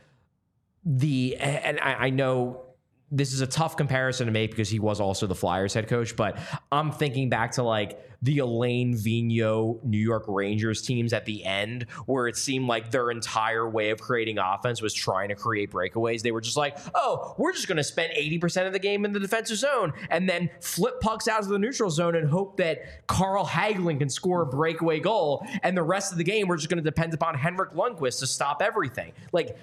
the 0.86 1.36
and 1.38 1.80
I, 1.80 1.94
I 1.94 2.10
know 2.12 2.69
this 3.12 3.34
is 3.34 3.42
a 3.42 3.48
tough 3.48 3.76
comparison 3.78 4.28
to 4.28 4.32
make 4.32 4.52
because 4.52 4.70
he 4.70 4.80
was 4.80 5.00
also 5.00 5.28
the 5.28 5.36
Flyers 5.36 5.74
head 5.74 5.88
coach, 5.88 6.16
but 6.16 6.38
I'm 6.72 6.92
thinking 6.92 7.30
back 7.30 7.54
to 7.54 7.64
like 7.64 8.00
the 8.22 8.40
Alain 8.40 8.96
Vigneault 8.96 9.84
New 9.84 9.98
York 9.98 10.26
Rangers 10.28 10.82
teams 10.82 11.14
at 11.14 11.26
the 11.26 11.44
end, 11.46 11.84
where 12.06 12.28
it 12.28 12.36
seemed 12.36 12.68
like 12.68 12.92
their 12.92 13.12
entire 13.12 13.68
way 13.70 13.92
of 13.92 14.02
creating 14.02 14.38
offense 14.38 14.82
was 14.82 14.94
trying 14.94 15.30
to 15.30 15.36
create 15.36 15.72
breakaways. 15.72 16.22
They 16.22 16.32
were 16.32 16.42
just 16.42 16.58
like, 16.58 16.78
oh, 16.94 17.34
we're 17.38 17.54
just 17.54 17.68
going 17.68 17.78
to 17.78 17.84
spend 17.84 18.14
80% 18.14 18.68
of 18.68 18.74
the 18.74 18.80
game 18.80 19.06
in 19.06 19.14
the 19.14 19.20
defensive 19.20 19.58
zone 19.58 19.94
and 20.10 20.28
then 20.28 20.50
flip 20.62 21.00
pucks 21.00 21.28
out 21.28 21.42
of 21.42 21.48
the 21.48 21.60
neutral 21.60 21.90
zone 21.90 22.16
and 22.16 22.30
hope 22.30 22.58
that 22.58 23.08
Carl 23.08 23.46
Hagelin 23.46 24.00
can 24.00 24.10
score 24.10 24.42
a 24.42 24.46
breakaway 24.46 25.00
goal. 25.00 25.46
And 25.64 25.76
the 25.76 25.84
rest 25.84 26.12
of 26.12 26.18
the 26.18 26.24
game, 26.24 26.48
we're 26.48 26.58
just 26.58 26.70
going 26.70 26.84
to 26.84 26.84
depend 26.84 27.14
upon 27.14 27.36
Henrik 27.36 27.74
Lundqvist 27.74 28.20
to 28.20 28.28
stop 28.28 28.62
everything. 28.62 29.14
Like, 29.32 29.58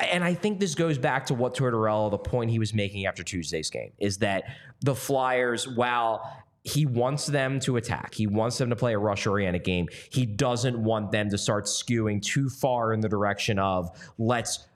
and 0.00 0.24
I 0.24 0.34
think 0.34 0.60
this 0.60 0.74
goes 0.74 0.98
back 0.98 1.26
to 1.26 1.34
what 1.34 1.54
Tortorella, 1.54 2.10
the 2.10 2.18
point 2.18 2.50
he 2.50 2.58
was 2.58 2.74
making 2.74 3.06
after 3.06 3.22
Tuesday's 3.22 3.70
game, 3.70 3.92
is 3.98 4.18
that 4.18 4.44
the 4.80 4.94
Flyers, 4.94 5.68
while 5.68 6.44
he 6.64 6.86
wants 6.86 7.26
them 7.26 7.60
to 7.60 7.76
attack, 7.76 8.14
he 8.14 8.26
wants 8.26 8.58
them 8.58 8.70
to 8.70 8.76
play 8.76 8.94
a 8.94 8.98
rush 8.98 9.26
oriented 9.26 9.64
game, 9.64 9.88
he 10.10 10.24
doesn't 10.24 10.76
want 10.82 11.12
them 11.12 11.28
to 11.30 11.38
start 11.38 11.66
skewing 11.66 12.22
too 12.22 12.48
far 12.48 12.92
in 12.92 13.00
the 13.00 13.08
direction 13.08 13.58
of 13.58 13.90
let's 14.18 14.66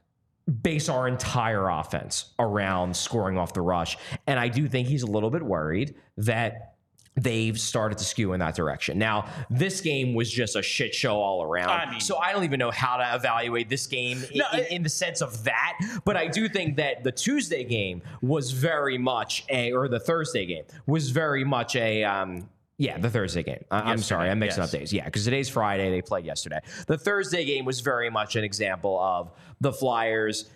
base 0.63 0.89
our 0.89 1.09
entire 1.09 1.69
offense 1.69 2.33
around 2.39 2.97
scoring 2.97 3.37
off 3.37 3.53
the 3.55 3.61
rush. 3.61 3.99
And 4.27 4.39
I 4.39 4.49
do 4.49 4.69
think 4.69 4.89
he's 4.89 5.03
a 5.03 5.07
little 5.07 5.31
bit 5.31 5.43
worried 5.43 5.95
that 6.17 6.75
they've 7.23 7.59
started 7.59 7.99
to 7.99 8.05
skew 8.05 8.33
in 8.33 8.41
that 8.41 8.55
direction. 8.55 8.99
Now, 8.99 9.29
this 9.51 9.81
game 9.81 10.15
was 10.15 10.31
just 10.31 10.57
a 10.57 10.63
shit 10.63 10.95
show 10.95 11.17
all 11.21 11.43
around. 11.43 11.71
I 11.71 11.91
mean- 11.91 12.01
so 12.01 12.19
I 12.19 12.33
don't 12.33 12.45
even 12.45 12.59
know 12.59 12.71
how 12.71 12.97
to 12.97 13.15
evaluate 13.15 13.69
this 13.69 13.87
game 13.87 14.23
in, 14.31 14.39
No, 14.39 14.45
in, 14.53 14.65
in 14.67 14.83
the 14.83 14.89
sense 14.89 15.21
of 15.21 15.45
that. 15.45 15.79
But 16.05 16.17
I 16.17 16.29
do 16.29 16.49
think 16.49 16.77
that 16.77 17.05
the 17.05 17.13
Tuesday 17.13 17.65
game 17.65 18.03
was 18.23 18.53
very 18.53 18.99
much 18.99 19.45
a, 19.49 19.73
or 19.73 19.89
the 19.89 20.01
Thursday 20.01 20.47
game 20.47 20.65
was 20.87 21.11
very 21.11 21.45
much 21.45 21.77
a, 21.77 22.05
um, 22.05 22.49
yeah, 22.77 22.97
the 22.97 23.11
Thursday 23.11 23.43
game. 23.43 23.65
I, 23.71 23.91
I'm 23.91 23.99
sorry, 23.99 24.31
I'm 24.31 24.39
mixing 24.39 24.63
yes. 24.63 24.73
up 24.73 24.79
days. 24.81 24.93
Yeah, 24.93 25.05
because 25.05 25.25
today's 25.25 25.49
Friday. 25.49 25.91
They 25.91 26.01
played 26.01 26.25
yesterday. 26.25 26.61
The 26.87 26.97
Thursday 26.97 27.45
game 27.45 27.65
was 27.65 27.81
very 27.81 28.09
much 28.09 28.37
an 28.37 28.45
example 28.45 29.01
of 29.01 29.33
the 29.61 29.73
Flyers. 29.73 30.49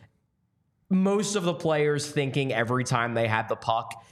Most 0.88 1.34
of 1.34 1.42
the 1.42 1.54
players 1.54 2.08
thinking 2.08 2.52
every 2.52 2.84
time 2.84 3.14
they 3.14 3.26
had 3.26 3.48
the 3.48 3.56
puck 3.56 4.04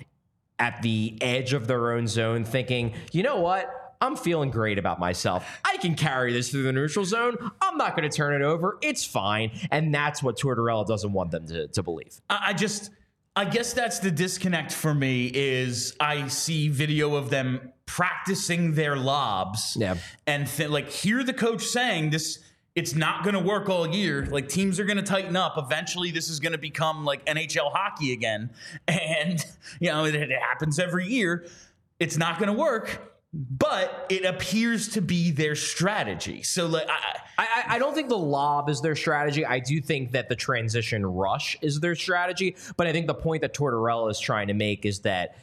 at 0.60 0.80
the 0.82 1.16
edge 1.20 1.52
of 1.54 1.66
their 1.66 1.92
own 1.92 2.06
zone, 2.06 2.44
thinking, 2.44 2.92
you 3.10 3.22
know 3.24 3.40
what? 3.40 3.68
I'm 4.02 4.14
feeling 4.16 4.50
great 4.50 4.78
about 4.78 4.98
myself. 5.00 5.46
I 5.64 5.76
can 5.78 5.94
carry 5.94 6.32
this 6.32 6.50
through 6.50 6.62
the 6.62 6.72
neutral 6.72 7.04
zone. 7.04 7.36
I'm 7.60 7.76
not 7.76 7.96
going 7.96 8.08
to 8.08 8.16
turn 8.16 8.40
it 8.40 8.44
over. 8.44 8.78
It's 8.80 9.04
fine. 9.04 9.50
And 9.70 9.92
that's 9.94 10.22
what 10.22 10.38
Tortorella 10.38 10.86
doesn't 10.86 11.12
want 11.12 11.30
them 11.32 11.46
to, 11.48 11.66
to 11.68 11.82
believe. 11.82 12.20
I 12.30 12.52
just, 12.54 12.90
I 13.36 13.44
guess 13.44 13.72
that's 13.74 13.98
the 13.98 14.10
disconnect 14.10 14.72
for 14.72 14.94
me. 14.94 15.26
Is 15.34 15.94
I 16.00 16.28
see 16.28 16.68
video 16.68 17.14
of 17.14 17.28
them 17.30 17.72
practicing 17.86 18.72
their 18.74 18.96
lobs, 18.96 19.76
Yeah. 19.78 19.96
and 20.26 20.46
th- 20.46 20.70
like 20.70 20.88
hear 20.90 21.22
the 21.24 21.34
coach 21.34 21.64
saying 21.64 22.10
this. 22.10 22.38
It's 22.80 22.94
not 22.94 23.24
going 23.24 23.34
to 23.34 23.40
work 23.40 23.68
all 23.68 23.86
year. 23.86 24.24
Like 24.24 24.48
teams 24.48 24.80
are 24.80 24.84
going 24.84 24.96
to 24.96 25.02
tighten 25.02 25.36
up. 25.36 25.58
Eventually, 25.58 26.10
this 26.10 26.30
is 26.30 26.40
going 26.40 26.52
to 26.52 26.58
become 26.58 27.04
like 27.04 27.22
NHL 27.26 27.70
hockey 27.70 28.14
again, 28.14 28.48
and 28.88 29.44
you 29.80 29.90
know 29.90 30.06
it, 30.06 30.14
it 30.14 30.30
happens 30.32 30.78
every 30.78 31.06
year. 31.06 31.46
It's 31.98 32.16
not 32.16 32.38
going 32.38 32.46
to 32.46 32.54
work, 32.54 33.12
but 33.34 34.06
it 34.08 34.24
appears 34.24 34.88
to 34.94 35.02
be 35.02 35.30
their 35.30 35.54
strategy. 35.54 36.42
So 36.42 36.66
like, 36.68 36.88
I, 36.88 37.18
I- 37.36 37.74
I, 37.74 37.78
don't 37.78 37.94
think 37.94 38.08
the 38.08 38.16
lob 38.16 38.70
is 38.70 38.80
their 38.80 38.96
strategy. 38.96 39.44
I 39.44 39.58
do 39.58 39.82
think 39.82 40.12
that 40.12 40.30
the 40.30 40.36
transition 40.36 41.04
rush 41.04 41.58
is 41.60 41.80
their 41.80 41.94
strategy. 41.94 42.56
But 42.78 42.86
I 42.86 42.92
think 42.92 43.06
the 43.06 43.14
point 43.14 43.42
that 43.42 43.54
Tortorella 43.54 44.10
is 44.10 44.18
trying 44.18 44.48
to 44.48 44.54
make 44.54 44.86
is 44.86 45.00
that 45.00 45.36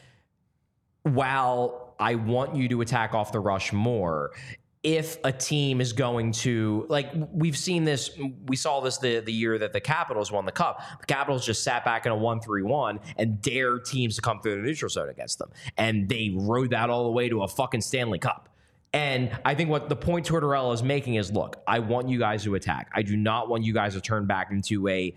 while 1.04 1.94
I 2.00 2.16
want 2.16 2.56
you 2.56 2.68
to 2.70 2.82
attack 2.82 3.14
off 3.14 3.32
the 3.32 3.40
rush 3.40 3.72
more, 3.74 4.32
if 4.88 5.18
a 5.26 5.34
team 5.34 5.82
is 5.82 5.92
going 5.92 6.32
to 6.32 6.86
like 6.88 7.12
we've 7.34 7.58
seen 7.58 7.84
this 7.84 8.10
we 8.46 8.56
saw 8.56 8.80
this 8.80 8.98
the, 9.00 9.20
the 9.20 9.34
year 9.34 9.58
that 9.58 9.74
the 9.74 9.82
capitals 9.82 10.32
won 10.32 10.46
the 10.46 10.52
cup 10.52 10.82
the 11.02 11.06
capitals 11.06 11.46
just 11.46 11.62
sat 11.62 11.84
back 11.84 12.06
in 12.06 12.12
a 12.14 12.16
1-3-1 12.16 12.98
and 13.18 13.42
dared 13.42 13.84
teams 13.84 14.16
to 14.16 14.22
come 14.22 14.40
through 14.40 14.56
the 14.56 14.62
neutral 14.62 14.88
zone 14.88 15.10
against 15.10 15.40
them 15.40 15.50
and 15.76 16.08
they 16.08 16.34
rode 16.34 16.70
that 16.70 16.90
all 16.90 17.04
the 17.04 17.12
way 17.12 17.28
to 17.28 17.44
a 17.44 17.48
fucking 17.50 17.82
stanley 17.82 18.18
cup 18.18 18.48
and 18.94 19.38
I 19.44 19.56
think 19.56 19.70
what 19.70 19.90
the 19.90 19.96
point 19.98 20.26
Tortorella 20.26 20.74
is 20.74 20.82
making 20.82 21.16
is 21.16 21.30
look, 21.32 21.62
I 21.68 21.80
want 21.80 22.08
you 22.08 22.18
guys 22.18 22.46
to 22.46 22.56
attack. 22.56 22.90
I 22.96 23.02
do 23.02 23.18
not 23.18 23.50
want 23.50 23.66
you 23.66 23.74
guys 23.74 23.94
to 23.96 24.02
turn 24.02 24.26
back 24.26 24.50
into 24.50 24.88
a 24.88 25.14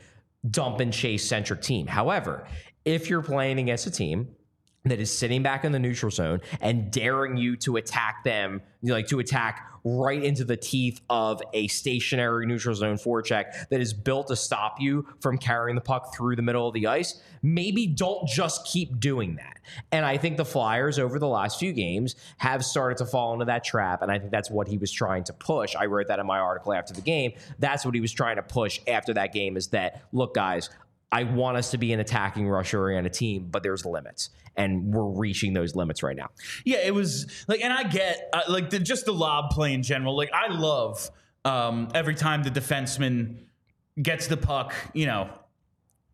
dump 0.50 0.80
and 0.80 0.92
chase 0.92 1.26
centric 1.26 1.62
team. 1.62 1.87
However, 1.87 2.46
if 2.85 3.09
you're 3.09 3.22
playing 3.22 3.61
against 3.61 3.87
a 3.87 3.90
team 3.90 4.35
that 4.84 4.98
is 4.98 5.16
sitting 5.16 5.42
back 5.42 5.64
in 5.64 5.72
the 5.72 5.78
neutral 5.78 6.10
zone 6.10 6.40
and 6.60 6.90
daring 6.90 7.36
you 7.36 7.54
to 7.54 7.76
attack 7.76 8.24
them, 8.24 8.62
like 8.82 9.06
to 9.08 9.18
attack 9.18 9.66
right 9.84 10.22
into 10.22 10.42
the 10.44 10.56
teeth 10.56 11.00
of 11.10 11.42
a 11.52 11.66
stationary 11.68 12.46
neutral 12.46 12.74
zone 12.74 12.96
forecheck 12.96 13.68
that 13.68 13.80
is 13.80 13.92
built 13.92 14.28
to 14.28 14.36
stop 14.36 14.80
you 14.80 15.06
from 15.20 15.36
carrying 15.36 15.74
the 15.74 15.80
puck 15.80 16.14
through 16.14 16.34
the 16.34 16.42
middle 16.42 16.66
of 16.66 16.72
the 16.72 16.86
ice, 16.86 17.20
maybe 17.42 17.86
don't 17.86 18.26
just 18.26 18.66
keep 18.66 18.98
doing 18.98 19.36
that. 19.36 19.58
And 19.92 20.04
I 20.04 20.16
think 20.16 20.38
the 20.38 20.44
Flyers 20.46 20.98
over 20.98 21.18
the 21.18 21.28
last 21.28 21.58
few 21.58 21.72
games 21.72 22.16
have 22.38 22.64
started 22.64 22.96
to 22.98 23.06
fall 23.06 23.34
into 23.34 23.44
that 23.46 23.64
trap. 23.64 24.00
And 24.00 24.10
I 24.10 24.18
think 24.18 24.30
that's 24.30 24.50
what 24.50 24.66
he 24.66 24.78
was 24.78 24.90
trying 24.90 25.24
to 25.24 25.32
push. 25.34 25.76
I 25.76 25.86
wrote 25.86 26.08
that 26.08 26.18
in 26.18 26.26
my 26.26 26.38
article 26.38 26.72
after 26.72 26.94
the 26.94 27.02
game. 27.02 27.32
That's 27.58 27.84
what 27.84 27.94
he 27.94 28.00
was 28.00 28.12
trying 28.12 28.36
to 28.36 28.42
push 28.42 28.80
after 28.86 29.12
that 29.14 29.32
game 29.32 29.56
is 29.58 29.68
that, 29.68 30.02
look, 30.12 30.34
guys, 30.34 30.70
I 31.12 31.25
want 31.25 31.57
us 31.57 31.70
to 31.73 31.79
be 31.79 31.92
an 31.92 32.01
attacking 32.01 32.49
rush 32.49 32.73
oriented 32.73 33.12
team, 33.12 33.49
but 33.51 33.62
there's 33.62 33.85
limits. 33.85 34.31
And 34.57 34.92
we're 34.92 35.05
reaching 35.05 35.55
those 35.55 35.75
limits 35.75 36.03
right 36.03 36.16
now. 36.16 36.31
Yeah, 36.64 36.79
it 36.79 36.94
was 36.94 37.27
like, 37.49 37.62
and 37.62 37.73
I 37.73 37.85
get 37.85 38.29
uh, 38.33 38.42
like 38.49 38.70
the, 38.70 38.79
just 38.79 39.07
the 39.07 39.12
lob 39.12 39.51
play 39.51 39.73
in 39.73 39.83
general. 39.83 40.16
Like, 40.16 40.31
I 40.33 40.49
love 40.49 41.11
um, 41.44 41.88
every 41.94 42.14
time 42.14 42.42
the 42.42 42.51
defenseman 42.51 43.38
gets 44.01 44.27
the 44.27 44.37
puck, 44.37 44.75
you 44.92 45.07
know, 45.07 45.31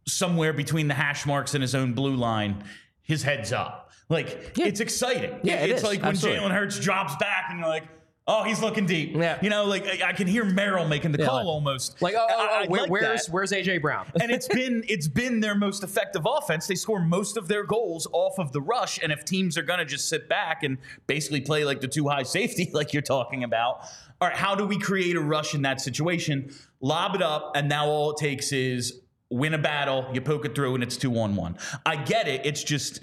somewhere 0.07 0.53
between 0.53 0.89
the 0.89 0.95
hash 0.95 1.27
marks 1.27 1.55
and 1.55 1.63
his 1.63 1.75
own 1.75 1.93
blue 1.93 2.15
line, 2.15 2.65
his 3.03 3.23
head's 3.23 3.53
up. 3.53 3.91
Like 4.09 4.53
it's 4.59 4.81
exciting. 4.81 5.41
Yeah, 5.43 5.65
it 5.65 5.71
it's 5.71 5.81
is. 5.81 5.85
like 5.85 6.03
when. 6.03 6.15
Jalen 6.15 6.53
Hurts 6.53 6.79
drops 6.79 7.17
back 7.17 7.47
and 7.51 7.59
you're 7.59 7.69
like, 7.69 7.85
oh, 8.29 8.43
he's 8.43 8.61
looking 8.61 8.87
deep. 8.87 9.15
Yeah. 9.15 9.39
You 9.41 9.51
know, 9.51 9.65
like 9.65 9.87
I, 9.87 10.09
I 10.09 10.13
can 10.13 10.27
hear 10.27 10.45
Merrill 10.45 10.87
making 10.87 11.13
the 11.13 11.25
call 11.25 11.37
like- 11.37 11.47
almost. 11.47 12.01
Like, 12.03 12.15
oh, 12.17 12.27
oh, 12.29 12.49
oh, 12.65 12.67
where- 12.69 12.83
like 12.83 12.91
where's 12.91 13.27
that. 13.27 13.33
where's 13.33 13.53
AJ 13.53 13.83
Brown? 13.83 14.07
and 14.21 14.31
it's 14.31 14.49
been 14.49 14.85
it's 14.89 15.09
been 15.09 15.41
their 15.41 15.55
most 15.55 15.83
effective 15.85 16.27
offense. 16.27 16.67
They 16.67 16.75
score 16.75 17.01
most 17.01 17.37
of 17.37 17.49
their 17.49 17.65
goals 17.65 18.07
off 18.13 18.39
of 18.39 18.53
the 18.53 18.61
rush, 18.61 18.99
and 19.03 19.13
if 19.13 19.25
teams 19.25 19.57
are 19.57 19.63
going 19.63 19.79
to 19.79 19.85
just 19.85 20.09
sit 20.09 20.29
back 20.29 20.63
and 20.63 20.79
basically 21.07 21.41
play 21.41 21.65
like 21.65 21.81
the 21.81 21.89
two 21.89 22.09
high 22.09 22.25
safety, 22.25 22.71
like 22.75 22.93
you're 22.93 23.03
talking 23.03 23.45
about, 23.45 23.81
all 24.21 24.29
right, 24.29 24.37
how 24.37 24.55
do 24.55 24.67
we 24.67 24.79
create 24.79 25.17
a 25.17 25.21
rush 25.21 25.55
in 25.55 25.63
that 25.63 25.81
situation? 25.81 26.53
Lob 26.81 27.15
it 27.15 27.23
up, 27.23 27.53
and 27.55 27.69
now 27.69 27.87
all 27.87 28.11
it 28.11 28.17
takes 28.19 28.53
is 28.53 29.01
win 29.29 29.55
a 29.55 29.59
battle, 29.59 30.07
you 30.13 30.21
poke 30.21 30.45
it 30.45 30.55
through, 30.55 30.75
and 30.75 30.83
it's 30.85 30.97
two 30.97 31.19
on 31.19 31.35
one. 31.37 31.59
I 31.85 31.97
get 31.97 32.29
it. 32.29 32.45
It's 32.45 32.63
just 32.63 33.01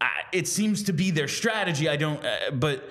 I, 0.00 0.08
it 0.32 0.48
seems 0.48 0.82
to 0.84 0.92
be 0.92 1.10
their 1.10 1.28
strategy. 1.28 1.88
I 1.88 1.96
don't, 1.96 2.22
uh, 2.24 2.50
but 2.52 2.88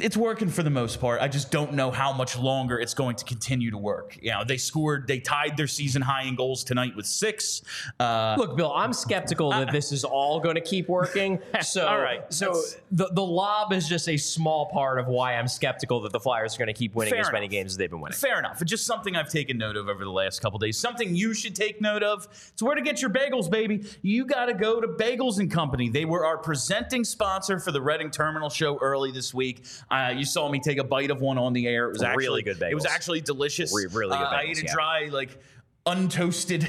it's 0.00 0.16
working 0.16 0.48
for 0.48 0.62
the 0.62 0.70
most 0.70 1.00
part. 1.00 1.20
I 1.20 1.28
just 1.28 1.50
don't 1.50 1.74
know 1.74 1.90
how 1.90 2.12
much 2.12 2.38
longer 2.38 2.78
it's 2.78 2.94
going 2.94 3.16
to 3.16 3.24
continue 3.24 3.70
to 3.70 3.78
work. 3.78 4.18
You 4.20 4.30
know, 4.30 4.44
they 4.44 4.56
scored, 4.56 5.06
they 5.06 5.20
tied 5.20 5.56
their 5.56 5.66
season 5.66 6.02
high 6.02 6.24
in 6.24 6.34
goals 6.34 6.64
tonight 6.64 6.94
with 6.96 7.06
six. 7.06 7.62
Uh, 7.98 8.34
Look, 8.38 8.56
Bill, 8.56 8.72
I'm 8.72 8.92
skeptical 8.92 9.50
that 9.50 9.72
this 9.72 9.92
is 9.92 10.04
all 10.04 10.40
going 10.40 10.54
to 10.56 10.60
keep 10.60 10.88
working. 10.88 11.38
So, 11.62 11.86
All 11.86 12.00
right, 12.00 12.22
so 12.32 12.46
that's- 12.46 12.76
the 12.90 13.08
the 13.12 13.22
lob 13.24 13.72
is 13.72 13.88
just 13.88 14.08
a 14.08 14.16
small 14.16 14.66
part 14.66 14.98
of 14.98 15.06
why 15.06 15.34
I'm 15.36 15.46
skeptical 15.48 16.00
that 16.02 16.12
the 16.12 16.20
Flyers 16.20 16.54
are 16.56 16.58
going 16.58 16.66
to 16.66 16.72
keep 16.72 16.94
winning 16.94 17.14
as 17.14 17.30
many 17.32 17.46
games 17.48 17.72
as 17.72 17.76
they've 17.76 17.88
been 17.90 18.00
winning. 18.00 18.16
Fair 18.16 18.38
enough. 18.38 18.60
It's 18.60 18.70
just 18.70 18.84
something 18.84 19.14
I've 19.16 19.28
taken 19.30 19.56
note 19.58 19.76
of 19.76 19.88
over 19.88 20.04
the 20.04 20.10
last 20.10 20.40
couple 20.42 20.58
days. 20.58 20.78
Something 20.78 21.14
you 21.14 21.34
should 21.34 21.54
take 21.54 21.80
note 21.80 22.02
of. 22.02 22.26
It's 22.52 22.62
where 22.62 22.74
to 22.74 22.82
get 22.82 23.00
your 23.00 23.10
bagels, 23.10 23.50
baby. 23.50 23.84
You 24.02 24.24
got 24.26 24.46
to 24.46 24.54
go 24.54 24.80
to 24.80 24.88
Bagels 24.88 25.38
and 25.38 25.50
Company. 25.50 25.88
They 25.88 26.04
were 26.04 26.26
our 26.26 26.36
presenting 26.36 27.04
sponsor 27.04 27.58
for 27.60 27.70
the 27.72 27.80
Reading 27.80 28.10
Terminal 28.10 28.50
show 28.50 28.76
early 28.78 29.12
this 29.12 29.32
week. 29.32 29.61
Uh, 29.90 30.12
you 30.16 30.24
saw 30.24 30.48
me 30.50 30.60
take 30.60 30.78
a 30.78 30.84
bite 30.84 31.10
of 31.10 31.20
one 31.20 31.38
on 31.38 31.52
the 31.52 31.66
air. 31.66 31.88
It 31.88 31.92
was 31.92 32.02
actually 32.02 32.26
Really 32.26 32.42
good 32.42 32.62
It 32.62 32.74
was 32.74 32.86
actually 32.86 33.20
delicious. 33.20 33.72
Re- 33.74 33.86
really 33.92 34.16
good 34.16 34.24
Uh, 34.24 34.30
I 34.30 34.44
bagels, 34.44 34.50
ate 34.50 34.58
a 34.58 34.64
yeah. 34.66 34.72
dry 34.72 35.08
like 35.10 35.38
untoasted, 35.86 36.68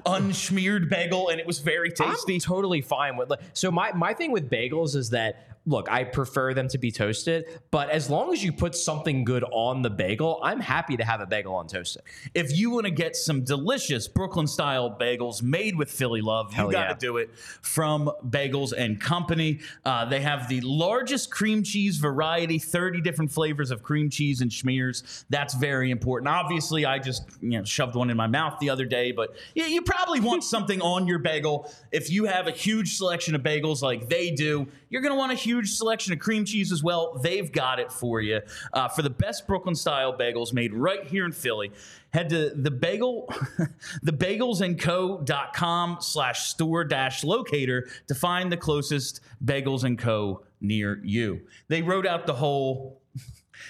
unsmeared 0.06 0.88
bagel, 0.90 1.28
and 1.28 1.40
it 1.40 1.46
was 1.46 1.60
very 1.60 1.90
tasty. 1.90 2.34
I'm 2.34 2.40
totally 2.40 2.80
fine 2.80 3.16
with 3.16 3.30
like 3.30 3.40
so 3.52 3.70
my 3.70 3.92
my 3.92 4.14
thing 4.14 4.32
with 4.32 4.50
bagels 4.50 4.96
is 4.96 5.10
that 5.10 5.59
look, 5.66 5.90
I 5.90 6.04
prefer 6.04 6.54
them 6.54 6.68
to 6.68 6.78
be 6.78 6.90
toasted, 6.90 7.60
but 7.70 7.90
as 7.90 8.10
long 8.10 8.32
as 8.32 8.42
you 8.42 8.52
put 8.52 8.74
something 8.74 9.24
good 9.24 9.44
on 9.52 9.82
the 9.82 9.90
bagel, 9.90 10.40
I'm 10.42 10.60
happy 10.60 10.96
to 10.96 11.04
have 11.04 11.20
a 11.20 11.26
bagel 11.26 11.54
on 11.54 11.68
untoasted. 11.70 11.98
If 12.34 12.56
you 12.56 12.70
want 12.70 12.86
to 12.86 12.90
get 12.90 13.16
some 13.16 13.44
delicious 13.44 14.08
Brooklyn 14.08 14.46
style 14.46 14.96
bagels 14.98 15.42
made 15.42 15.76
with 15.76 15.90
Philly 15.90 16.20
love, 16.20 16.52
Hell 16.52 16.66
you 16.66 16.72
got 16.72 16.84
to 16.84 16.88
yeah. 16.90 16.94
do 16.94 17.16
it 17.18 17.30
from 17.36 18.10
Bagels 18.28 18.72
and 18.76 19.00
Company. 19.00 19.60
Uh, 19.84 20.04
they 20.04 20.20
have 20.20 20.48
the 20.48 20.60
largest 20.62 21.30
cream 21.30 21.62
cheese 21.62 21.98
variety, 21.98 22.58
30 22.58 23.00
different 23.00 23.30
flavors 23.30 23.70
of 23.70 23.82
cream 23.82 24.10
cheese 24.10 24.40
and 24.40 24.50
schmears. 24.50 25.24
That's 25.30 25.54
very 25.54 25.90
important. 25.90 26.28
Obviously, 26.28 26.84
I 26.84 26.98
just 26.98 27.24
you 27.40 27.58
know 27.58 27.64
shoved 27.64 27.94
one 27.94 28.10
in 28.10 28.16
my 28.16 28.26
mouth 28.26 28.58
the 28.60 28.70
other 28.70 28.84
day, 28.84 29.12
but 29.12 29.36
you, 29.54 29.64
you 29.64 29.82
probably 29.82 30.20
want 30.30 30.44
something 30.44 30.80
on 30.80 31.06
your 31.06 31.18
bagel. 31.18 31.70
If 31.92 32.10
you 32.10 32.24
have 32.24 32.46
a 32.46 32.52
huge 32.52 32.96
selection 32.96 33.34
of 33.34 33.42
bagels 33.42 33.82
like 33.82 34.08
they 34.08 34.30
do, 34.30 34.66
you're 34.88 35.02
going 35.02 35.12
to 35.12 35.18
want 35.18 35.32
a 35.32 35.36
huge 35.36 35.59
selection 35.68 36.12
of 36.12 36.18
cream 36.18 36.44
cheese 36.44 36.72
as 36.72 36.82
well. 36.82 37.18
They've 37.22 37.50
got 37.50 37.78
it 37.78 37.92
for 37.92 38.20
you. 38.20 38.40
Uh, 38.72 38.88
for 38.88 39.02
the 39.02 39.10
best 39.10 39.46
Brooklyn 39.46 39.74
style 39.74 40.16
bagels 40.16 40.52
made 40.52 40.72
right 40.72 41.04
here 41.06 41.24
in 41.24 41.32
Philly, 41.32 41.72
head 42.12 42.30
to 42.30 42.50
the 42.50 42.70
bagel, 42.70 43.32
thebagelsandco.com 44.04 45.98
slash 46.00 46.48
store 46.48 46.84
dash 46.84 47.24
locator 47.24 47.88
to 48.08 48.14
find 48.14 48.52
the 48.52 48.56
closest 48.56 49.20
Bagels 49.44 49.84
and 49.84 49.98
Co. 49.98 50.42
near 50.60 51.00
you. 51.02 51.40
They 51.68 51.82
wrote 51.82 52.06
out 52.06 52.26
the 52.26 52.34
whole 52.34 52.99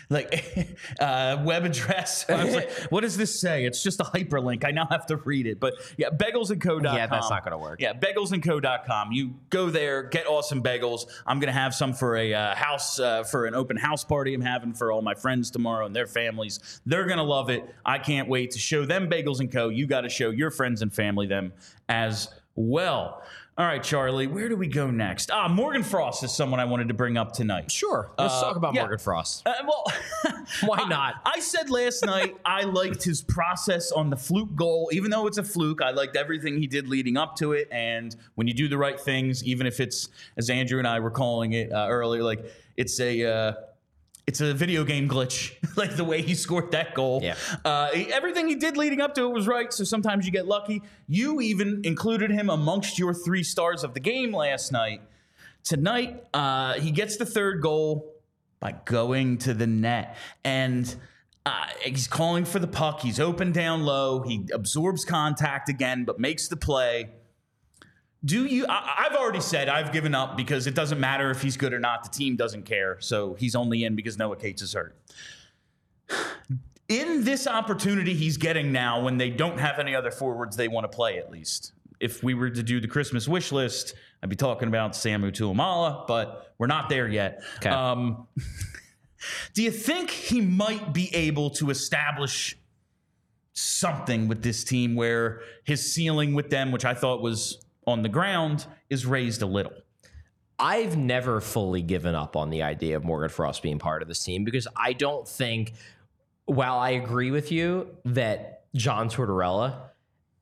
like 0.09 0.76
uh, 1.00 1.42
web 1.44 1.64
address. 1.64 2.24
I 2.31 2.44
was 2.44 2.55
like, 2.55 2.70
what 2.90 3.03
does 3.03 3.16
this 3.16 3.40
say? 3.40 3.64
It's 3.64 3.83
just 3.83 4.00
a 4.00 4.05
hyperlink. 4.05 4.64
I 4.64 4.70
now 4.70 4.87
have 4.90 5.07
to 5.07 5.16
read 5.16 5.46
it. 5.46 5.61
But 5.61 5.74
yeah, 5.96 6.11
bagelsandco.com. 6.11 6.96
Yeah, 6.96 7.07
that's 7.07 7.31
not 7.31 7.44
gonna 7.44 7.59
work. 7.59 7.81
Yeah, 7.81 7.92
bagelsandco.com. 7.92 9.12
You 9.12 9.35
go 9.50 9.70
there, 9.70 10.03
get 10.05 10.26
awesome 10.26 10.62
bagels. 10.62 11.07
I'm 11.26 11.38
going 11.38 11.53
to 11.53 11.59
have 11.59 11.74
some 11.74 11.92
for 11.92 12.16
a 12.16 12.35
uh, 12.35 12.55
house, 12.55 12.98
uh, 12.98 13.24
for 13.24 13.46
an 13.46 13.55
open 13.55 13.76
house 13.76 14.05
party 14.05 14.35
I'm 14.35 14.40
having 14.40 14.72
for 14.72 14.92
all 14.92 15.03
my 15.03 15.14
friends 15.14 15.50
tomorrow 15.50 15.87
and 15.87 15.94
their 15.94 16.07
families. 16.07 16.81
They're 16.87 17.07
going 17.07 17.18
to 17.18 17.24
love 17.24 17.50
it. 17.50 17.74
I 17.85 17.98
can't 17.98 18.29
wait 18.29 18.50
to 18.53 18.59
show 18.59 18.85
them 18.85 19.09
Bagels 19.09 19.40
and 19.40 19.50
Co. 19.50 19.68
You 19.68 19.87
got 19.87 20.03
to 20.03 20.09
show 20.09 20.31
your 20.31 20.50
friends 20.50 20.83
and 20.83 20.92
family 20.92 21.26
them 21.26 21.53
as 21.88 22.29
well. 22.55 23.22
All 23.61 23.66
right, 23.66 23.83
Charlie, 23.83 24.27
where 24.27 24.49
do 24.49 24.57
we 24.57 24.68
go 24.68 24.90
next? 24.90 25.31
Ah, 25.31 25.46
Morgan 25.46 25.83
Frost 25.83 26.25
is 26.25 26.33
someone 26.33 26.61
I 26.61 26.64
wanted 26.64 26.88
to 26.88 26.94
bring 26.94 27.18
up 27.18 27.35
tonight. 27.35 27.70
Sure, 27.70 28.11
let's 28.18 28.33
Uh, 28.33 28.40
talk 28.40 28.57
about 28.57 28.73
yeah. 28.73 28.81
Morgan 28.81 28.99
Frost. 28.99 29.46
Uh, 29.46 29.53
well, 29.66 29.85
Why 30.64 30.79
I- 30.79 30.88
not? 30.88 31.16
I, 31.27 31.40
said 31.40 31.68
last 31.68 32.03
night 32.07 32.38
I 32.42 32.62
liked 32.62 33.03
his 33.03 33.20
process 33.20 33.92
on 33.92 34.09
the 34.09 34.16
fluke 34.16 34.57
goal. 34.57 34.88
Even 34.94 35.11
though 35.11 35.27
it's 35.27 35.37
a 35.37 35.42
fluke, 35.44 35.83
I 35.83 35.90
liked 35.90 36.16
everything 36.16 36.57
he 36.57 36.66
did 36.66 36.88
leading 36.88 37.18
up 37.18 37.37
to 37.37 37.53
it. 37.53 37.68
And 37.70 38.16
when 38.35 38.49
you 38.49 38.55
do 38.55 38.66
the 38.66 38.79
right 38.79 38.99
things, 38.99 39.44
even 39.44 39.66
if 39.66 39.79
it's 39.79 40.09
as 40.38 40.49
Andrew 40.49 40.79
and 40.79 40.88
I 40.88 40.99
were 41.01 41.11
calling 41.11 41.53
it 41.53 41.70
uh, 41.70 41.87
earlier, 41.90 42.23
like 42.23 42.42
it's 42.79 42.99
a. 42.99 43.25
Uh, 43.31 43.53
it's 44.31 44.40
a 44.40 44.55
video 44.55 44.85
game 44.85 45.09
glitch, 45.09 45.57
like 45.77 45.97
the 45.97 46.05
way 46.05 46.23
he 46.23 46.37
scored 46.37 46.71
that 46.71 46.95
goal. 46.95 47.19
Yeah. 47.21 47.35
Uh, 47.64 47.88
everything 48.12 48.47
he 48.47 48.55
did 48.55 48.77
leading 48.77 49.01
up 49.01 49.12
to 49.16 49.25
it 49.25 49.33
was 49.33 49.49
right. 49.49 49.73
So 49.73 49.83
sometimes 49.83 50.25
you 50.25 50.31
get 50.31 50.47
lucky. 50.47 50.83
You 51.09 51.40
even 51.40 51.81
included 51.83 52.31
him 52.31 52.49
amongst 52.49 52.97
your 52.97 53.12
three 53.12 53.43
stars 53.43 53.83
of 53.83 53.93
the 53.93 53.99
game 53.99 54.33
last 54.33 54.71
night. 54.71 55.03
Tonight, 55.64 56.23
uh, 56.33 56.75
he 56.75 56.93
gets 56.93 57.16
the 57.16 57.27
third 57.27 57.61
goal 57.61 58.14
by 58.61 58.77
going 58.85 59.38
to 59.38 59.53
the 59.53 59.66
net. 59.66 60.16
And 60.45 60.95
uh, 61.45 61.64
he's 61.83 62.07
calling 62.07 62.45
for 62.45 62.61
the 62.61 62.69
puck. 62.69 63.01
He's 63.01 63.19
open 63.19 63.51
down 63.51 63.83
low. 63.83 64.23
He 64.23 64.47
absorbs 64.55 65.05
contact 65.05 65.69
again, 65.69 66.05
but 66.05 66.21
makes 66.21 66.47
the 66.47 66.57
play. 66.57 67.11
Do 68.24 68.44
you? 68.44 68.66
I, 68.68 69.06
I've 69.06 69.16
already 69.16 69.40
said 69.40 69.68
I've 69.68 69.92
given 69.92 70.14
up 70.14 70.37
because 70.37 70.66
it 70.66 70.74
doesn't 70.74 71.00
matter 71.00 71.30
if 71.30 71.40
he's 71.40 71.56
good 71.56 71.72
or 71.72 71.80
not. 71.80 72.04
The 72.04 72.11
team 72.11 72.37
doesn't 72.37 72.64
care. 72.64 72.98
So 73.00 73.35
he's 73.35 73.54
only 73.54 73.85
in 73.85 73.96
because 73.96 74.18
Noah 74.18 74.37
Cates 74.37 74.62
is 74.62 74.74
hurt. 74.74 74.96
In 76.88 77.24
this 77.24 77.46
opportunity 77.46 78.14
he's 78.14 78.37
getting 78.37 78.72
now, 78.72 79.00
when 79.00 79.16
they 79.16 79.30
don't 79.30 79.59
have 79.59 79.78
any 79.78 79.94
other 79.94 80.11
forwards 80.11 80.56
they 80.56 80.68
want 80.68 80.90
to 80.90 80.94
play, 80.94 81.18
at 81.18 81.30
least. 81.30 81.72
If 82.00 82.22
we 82.22 82.35
were 82.35 82.50
to 82.50 82.62
do 82.62 82.80
the 82.80 82.88
Christmas 82.88 83.28
wish 83.28 83.52
list, 83.52 83.94
I'd 84.22 84.28
be 84.30 84.37
talking 84.37 84.68
about 84.68 84.92
Samu 84.92 85.30
Tuomaala, 85.30 86.06
but 86.06 86.54
we're 86.59 86.66
not 86.66 86.88
there 86.88 87.09
yet. 87.09 87.42
Okay. 87.59 87.70
Um, 87.70 88.26
do 89.54 89.62
you 89.62 89.70
think 89.70 90.11
he 90.11 90.40
might 90.40 90.92
be 90.92 91.14
able 91.14 91.50
to 91.50 91.70
establish 91.70 92.56
something 93.52 94.28
with 94.28 94.42
this 94.42 94.64
team 94.64 94.94
where 94.94 95.42
his 95.64 95.92
ceiling 95.92 96.35
with 96.35 96.50
them, 96.50 96.72
which 96.72 96.85
I 96.85 96.94
thought 96.94 97.20
was 97.22 97.59
on 97.87 98.03
the 98.03 98.09
ground, 98.09 98.66
is 98.88 99.07
raised 99.07 99.43
a 99.43 99.47
little? 99.47 99.73
I've 100.59 100.97
never 100.97 101.40
fully 101.40 101.81
given 101.81 102.14
up 102.14 102.37
on 102.37 102.51
the 102.51 102.62
idea 102.62 102.97
of 102.97 103.05
Morgan 103.05 103.31
Frost 103.31 103.62
being 103.62 103.79
part 103.79 104.03
of 104.03 104.09
this 104.09 104.23
team 104.23 104.45
because 104.45 104.69
I 104.77 104.93
don't 104.93 105.27
think, 105.27 105.73
while 106.45 106.79
I 106.79 106.90
agree 106.90 107.31
with 107.31 107.51
you 107.51 107.97
that 108.05 108.64
John 108.75 109.09
Tortorella 109.09 109.90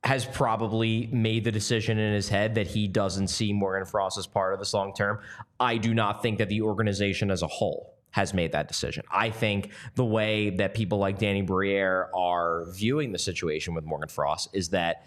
has 0.05 0.25
probably 0.25 1.09
made 1.13 1.45
the 1.45 1.53
decision 1.53 1.99
in 1.99 2.13
his 2.13 2.29
head 2.29 2.55
that 2.57 2.67
he 2.67 2.89
doesn't 2.89 3.29
see 3.29 3.53
Morgan 3.53 3.85
Frost 3.85 4.19
as 4.19 4.27
part 4.27 4.53
of 4.53 4.59
this 4.59 4.75
long 4.75 4.93
term, 4.93 5.21
I 5.61 5.77
do 5.77 5.95
not 5.95 6.23
think 6.23 6.39
that 6.39 6.49
the 6.49 6.63
organization 6.63 7.31
as 7.31 7.43
a 7.43 7.47
whole 7.47 7.95
has 8.11 8.35
made 8.35 8.53
that 8.53 8.69
decision. 8.69 9.05
I 9.13 9.31
think 9.31 9.71
the 9.95 10.05
way 10.05 10.51
that 10.51 10.75
people 10.75 10.99
like 10.99 11.19
Danny 11.19 11.43
Briere 11.43 12.09
are 12.15 12.65
viewing 12.73 13.13
the 13.13 13.19
situation 13.19 13.75
with 13.75 13.85
Morgan 13.85 14.09
Frost 14.09 14.49
is 14.53 14.71
that, 14.71 15.07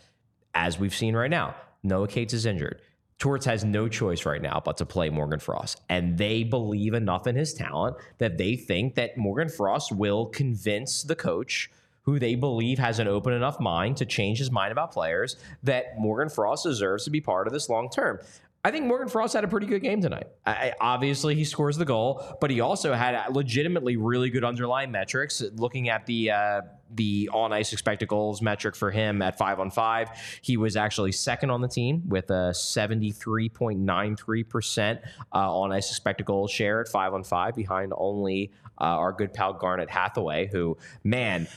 as 0.53 0.80
we've 0.80 0.93
seen 0.95 1.16
right 1.16 1.30
now, 1.30 1.55
Noah 1.84 2.07
Cates 2.07 2.34
is 2.34 2.45
injured. 2.45 2.82
Torts 3.17 3.45
has 3.45 3.63
no 3.63 3.88
choice 3.88 4.25
right 4.25 4.41
now 4.41 4.61
but 4.63 4.77
to 4.77 4.86
play 4.86 5.09
Morgan 5.09 5.39
Frost. 5.39 5.82
And 5.89 6.17
they 6.17 6.43
believe 6.43 6.93
enough 6.93 7.27
in 7.27 7.36
his 7.36 7.53
talent 7.53 7.97
that 8.17 8.38
they 8.38 8.55
think 8.55 8.95
that 8.95 9.17
Morgan 9.17 9.49
Frost 9.49 9.91
will 9.91 10.25
convince 10.25 11.03
the 11.03 11.15
coach, 11.15 11.69
who 12.03 12.17
they 12.17 12.34
believe 12.34 12.79
has 12.79 12.97
an 12.97 13.07
open 13.07 13.34
enough 13.34 13.59
mind 13.59 13.97
to 13.97 14.05
change 14.05 14.39
his 14.39 14.49
mind 14.49 14.71
about 14.71 14.91
players, 14.91 15.36
that 15.61 15.99
Morgan 15.99 16.29
Frost 16.29 16.63
deserves 16.63 17.03
to 17.03 17.11
be 17.11 17.21
part 17.21 17.45
of 17.45 17.53
this 17.53 17.69
long 17.69 17.89
term. 17.89 18.19
I 18.64 18.70
think 18.70 18.86
Morgan 18.86 19.09
Frost 19.09 19.34
had 19.34 19.43
a 19.43 19.47
pretty 19.47 19.66
good 19.66 19.82
game 19.82 20.01
tonight. 20.01 20.28
I, 20.45 20.74
obviously, 20.80 21.34
he 21.34 21.43
scores 21.43 21.78
the 21.78 21.86
goal, 21.86 22.38
but 22.39 22.51
he 22.51 22.62
also 22.62 22.93
had 22.93 23.18
legitimately 23.32 23.97
really 23.97 24.30
good 24.30 24.43
underlying 24.43 24.91
metrics. 24.91 25.41
Looking 25.55 25.89
at 25.89 26.05
the 26.05 26.30
uh, 26.30 26.62
the 26.93 27.30
on 27.34 27.53
ice 27.53 27.74
expected 27.74 28.07
goals 28.07 28.39
metric 28.39 28.76
for 28.76 28.91
him 28.91 29.24
at 29.24 29.36
five 29.36 29.59
on 29.59 29.72
five, 29.72 30.09
he 30.41 30.57
was 30.57 30.76
actually 30.76 31.12
second 31.12 31.49
on 31.49 31.62
the 31.62 31.68
team 31.68 32.03
with 32.07 32.30
a 32.30 32.53
seventy 32.53 33.12
three 33.12 33.49
point 33.49 33.80
nine 33.80 34.16
three 34.16 34.43
percent 34.43 35.01
uh, 35.34 35.57
on 35.59 35.72
ice 35.72 35.89
expected 35.89 36.28
goals 36.28 36.51
share 36.51 36.82
at 36.82 36.88
five 36.88 37.16
on 37.16 37.24
five, 37.24 37.55
behind 37.55 37.93
only 37.97 38.51
uh, 38.80 38.84
our 38.84 39.12
good 39.12 39.34
pal 39.34 39.53
Garnet 39.53 39.89
Hathaway, 39.89 40.49
who 40.51 40.78
man. 41.03 41.47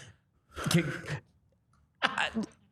Can, 0.70 0.90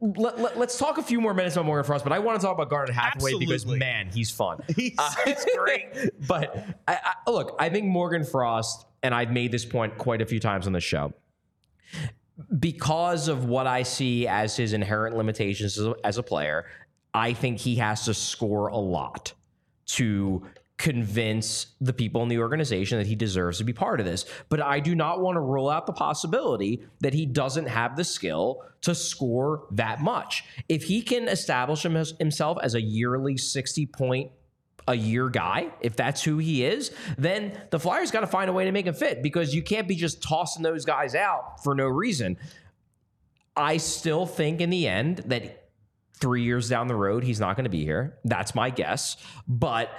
let, 0.02 0.56
us 0.56 0.78
talk 0.78 0.98
a 0.98 1.02
few 1.02 1.20
more 1.20 1.32
minutes 1.32 1.54
about 1.54 1.66
Morgan 1.66 1.86
Frost, 1.86 2.02
but 2.04 2.12
I 2.12 2.18
want 2.18 2.40
to 2.40 2.44
talk 2.44 2.54
about 2.56 2.68
Garnet 2.68 2.92
Hathaway 2.92 3.34
because 3.38 3.64
man, 3.64 4.08
he's 4.12 4.30
fun. 4.30 4.58
He's, 4.76 4.96
Uh, 4.98 5.14
great. 5.56 6.10
but 6.26 6.66
I, 6.88 6.98
I, 7.26 7.30
look, 7.30 7.54
I 7.60 7.68
think 7.68 7.86
Morgan 7.86 8.24
Frost, 8.24 8.84
and 9.04 9.14
I've 9.14 9.30
made 9.30 9.52
this 9.52 9.64
point 9.64 9.96
quite 9.98 10.20
a 10.20 10.26
few 10.26 10.40
times 10.40 10.66
on 10.66 10.72
the 10.72 10.80
show, 10.80 11.12
because 12.58 13.28
of 13.28 13.44
what 13.44 13.68
I 13.68 13.84
see 13.84 14.26
as 14.26 14.56
his 14.56 14.72
inherent 14.72 15.16
limitations 15.16 15.78
as 15.78 15.86
a, 15.86 15.94
as 16.02 16.18
a 16.18 16.22
player, 16.22 16.66
I 17.14 17.32
think 17.32 17.58
he 17.58 17.76
has 17.76 18.04
to 18.06 18.14
score 18.14 18.68
a 18.68 18.76
lot 18.76 19.32
to 19.86 20.44
convince 20.78 21.66
the 21.80 21.92
people 21.92 22.22
in 22.22 22.28
the 22.28 22.38
organization 22.38 22.98
that 22.98 23.06
he 23.06 23.14
deserves 23.14 23.58
to 23.58 23.64
be 23.64 23.72
part 23.72 24.00
of 24.00 24.06
this. 24.06 24.24
But 24.48 24.60
I 24.60 24.80
do 24.80 24.94
not 24.94 25.20
want 25.20 25.36
to 25.36 25.40
rule 25.40 25.68
out 25.68 25.86
the 25.86 25.92
possibility 25.92 26.82
that 27.00 27.14
he 27.14 27.26
doesn't 27.26 27.66
have 27.66 27.96
the 27.96 28.04
skill 28.04 28.62
to 28.80 28.94
score 28.94 29.66
that 29.72 30.00
much. 30.00 30.44
If 30.68 30.84
he 30.84 31.02
can 31.02 31.28
establish 31.28 31.82
himself 31.82 32.58
as 32.62 32.74
a 32.74 32.80
yearly 32.80 33.36
60 33.36 33.86
point 33.86 34.32
a 34.88 34.94
year 34.94 35.28
guy, 35.28 35.68
if 35.80 35.94
that's 35.94 36.24
who 36.24 36.38
he 36.38 36.64
is, 36.64 36.90
then 37.16 37.56
the 37.70 37.78
Flyers 37.78 38.10
got 38.10 38.20
to 38.20 38.26
find 38.26 38.50
a 38.50 38.52
way 38.52 38.64
to 38.64 38.72
make 38.72 38.86
him 38.86 38.94
fit 38.94 39.22
because 39.22 39.54
you 39.54 39.62
can't 39.62 39.86
be 39.86 39.94
just 39.94 40.22
tossing 40.22 40.62
those 40.62 40.84
guys 40.84 41.14
out 41.14 41.62
for 41.62 41.74
no 41.74 41.86
reason. 41.86 42.36
I 43.56 43.76
still 43.76 44.26
think 44.26 44.60
in 44.60 44.70
the 44.70 44.88
end 44.88 45.18
that 45.26 45.68
three 46.14 46.42
years 46.42 46.68
down 46.68 46.88
the 46.88 46.96
road, 46.96 47.22
he's 47.22 47.38
not 47.38 47.56
going 47.56 47.64
to 47.64 47.70
be 47.70 47.84
here. 47.84 48.18
That's 48.24 48.54
my 48.54 48.70
guess. 48.70 49.16
But 49.46 49.90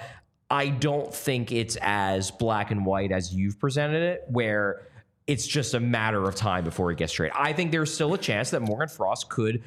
I 0.50 0.68
don't 0.68 1.12
think 1.12 1.52
it's 1.52 1.76
as 1.80 2.30
black 2.30 2.70
and 2.70 2.84
white 2.84 3.12
as 3.12 3.34
you've 3.34 3.58
presented 3.58 4.02
it, 4.02 4.24
where 4.28 4.86
it's 5.26 5.46
just 5.46 5.74
a 5.74 5.80
matter 5.80 6.22
of 6.22 6.34
time 6.34 6.64
before 6.64 6.90
he 6.90 6.96
gets 6.96 7.12
traded. 7.12 7.36
I 7.36 7.52
think 7.52 7.72
there's 7.72 7.92
still 7.92 8.14
a 8.14 8.18
chance 8.18 8.50
that 8.50 8.60
Morgan 8.60 8.88
Frost 8.88 9.30
could 9.30 9.62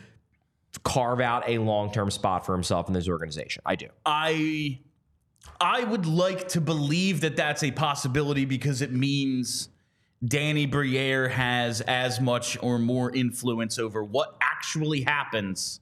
carve 0.83 1.19
out 1.19 1.43
a 1.47 1.57
long 1.57 1.91
term 1.91 2.11
spot 2.11 2.45
for 2.45 2.53
himself 2.53 2.87
in 2.87 2.93
this 2.93 3.09
organization. 3.09 3.63
I 3.65 3.75
do. 3.75 3.87
I 4.05 4.79
I 5.59 5.83
would 5.83 6.05
like 6.05 6.49
to 6.49 6.61
believe 6.61 7.21
that 7.21 7.35
that's 7.35 7.63
a 7.63 7.71
possibility 7.71 8.45
because 8.45 8.81
it 8.81 8.91
means 8.91 9.69
Danny 10.23 10.65
Briere 10.65 11.29
has 11.29 11.81
as 11.81 12.19
much 12.19 12.57
or 12.61 12.79
more 12.79 13.15
influence 13.15 13.79
over 13.79 14.03
what 14.03 14.35
actually 14.41 15.01
happens 15.01 15.79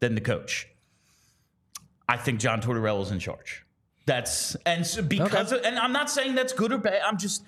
than 0.00 0.14
the 0.14 0.20
coach. 0.20 0.68
I 2.08 2.16
think 2.16 2.40
John 2.40 2.60
Tortorella's 2.60 3.10
in 3.10 3.18
charge. 3.18 3.61
That's 4.06 4.56
and 4.66 4.86
so 4.86 5.02
because 5.02 5.52
of, 5.52 5.62
and 5.64 5.78
I'm 5.78 5.92
not 5.92 6.10
saying 6.10 6.34
that's 6.34 6.52
good 6.52 6.72
or 6.72 6.78
bad. 6.78 7.02
I'm 7.06 7.18
just 7.18 7.44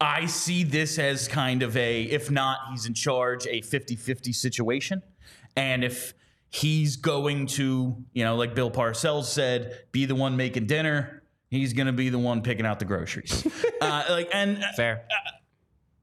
I 0.00 0.26
see 0.26 0.62
this 0.62 0.98
as 0.98 1.26
kind 1.26 1.62
of 1.62 1.76
a 1.76 2.02
if 2.02 2.30
not 2.30 2.58
he's 2.70 2.86
in 2.86 2.94
charge 2.94 3.46
a 3.46 3.62
50-50 3.62 4.34
situation. 4.34 5.02
And 5.56 5.82
if 5.82 6.14
he's 6.50 6.96
going 6.96 7.46
to, 7.46 7.96
you 8.12 8.24
know, 8.24 8.36
like 8.36 8.54
Bill 8.54 8.70
Parcells 8.70 9.24
said, 9.24 9.78
be 9.92 10.04
the 10.04 10.14
one 10.14 10.36
making 10.36 10.66
dinner, 10.66 11.22
he's 11.48 11.72
going 11.72 11.86
to 11.86 11.92
be 11.92 12.10
the 12.10 12.18
one 12.18 12.42
picking 12.42 12.66
out 12.66 12.78
the 12.78 12.84
groceries. 12.84 13.46
uh, 13.80 14.04
like 14.10 14.28
and 14.32 14.62
Fair. 14.76 15.06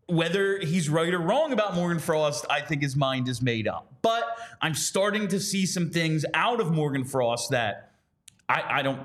whether 0.08 0.60
he's 0.60 0.90
right 0.90 1.14
or 1.14 1.20
wrong 1.20 1.54
about 1.54 1.76
Morgan 1.76 2.00
Frost, 2.00 2.46
I 2.50 2.62
think 2.62 2.82
his 2.82 2.96
mind 2.96 3.28
is 3.28 3.42
made 3.42 3.68
up. 3.68 3.94
But 4.02 4.24
I'm 4.62 4.74
starting 4.74 5.28
to 5.30 5.40
see 5.40 5.66
some 5.66 5.92
things 5.92 6.26
out 6.34 6.60
of 6.60 6.72
Morgan 6.72 7.06
Frost 7.06 7.52
that 7.52 7.92
I, 8.50 8.80
I 8.80 8.82
don't 8.82 9.00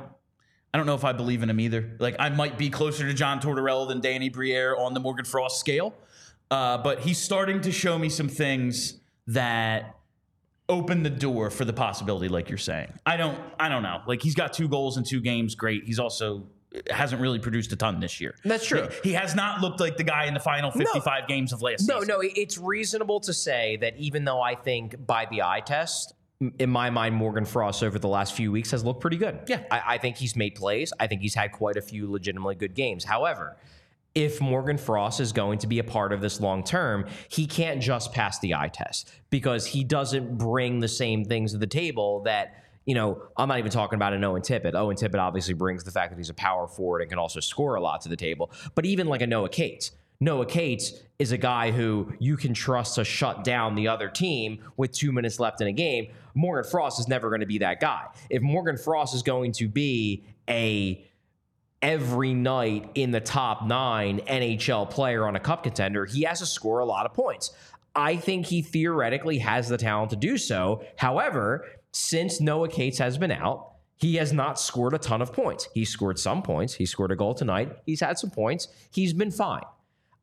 I 0.72 0.76
don't 0.78 0.86
know 0.86 0.94
if 0.94 1.04
I 1.04 1.12
believe 1.12 1.42
in 1.42 1.48
him 1.50 1.60
either. 1.60 1.96
Like 1.98 2.16
I 2.18 2.28
might 2.28 2.58
be 2.58 2.68
closer 2.70 3.06
to 3.06 3.14
John 3.14 3.40
Tortorella 3.40 3.88
than 3.88 4.00
Danny 4.00 4.28
Briere 4.28 4.76
on 4.76 4.94
the 4.94 5.00
Morgan 5.00 5.24
Frost 5.24 5.58
scale. 5.60 5.94
Uh, 6.50 6.78
but 6.78 7.00
he's 7.00 7.18
starting 7.18 7.60
to 7.62 7.72
show 7.72 7.98
me 7.98 8.08
some 8.08 8.28
things 8.28 8.98
that 9.26 9.96
open 10.68 11.02
the 11.02 11.10
door 11.10 11.50
for 11.50 11.64
the 11.64 11.72
possibility, 11.72 12.28
like 12.28 12.48
you're 12.50 12.58
saying. 12.58 12.92
I 13.06 13.16
don't 13.16 13.38
I 13.58 13.68
don't 13.68 13.82
know. 13.82 14.02
Like 14.06 14.22
he's 14.22 14.34
got 14.34 14.52
two 14.52 14.68
goals 14.68 14.96
in 14.98 15.04
two 15.04 15.20
games, 15.20 15.54
great. 15.54 15.84
He's 15.84 15.98
also 15.98 16.46
hasn't 16.90 17.22
really 17.22 17.38
produced 17.38 17.72
a 17.72 17.76
ton 17.76 17.98
this 17.98 18.20
year. 18.20 18.34
That's 18.44 18.66
true. 18.66 18.88
He, 19.02 19.10
he 19.10 19.14
has 19.14 19.34
not 19.34 19.62
looked 19.62 19.80
like 19.80 19.96
the 19.96 20.04
guy 20.04 20.26
in 20.26 20.34
the 20.34 20.40
final 20.40 20.70
55 20.70 21.26
games 21.26 21.54
of 21.54 21.62
last 21.62 21.88
No, 21.88 21.94
season. 22.00 22.08
no, 22.08 22.20
it- 22.20 22.32
it's 22.36 22.58
reasonable 22.58 23.20
to 23.20 23.32
say 23.32 23.78
that 23.80 23.96
even 23.96 24.26
though 24.26 24.42
I 24.42 24.54
think 24.54 24.94
by 25.06 25.26
the 25.30 25.40
eye 25.42 25.62
test, 25.64 26.12
in 26.40 26.70
my 26.70 26.90
mind, 26.90 27.14
Morgan 27.14 27.44
Frost 27.44 27.82
over 27.82 27.98
the 27.98 28.08
last 28.08 28.34
few 28.34 28.52
weeks 28.52 28.70
has 28.70 28.84
looked 28.84 29.00
pretty 29.00 29.16
good. 29.16 29.40
Yeah. 29.48 29.62
I, 29.70 29.82
I 29.86 29.98
think 29.98 30.16
he's 30.16 30.36
made 30.36 30.54
plays. 30.54 30.92
I 31.00 31.06
think 31.06 31.20
he's 31.20 31.34
had 31.34 31.52
quite 31.52 31.76
a 31.76 31.82
few 31.82 32.10
legitimately 32.10 32.54
good 32.54 32.74
games. 32.74 33.04
However, 33.04 33.56
if 34.14 34.40
Morgan 34.40 34.78
Frost 34.78 35.20
is 35.20 35.32
going 35.32 35.58
to 35.58 35.66
be 35.66 35.80
a 35.80 35.84
part 35.84 36.12
of 36.12 36.20
this 36.20 36.40
long 36.40 36.62
term, 36.62 37.06
he 37.28 37.46
can't 37.46 37.82
just 37.82 38.12
pass 38.12 38.38
the 38.38 38.54
eye 38.54 38.68
test 38.68 39.10
because 39.30 39.66
he 39.66 39.84
doesn't 39.84 40.38
bring 40.38 40.80
the 40.80 40.88
same 40.88 41.24
things 41.24 41.52
to 41.52 41.58
the 41.58 41.66
table 41.66 42.22
that. 42.22 42.64
You 42.86 42.94
know, 42.94 43.22
I'm 43.36 43.48
not 43.48 43.58
even 43.58 43.70
talking 43.70 43.96
about 43.96 44.14
an 44.14 44.24
Owen 44.24 44.40
Tippett. 44.40 44.74
Owen 44.74 44.96
Tippett 44.96 45.18
obviously 45.18 45.52
brings 45.52 45.84
the 45.84 45.90
fact 45.90 46.10
that 46.10 46.16
he's 46.16 46.30
a 46.30 46.34
power 46.34 46.66
forward 46.66 47.02
and 47.02 47.10
can 47.10 47.18
also 47.18 47.38
score 47.38 47.74
a 47.74 47.82
lot 47.82 48.00
to 48.00 48.08
the 48.08 48.16
table. 48.16 48.50
But 48.74 48.86
even 48.86 49.08
like 49.08 49.20
a 49.20 49.26
Noah 49.26 49.50
Cates, 49.50 49.90
Noah 50.20 50.46
Cates 50.46 50.94
is 51.18 51.30
a 51.30 51.36
guy 51.36 51.70
who 51.70 52.12
you 52.18 52.36
can 52.36 52.52
trust 52.52 52.96
to 52.96 53.04
shut 53.04 53.44
down 53.44 53.76
the 53.76 53.86
other 53.86 54.08
team 54.08 54.58
with 54.76 54.90
two 54.90 55.12
minutes 55.12 55.38
left 55.38 55.60
in 55.60 55.68
a 55.68 55.72
game. 55.72 56.08
Morgan 56.38 56.70
Frost 56.70 57.00
is 57.00 57.08
never 57.08 57.30
going 57.30 57.40
to 57.40 57.46
be 57.46 57.58
that 57.58 57.80
guy. 57.80 58.06
If 58.30 58.42
Morgan 58.42 58.76
Frost 58.78 59.12
is 59.12 59.22
going 59.22 59.52
to 59.52 59.68
be 59.68 60.24
a 60.48 61.04
every 61.82 62.32
night 62.32 62.90
in 62.94 63.10
the 63.10 63.20
top 63.20 63.66
nine 63.66 64.20
NHL 64.20 64.88
player 64.88 65.26
on 65.26 65.34
a 65.34 65.40
cup 65.40 65.64
contender, 65.64 66.06
he 66.06 66.22
has 66.22 66.38
to 66.38 66.46
score 66.46 66.78
a 66.78 66.84
lot 66.84 67.06
of 67.06 67.12
points. 67.12 67.50
I 67.94 68.16
think 68.16 68.46
he 68.46 68.62
theoretically 68.62 69.38
has 69.38 69.68
the 69.68 69.76
talent 69.76 70.10
to 70.10 70.16
do 70.16 70.38
so. 70.38 70.84
However, 70.96 71.66
since 71.90 72.40
Noah 72.40 72.68
Cates 72.68 72.98
has 72.98 73.18
been 73.18 73.32
out, 73.32 73.72
he 73.96 74.14
has 74.16 74.32
not 74.32 74.60
scored 74.60 74.94
a 74.94 74.98
ton 74.98 75.20
of 75.20 75.32
points. 75.32 75.68
He 75.74 75.84
scored 75.84 76.20
some 76.20 76.42
points. 76.42 76.74
He 76.74 76.86
scored 76.86 77.10
a 77.10 77.16
goal 77.16 77.34
tonight. 77.34 77.76
He's 77.84 78.00
had 78.00 78.16
some 78.16 78.30
points. 78.30 78.68
He's 78.92 79.12
been 79.12 79.32
fine. 79.32 79.64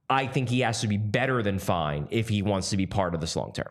I 0.10 0.28
think 0.28 0.48
he 0.48 0.62
has 0.62 0.80
to 0.80 0.88
be 0.88 0.98
better 0.98 1.44
than 1.44 1.60
fine 1.60 2.08
if 2.10 2.30
he 2.30 2.42
wants 2.42 2.70
to 2.70 2.78
be 2.78 2.86
part 2.86 3.14
of 3.16 3.20
this 3.20 3.36
long 3.36 3.52
term. 3.52 3.68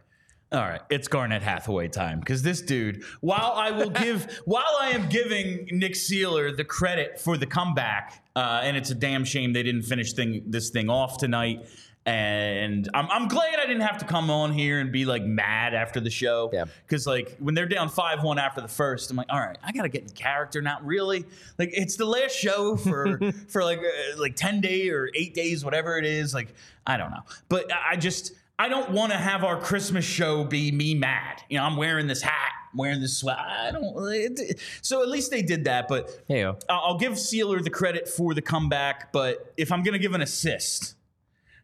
All 0.55 0.61
right, 0.61 0.83
it's 0.89 1.09
Garnet 1.09 1.43
Hathaway 1.43 1.89
time 1.89 2.21
because 2.21 2.41
this 2.41 2.63
dude, 2.63 3.03
while 3.21 3.55
I 3.57 3.73
will 3.73 3.91
give, 4.05 4.41
while 4.45 4.77
I 4.81 4.91
am 4.91 5.09
giving 5.09 5.67
Nick 5.73 5.95
Seeler 5.95 6.57
the 6.57 6.63
credit 6.63 7.19
for 7.19 7.37
the 7.37 7.47
comeback, 7.47 8.23
uh, 8.37 8.61
and 8.63 8.77
it's 8.77 8.91
a 8.91 8.95
damn 8.95 9.25
shame 9.25 9.53
they 9.53 9.65
didn't 9.65 9.83
finish 9.83 10.13
thing 10.13 10.45
this 10.47 10.71
thing 10.71 10.89
off 10.89 11.19
tonight. 11.19 11.67
And 12.07 12.89
I'm, 12.95 13.09
I'm 13.11 13.29
glad 13.29 13.59
I 13.59 13.67
didn't 13.67 13.81
have 13.81 13.99
to 13.99 14.05
come 14.05 14.31
on 14.31 14.53
here 14.53 14.79
and 14.79 14.93
be 14.93 15.07
like 15.07 15.25
mad 15.25 15.75
after 15.75 15.99
the 16.01 16.11
show. 16.11 16.51
Yeah. 16.53 16.67
Because 16.87 17.07
like 17.07 17.35
when 17.39 17.55
they're 17.55 17.67
down 17.67 17.89
five 17.89 18.23
one 18.23 18.39
after 18.39 18.61
the 18.61 18.69
first, 18.69 19.11
I'm 19.11 19.17
like, 19.17 19.27
all 19.31 19.41
right, 19.41 19.59
I 19.65 19.73
gotta 19.73 19.89
get 19.89 20.03
in 20.03 20.11
character. 20.11 20.63
Not 20.63 20.85
really. 20.87 21.25
Like 21.59 21.71
it's 21.73 21.97
the 21.97 22.05
last 22.05 22.37
show 22.37 22.77
for 22.77 23.19
for 23.49 23.65
like 23.65 23.81
uh, 23.81 24.21
like 24.21 24.37
ten 24.37 24.61
day 24.61 24.91
or 24.91 25.11
eight 25.15 25.35
days, 25.35 25.65
whatever 25.65 25.99
it 25.99 26.05
is. 26.05 26.33
Like 26.33 26.55
I 26.87 26.97
don't 26.97 27.11
know, 27.11 27.23
but 27.49 27.73
I 27.73 27.97
just 27.97 28.35
I 28.59 28.69
don't 28.69 28.91
want 28.91 29.11
to 29.13 29.19
have 29.19 29.43
our 29.43 29.61
Christmas 29.61 30.05
show 30.05 30.45
be 30.45 30.71
me 30.71 30.95
mad. 30.95 31.43
You 31.49 31.59
know, 31.59 31.65
I'm 31.65 31.77
wearing 31.77 32.07
this 32.07 32.23
hat, 32.23 32.53
I'm 32.73 32.79
wearing 32.79 33.01
this 33.01 33.19
sweat. 33.19 33.37
I 33.39 33.73
don't. 33.73 33.95
It, 34.13 34.61
so 34.81 35.03
at 35.03 35.09
least 35.09 35.31
they 35.31 35.43
did 35.43 35.65
that. 35.65 35.89
But 35.89 36.11
Hey. 36.29 36.45
I'll 36.69 36.99
give 36.99 37.13
Seeler 37.19 37.63
the 37.63 37.71
credit 37.71 38.09
for 38.09 38.33
the 38.35 38.43
comeback. 38.43 39.13
But 39.13 39.53
if 39.57 39.73
I'm 39.73 39.83
gonna 39.83 39.99
give 39.99 40.15
an 40.15 40.21
assist. 40.23 40.95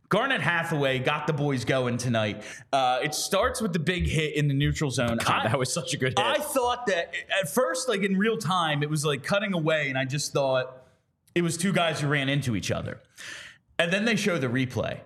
Garnet 0.09 0.41
Hathaway 0.41 0.99
got 0.99 1.29
the 1.29 1.33
boys 1.33 1.65
going 1.65 1.97
tonight. 1.97 2.43
Uh, 2.73 2.99
it 3.01 3.15
starts 3.15 3.61
with 3.61 3.73
the 3.73 3.79
big 3.79 4.09
hit 4.09 4.35
in 4.35 4.49
the 4.49 4.55
neutral 4.55 4.91
zone. 4.91 5.19
God, 5.19 5.47
I- 5.47 5.49
that 5.51 5.57
was 5.59 5.73
such 5.73 5.95
a 5.95 5.97
good 5.97 6.19
hit. 6.19 6.27
I 6.27 6.39
thought 6.39 6.87
that 6.89 7.15
at 7.41 7.49
first, 7.49 7.89
like 7.89 8.01
in 8.03 8.17
real 8.19 8.37
time, 8.37 8.83
it 8.83 8.91
was 8.91 9.05
like 9.05 9.23
cutting 9.23 9.53
away, 9.55 9.89
and 9.89 9.97
I 9.97 10.05
just 10.07 10.33
thought 10.33 10.83
it 11.37 11.43
was 11.43 11.57
two 11.57 11.73
guys 11.73 12.01
who 12.01 12.09
ran 12.09 12.29
into 12.29 12.57
each 12.57 12.73
other. 12.73 12.99
And 13.79 13.93
then 13.93 14.05
they 14.05 14.17
show 14.17 14.37
the 14.37 14.49
replay. 14.49 14.99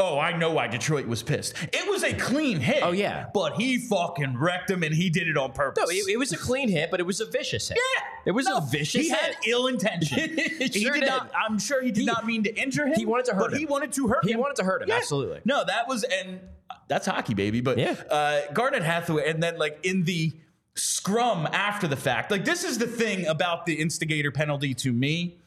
Oh, 0.00 0.16
I 0.16 0.36
know 0.36 0.52
why 0.52 0.68
Detroit 0.68 1.08
was 1.08 1.24
pissed. 1.24 1.54
It 1.72 1.90
was 1.90 2.04
a 2.04 2.14
clean 2.14 2.60
hit. 2.60 2.84
Oh, 2.84 2.92
yeah. 2.92 3.26
But 3.34 3.54
he 3.56 3.78
fucking 3.78 4.36
wrecked 4.38 4.70
him 4.70 4.84
and 4.84 4.94
he 4.94 5.10
did 5.10 5.26
it 5.26 5.36
on 5.36 5.50
purpose. 5.50 5.82
no, 5.84 5.90
it, 5.90 6.08
it 6.08 6.16
was 6.16 6.32
a 6.32 6.36
clean 6.36 6.68
hit, 6.68 6.92
but 6.92 7.00
it 7.00 7.02
was 7.02 7.20
a 7.20 7.26
vicious 7.26 7.68
hit. 7.68 7.76
yeah. 7.96 8.04
It 8.26 8.30
was 8.30 8.46
No, 8.46 8.58
a 8.58 8.60
vicious 8.60 9.02
He 9.02 9.08
hit. 9.08 9.18
had 9.18 9.34
ill 9.48 9.66
intention. 9.66 10.38
He 10.38 10.68
sure 10.82 10.92
did, 10.92 11.00
did. 11.00 11.08
not 11.08 11.32
I'm 11.34 11.58
sure 11.58 11.82
he 11.82 11.90
did 11.90 12.00
He- 12.02 12.06
not 12.06 12.24
mean 12.24 12.44
to 12.44 12.54
injure 12.62 12.86
him. 12.86 12.94
he 12.94 13.06
wanted 13.06 13.24
to 13.26 13.34
hurt 13.34 13.50
But 13.50 13.56
he 13.58 13.64
him. 13.64 13.70
wanted 13.70 13.92
to 13.94 14.06
hurt 14.06 14.24
He 14.24 14.30
him. 14.30 14.38
wanted 14.38 14.54
to 14.56 14.64
hurt 14.64 14.82
him, 14.82 14.88
Yeah. 14.88 14.98
absolutely. 14.98 15.40
No, 15.44 15.64
that 15.64 15.88
was 15.88 16.04
and 16.04 16.38
that's 16.86 17.06
hockey, 17.08 17.34
baby. 17.34 17.60
But 17.60 17.78
Yeah. 17.78 17.96
uh, 18.08 18.52
Garnet 18.52 18.84
Hathaway, 18.84 19.28
and 19.28 19.42
then 19.42 19.58
like 19.58 19.80
in 19.82 20.04
the 20.04 20.32
scrum 20.76 21.48
after 21.52 21.88
the 21.88 21.96
fact. 21.96 22.30
Like 22.30 22.44
this 22.44 22.62
is 22.62 22.78
the 22.78 22.86
thing 22.86 23.26
about 23.26 23.66
the 23.66 23.74
instigator 23.74 24.30
penalty 24.30 24.74
to 24.74 24.92
me. 24.92 25.38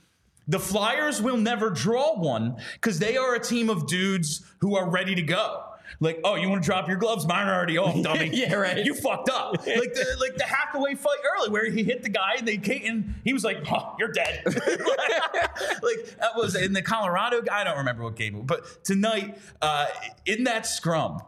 The 0.51 0.59
Flyers 0.59 1.21
will 1.21 1.37
never 1.37 1.69
draw 1.69 2.13
one 2.19 2.57
because 2.73 2.99
they 2.99 3.15
are 3.15 3.35
a 3.35 3.39
team 3.39 3.69
of 3.69 3.87
dudes 3.87 4.45
who 4.59 4.75
are 4.75 4.89
ready 4.89 5.15
to 5.15 5.21
go. 5.21 5.63
Like, 6.01 6.19
oh, 6.25 6.35
you 6.35 6.49
want 6.49 6.61
to 6.61 6.65
drop 6.65 6.89
your 6.89 6.97
gloves? 6.97 7.25
Mine 7.25 7.47
are 7.47 7.55
already 7.55 7.77
off, 7.77 8.01
dummy. 8.03 8.29
Yeah, 8.33 8.55
right. 8.55 8.83
You 8.85 8.93
fucked 8.93 9.29
up. 9.29 9.53
like 9.53 9.93
the 9.93 10.17
like 10.19 10.35
the 10.35 10.43
Hathaway 10.43 10.95
fight 10.95 11.19
early, 11.37 11.51
where 11.51 11.71
he 11.71 11.83
hit 11.83 12.03
the 12.03 12.09
guy 12.09 12.33
and 12.37 12.45
they 12.45 12.57
came, 12.57 12.81
and 12.85 13.15
he 13.23 13.31
was 13.31 13.45
like, 13.45 13.59
oh, 13.71 13.95
"You're 13.97 14.11
dead." 14.11 14.41
like 14.45 16.17
that 16.19 16.31
was 16.35 16.55
in 16.55 16.73
the 16.73 16.81
Colorado. 16.81 17.41
I 17.49 17.63
don't 17.63 17.77
remember 17.77 18.03
what 18.03 18.17
game, 18.17 18.41
but 18.45 18.83
tonight 18.83 19.37
uh, 19.61 19.87
in 20.25 20.43
that 20.45 20.65
scrum, 20.65 21.21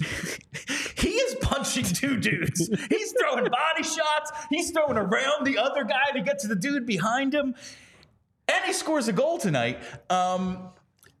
he 0.96 1.10
is 1.10 1.34
punching 1.42 1.84
two 1.84 2.16
dudes. 2.16 2.70
He's 2.88 3.12
throwing 3.20 3.44
body 3.44 3.82
shots. 3.82 4.32
He's 4.48 4.70
throwing 4.70 4.96
around 4.96 5.46
the 5.46 5.58
other 5.58 5.84
guy 5.84 6.12
to 6.14 6.22
get 6.22 6.38
to 6.40 6.48
the 6.48 6.56
dude 6.56 6.86
behind 6.86 7.34
him. 7.34 7.54
And 8.48 8.64
he 8.64 8.72
scores 8.72 9.08
a 9.08 9.12
goal 9.12 9.38
tonight. 9.38 9.78
Um, 10.10 10.70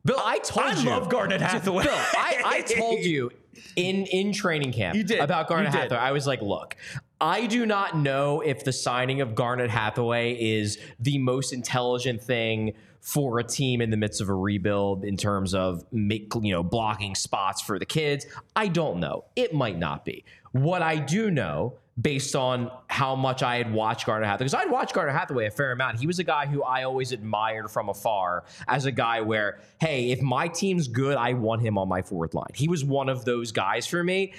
Bill, 0.04 0.20
I 0.22 0.38
told 0.38 0.66
I 0.66 0.80
you. 0.80 0.90
love 0.90 1.08
Garnet 1.08 1.40
Hathaway. 1.40 1.84
Bill, 1.84 1.94
I, 1.94 2.42
I 2.44 2.60
told 2.62 3.00
you 3.00 3.30
in 3.76 4.06
in 4.06 4.32
training 4.32 4.72
camp 4.72 4.96
You 4.96 5.04
did. 5.04 5.20
about 5.20 5.48
Garnet. 5.48 5.72
Hathaway. 5.72 5.98
I 6.00 6.12
was 6.12 6.26
like, 6.26 6.42
look, 6.42 6.76
I 7.20 7.46
do 7.46 7.64
not 7.66 7.96
know 7.96 8.40
if 8.40 8.64
the 8.64 8.72
signing 8.72 9.20
of 9.20 9.34
Garnet 9.34 9.70
Hathaway 9.70 10.32
is 10.34 10.78
the 10.98 11.18
most 11.18 11.52
intelligent 11.52 12.20
thing 12.22 12.72
for 13.00 13.38
a 13.38 13.44
team 13.44 13.80
in 13.80 13.90
the 13.90 13.96
midst 13.96 14.20
of 14.20 14.28
a 14.28 14.34
rebuild 14.34 15.04
in 15.04 15.16
terms 15.16 15.54
of 15.54 15.84
make, 15.92 16.32
you 16.40 16.52
know 16.52 16.62
blocking 16.62 17.14
spots 17.14 17.60
for 17.62 17.78
the 17.78 17.86
kids. 17.86 18.26
I 18.56 18.68
don't 18.68 18.98
know. 18.98 19.24
It 19.36 19.54
might 19.54 19.78
not 19.78 20.04
be. 20.04 20.24
What 20.52 20.82
I 20.82 20.96
do 20.96 21.30
know 21.30 21.78
based 22.02 22.34
on 22.34 22.70
how 22.88 23.14
much 23.14 23.42
I 23.42 23.56
had 23.56 23.72
watched 23.72 24.06
Garnet 24.06 24.28
Hathaway. 24.28 24.46
Because 24.46 24.54
I'd 24.54 24.70
watched 24.70 24.92
Garnet 24.92 25.14
Hathaway 25.14 25.46
a 25.46 25.50
fair 25.50 25.72
amount. 25.72 25.98
He 25.98 26.06
was 26.06 26.18
a 26.18 26.24
guy 26.24 26.46
who 26.46 26.62
I 26.62 26.82
always 26.82 27.12
admired 27.12 27.70
from 27.70 27.88
afar 27.88 28.44
as 28.68 28.84
a 28.84 28.92
guy 28.92 29.20
where, 29.20 29.60
hey, 29.80 30.10
if 30.10 30.20
my 30.20 30.48
team's 30.48 30.88
good, 30.88 31.16
I 31.16 31.34
want 31.34 31.62
him 31.62 31.78
on 31.78 31.88
my 31.88 32.02
fourth 32.02 32.34
line. 32.34 32.50
He 32.54 32.68
was 32.68 32.84
one 32.84 33.08
of 33.08 33.24
those 33.24 33.52
guys 33.52 33.86
for 33.86 34.02
me. 34.02 34.32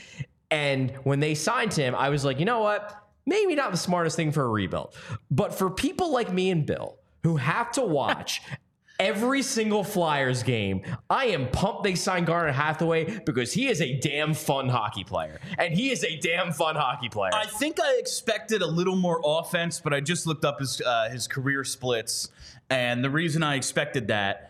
And 0.51 0.91
when 1.03 1.20
they 1.20 1.36
signed 1.36 1.74
him, 1.74 1.95
I 1.95 2.09
was 2.09 2.26
like, 2.26 2.39
you 2.39 2.45
know 2.45 2.59
what? 2.59 2.99
Maybe 3.26 3.55
not 3.55 3.72
the 3.72 3.78
smartest 3.78 4.16
thing 4.16 4.32
for 4.32 4.43
a 4.43 4.49
rebuild. 4.49 4.93
But 5.32 5.55
for 5.55 5.70
people 5.70 6.11
like 6.11 6.32
me 6.32 6.51
and 6.51 6.66
Bill 6.66 6.97
who 7.24 7.38
have 7.38 7.72
to 7.74 7.82
watch 7.86 8.41
every 9.04 9.41
single 9.41 9.84
Flyers 9.84 10.43
game, 10.43 10.82
I 11.10 11.26
am 11.26 11.49
pumped 11.49 11.84
they 11.84 11.95
signed 11.95 12.26
Garnet 12.26 12.56
Hathaway 12.56 13.20
because 13.26 13.51
he 13.51 13.68
is 13.68 13.82
a 13.82 13.99
damn 13.99 14.34
fun 14.34 14.70
hockey 14.70 15.04
player. 15.04 15.41
And 15.60 15.74
he 15.74 15.91
is 15.91 16.04
a 16.06 16.18
damn 16.18 16.54
fun 16.54 16.76
hockey 16.76 17.10
player. 17.10 17.32
I 17.34 17.45
think 17.45 17.80
I 17.82 17.97
expected 17.99 18.62
a 18.62 18.68
little 18.68 18.95
more 18.95 19.22
offense, 19.24 19.82
but 19.82 19.93
I 19.93 19.99
just 19.99 20.26
looked 20.26 20.45
up 20.45 20.60
his 20.60 20.82
uh, 20.82 21.10
his 21.10 21.28
career 21.28 21.64
splits, 21.64 22.30
and 22.70 23.04
the 23.04 23.10
reason 23.10 23.43
I 23.43 23.56
expected 23.56 24.08
that. 24.08 24.49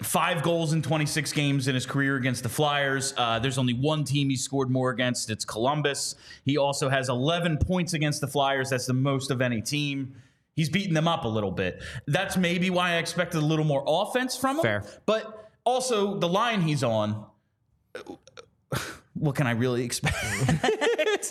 Five 0.00 0.44
goals 0.44 0.74
in 0.74 0.80
26 0.80 1.32
games 1.32 1.66
in 1.66 1.74
his 1.74 1.84
career 1.84 2.14
against 2.14 2.44
the 2.44 2.48
Flyers. 2.48 3.12
Uh, 3.16 3.40
there's 3.40 3.58
only 3.58 3.72
one 3.72 4.04
team 4.04 4.30
he 4.30 4.36
scored 4.36 4.70
more 4.70 4.90
against. 4.90 5.28
It's 5.28 5.44
Columbus. 5.44 6.14
He 6.44 6.56
also 6.56 6.88
has 6.88 7.08
11 7.08 7.58
points 7.58 7.94
against 7.94 8.20
the 8.20 8.28
Flyers. 8.28 8.70
That's 8.70 8.86
the 8.86 8.92
most 8.92 9.32
of 9.32 9.40
any 9.42 9.60
team. 9.60 10.14
He's 10.58 10.68
beaten 10.68 10.92
them 10.92 11.06
up 11.06 11.24
a 11.24 11.28
little 11.28 11.52
bit. 11.52 11.80
That's 12.08 12.36
maybe 12.36 12.68
why 12.68 12.94
I 12.94 12.96
expected 12.96 13.38
a 13.38 13.46
little 13.46 13.64
more 13.64 13.84
offense 13.86 14.36
from 14.36 14.56
him. 14.56 14.62
Fair. 14.62 14.82
But 15.06 15.50
also, 15.62 16.18
the 16.18 16.28
line 16.28 16.62
he's 16.62 16.82
on, 16.82 17.24
what 19.14 19.36
can 19.36 19.46
I 19.46 19.52
really 19.52 19.84
expect? 19.84 20.16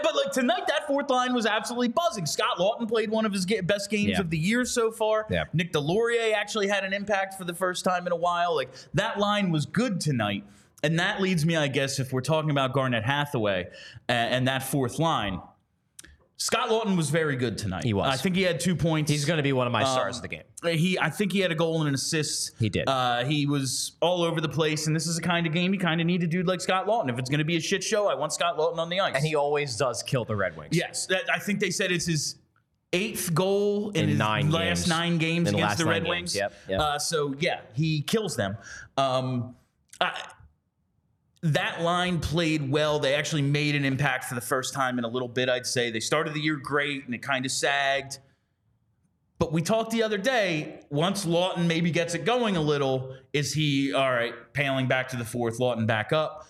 But 0.00 0.14
like 0.14 0.32
tonight, 0.32 0.62
that 0.68 0.86
fourth 0.86 1.10
line 1.10 1.34
was 1.34 1.44
absolutely 1.44 1.88
buzzing. 1.88 2.24
Scott 2.24 2.60
Lawton 2.60 2.86
played 2.86 3.10
one 3.10 3.26
of 3.26 3.32
his 3.32 3.46
best 3.46 3.90
games 3.90 4.10
Yeah. 4.10 4.20
of 4.20 4.30
the 4.30 4.38
year 4.38 4.64
so 4.64 4.92
far. 4.92 5.26
Yeah. 5.28 5.44
Nick 5.52 5.72
Deslauriers 5.72 6.32
actually 6.34 6.68
had 6.68 6.84
an 6.84 6.92
impact 6.92 7.34
for 7.34 7.44
the 7.44 7.54
first 7.54 7.84
time 7.84 8.06
in 8.06 8.12
a 8.12 8.16
while. 8.16 8.54
Like 8.54 8.70
that 8.94 9.18
line 9.18 9.50
was 9.50 9.66
good 9.66 10.00
tonight. 10.00 10.44
And 10.84 11.00
that 11.00 11.20
leads 11.20 11.44
me, 11.44 11.56
I 11.56 11.66
guess, 11.66 11.98
if 11.98 12.12
we're 12.12 12.20
talking 12.20 12.50
about 12.50 12.72
Garnet 12.74 13.02
Hathaway 13.04 13.70
and 14.08 14.46
that 14.46 14.62
fourth 14.62 15.00
line, 15.00 15.40
Scott 16.40 16.70
Lawton 16.70 16.96
was 16.96 17.10
very 17.10 17.34
good 17.34 17.58
tonight. 17.58 17.82
He 17.82 17.92
was. 17.92 18.06
I 18.06 18.16
think 18.16 18.36
he 18.36 18.42
had 18.42 18.60
two 18.60 18.76
points. 18.76 19.10
He's 19.10 19.24
going 19.24 19.38
to 19.38 19.42
be 19.42 19.52
one 19.52 19.66
of 19.66 19.72
my 19.72 19.82
stars 19.82 20.16
of 20.16 20.22
the 20.22 20.28
game. 20.28 20.44
He, 20.62 20.96
I 20.96 21.10
think 21.10 21.32
he 21.32 21.40
had 21.40 21.50
a 21.50 21.54
goal 21.56 21.80
and 21.80 21.88
an 21.88 21.94
assist. 21.94 22.52
He 22.60 22.68
did. 22.68 22.88
Uh, 22.88 23.24
he 23.24 23.46
was 23.46 23.96
all 24.00 24.22
over 24.22 24.40
the 24.40 24.48
place, 24.48 24.86
and 24.86 24.94
this 24.94 25.08
is 25.08 25.16
the 25.16 25.22
kind 25.22 25.48
of 25.48 25.52
game 25.52 25.74
you 25.74 25.80
kind 25.80 26.00
of 26.00 26.06
need 26.06 26.22
a 26.22 26.28
dude 26.28 26.46
like 26.46 26.60
Scott 26.60 26.86
Lawton. 26.86 27.10
If 27.10 27.18
it's 27.18 27.28
going 27.28 27.40
to 27.40 27.44
be 27.44 27.56
a 27.56 27.60
shit 27.60 27.82
show, 27.82 28.06
I 28.06 28.14
want 28.14 28.32
Scott 28.32 28.56
Lawton 28.56 28.78
on 28.78 28.88
the 28.88 29.00
ice. 29.00 29.16
And 29.16 29.26
he 29.26 29.34
always 29.34 29.76
does 29.76 30.00
kill 30.04 30.24
the 30.24 30.36
Red 30.36 30.56
Wings. 30.56 30.76
yes, 30.76 31.06
that, 31.06 31.22
I 31.32 31.40
think 31.40 31.58
they 31.58 31.70
said 31.70 31.90
it's 31.90 32.06
his 32.06 32.36
eighth 32.92 33.34
goal 33.34 33.90
in, 33.90 34.04
In 34.04 34.08
his 34.10 34.18
nine 34.18 34.50
last 34.52 34.64
games. 34.82 34.88
nine 34.88 35.18
games 35.18 35.48
In 35.48 35.56
against 35.56 35.78
the 35.78 35.84
nine 35.84 35.92
Red 35.92 36.02
games. 36.04 36.08
Wings. 36.08 36.36
Yep, 36.36 36.54
yep. 36.68 36.80
Uh, 36.80 36.98
so 37.00 37.34
yeah, 37.40 37.60
he 37.74 38.00
kills 38.02 38.36
them. 38.36 38.56
Um, 38.96 39.56
I, 40.00 40.16
that 41.42 41.82
line 41.82 42.18
played 42.20 42.70
well. 42.70 42.98
They 42.98 43.14
actually 43.14 43.42
made 43.42 43.74
an 43.74 43.84
impact 43.84 44.24
for 44.24 44.34
the 44.34 44.40
first 44.40 44.74
time 44.74 44.98
in 44.98 45.04
a 45.04 45.08
little 45.08 45.28
bit, 45.28 45.48
I'd 45.48 45.66
say. 45.66 45.90
They 45.90 46.00
started 46.00 46.34
the 46.34 46.40
year 46.40 46.56
great 46.56 47.06
and 47.06 47.14
it 47.14 47.22
kind 47.22 47.44
of 47.44 47.52
sagged. 47.52 48.18
But 49.38 49.52
we 49.52 49.62
talked 49.62 49.92
the 49.92 50.02
other 50.02 50.18
day, 50.18 50.80
once 50.90 51.24
Lawton 51.24 51.68
maybe 51.68 51.92
gets 51.92 52.14
it 52.16 52.24
going 52.24 52.56
a 52.56 52.60
little, 52.60 53.14
is 53.32 53.52
he, 53.52 53.92
all 53.92 54.10
right, 54.10 54.34
paling 54.52 54.88
back 54.88 55.08
to 55.10 55.16
the 55.16 55.24
fourth, 55.24 55.60
Lawton 55.60 55.86
back 55.86 56.12
up? 56.12 56.44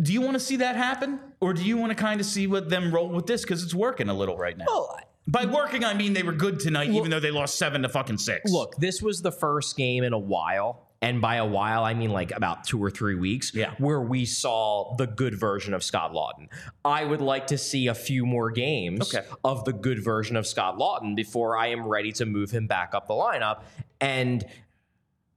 Do 0.00 0.12
you 0.12 0.20
want 0.20 0.34
to 0.34 0.40
see 0.40 0.56
that 0.56 0.76
happen? 0.76 1.18
Or 1.40 1.52
do 1.52 1.64
you 1.64 1.76
want 1.76 1.90
to 1.90 1.96
kind 1.96 2.20
of 2.20 2.26
see 2.26 2.46
what 2.46 2.70
them 2.70 2.94
roll 2.94 3.08
with 3.08 3.26
this? 3.26 3.42
Because 3.42 3.64
it's 3.64 3.74
working 3.74 4.08
a 4.08 4.14
little 4.14 4.38
right 4.38 4.56
now. 4.56 4.64
Well, 4.68 4.96
By 5.26 5.44
working, 5.44 5.84
I 5.84 5.92
mean 5.94 6.12
they 6.12 6.22
were 6.22 6.32
good 6.32 6.60
tonight, 6.60 6.90
even 6.90 7.10
though 7.10 7.20
they 7.20 7.32
lost 7.32 7.58
seven 7.58 7.82
to 7.82 7.88
fucking 7.88 8.18
six. 8.18 8.50
look, 8.50 8.76
this 8.76 9.02
was 9.02 9.20
the 9.20 9.32
first 9.32 9.76
game 9.76 10.04
in 10.04 10.12
a 10.12 10.18
while. 10.18 10.89
And 11.02 11.20
by 11.22 11.36
a 11.36 11.46
while, 11.46 11.82
I 11.82 11.94
mean 11.94 12.10
like 12.10 12.30
about 12.30 12.64
two 12.64 12.82
or 12.82 12.90
three 12.90 13.14
weeks, 13.14 13.54
Yeah. 13.54 13.72
where 13.78 14.02
we 14.02 14.26
saw 14.26 14.94
the 14.96 15.06
good 15.06 15.34
version 15.38 15.72
of 15.72 15.82
Scott 15.82 16.12
Lawton. 16.12 16.48
I 16.84 17.04
would 17.04 17.22
like 17.22 17.46
to 17.48 17.56
see 17.58 17.86
a 17.86 17.94
few 17.94 18.26
more 18.26 18.50
games 18.50 19.14
Okay. 19.14 19.26
of 19.42 19.64
the 19.64 19.72
good 19.72 20.04
version 20.04 20.36
of 20.36 20.46
Scott 20.46 20.76
Lawton 20.76 21.14
before 21.14 21.56
I 21.56 21.68
am 21.68 21.86
ready 21.86 22.12
to 22.12 22.26
move 22.26 22.50
him 22.50 22.66
back 22.66 22.94
up 22.94 23.08
the 23.08 23.14
lineup. 23.14 23.62
And 24.00 24.44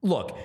look, 0.01 0.37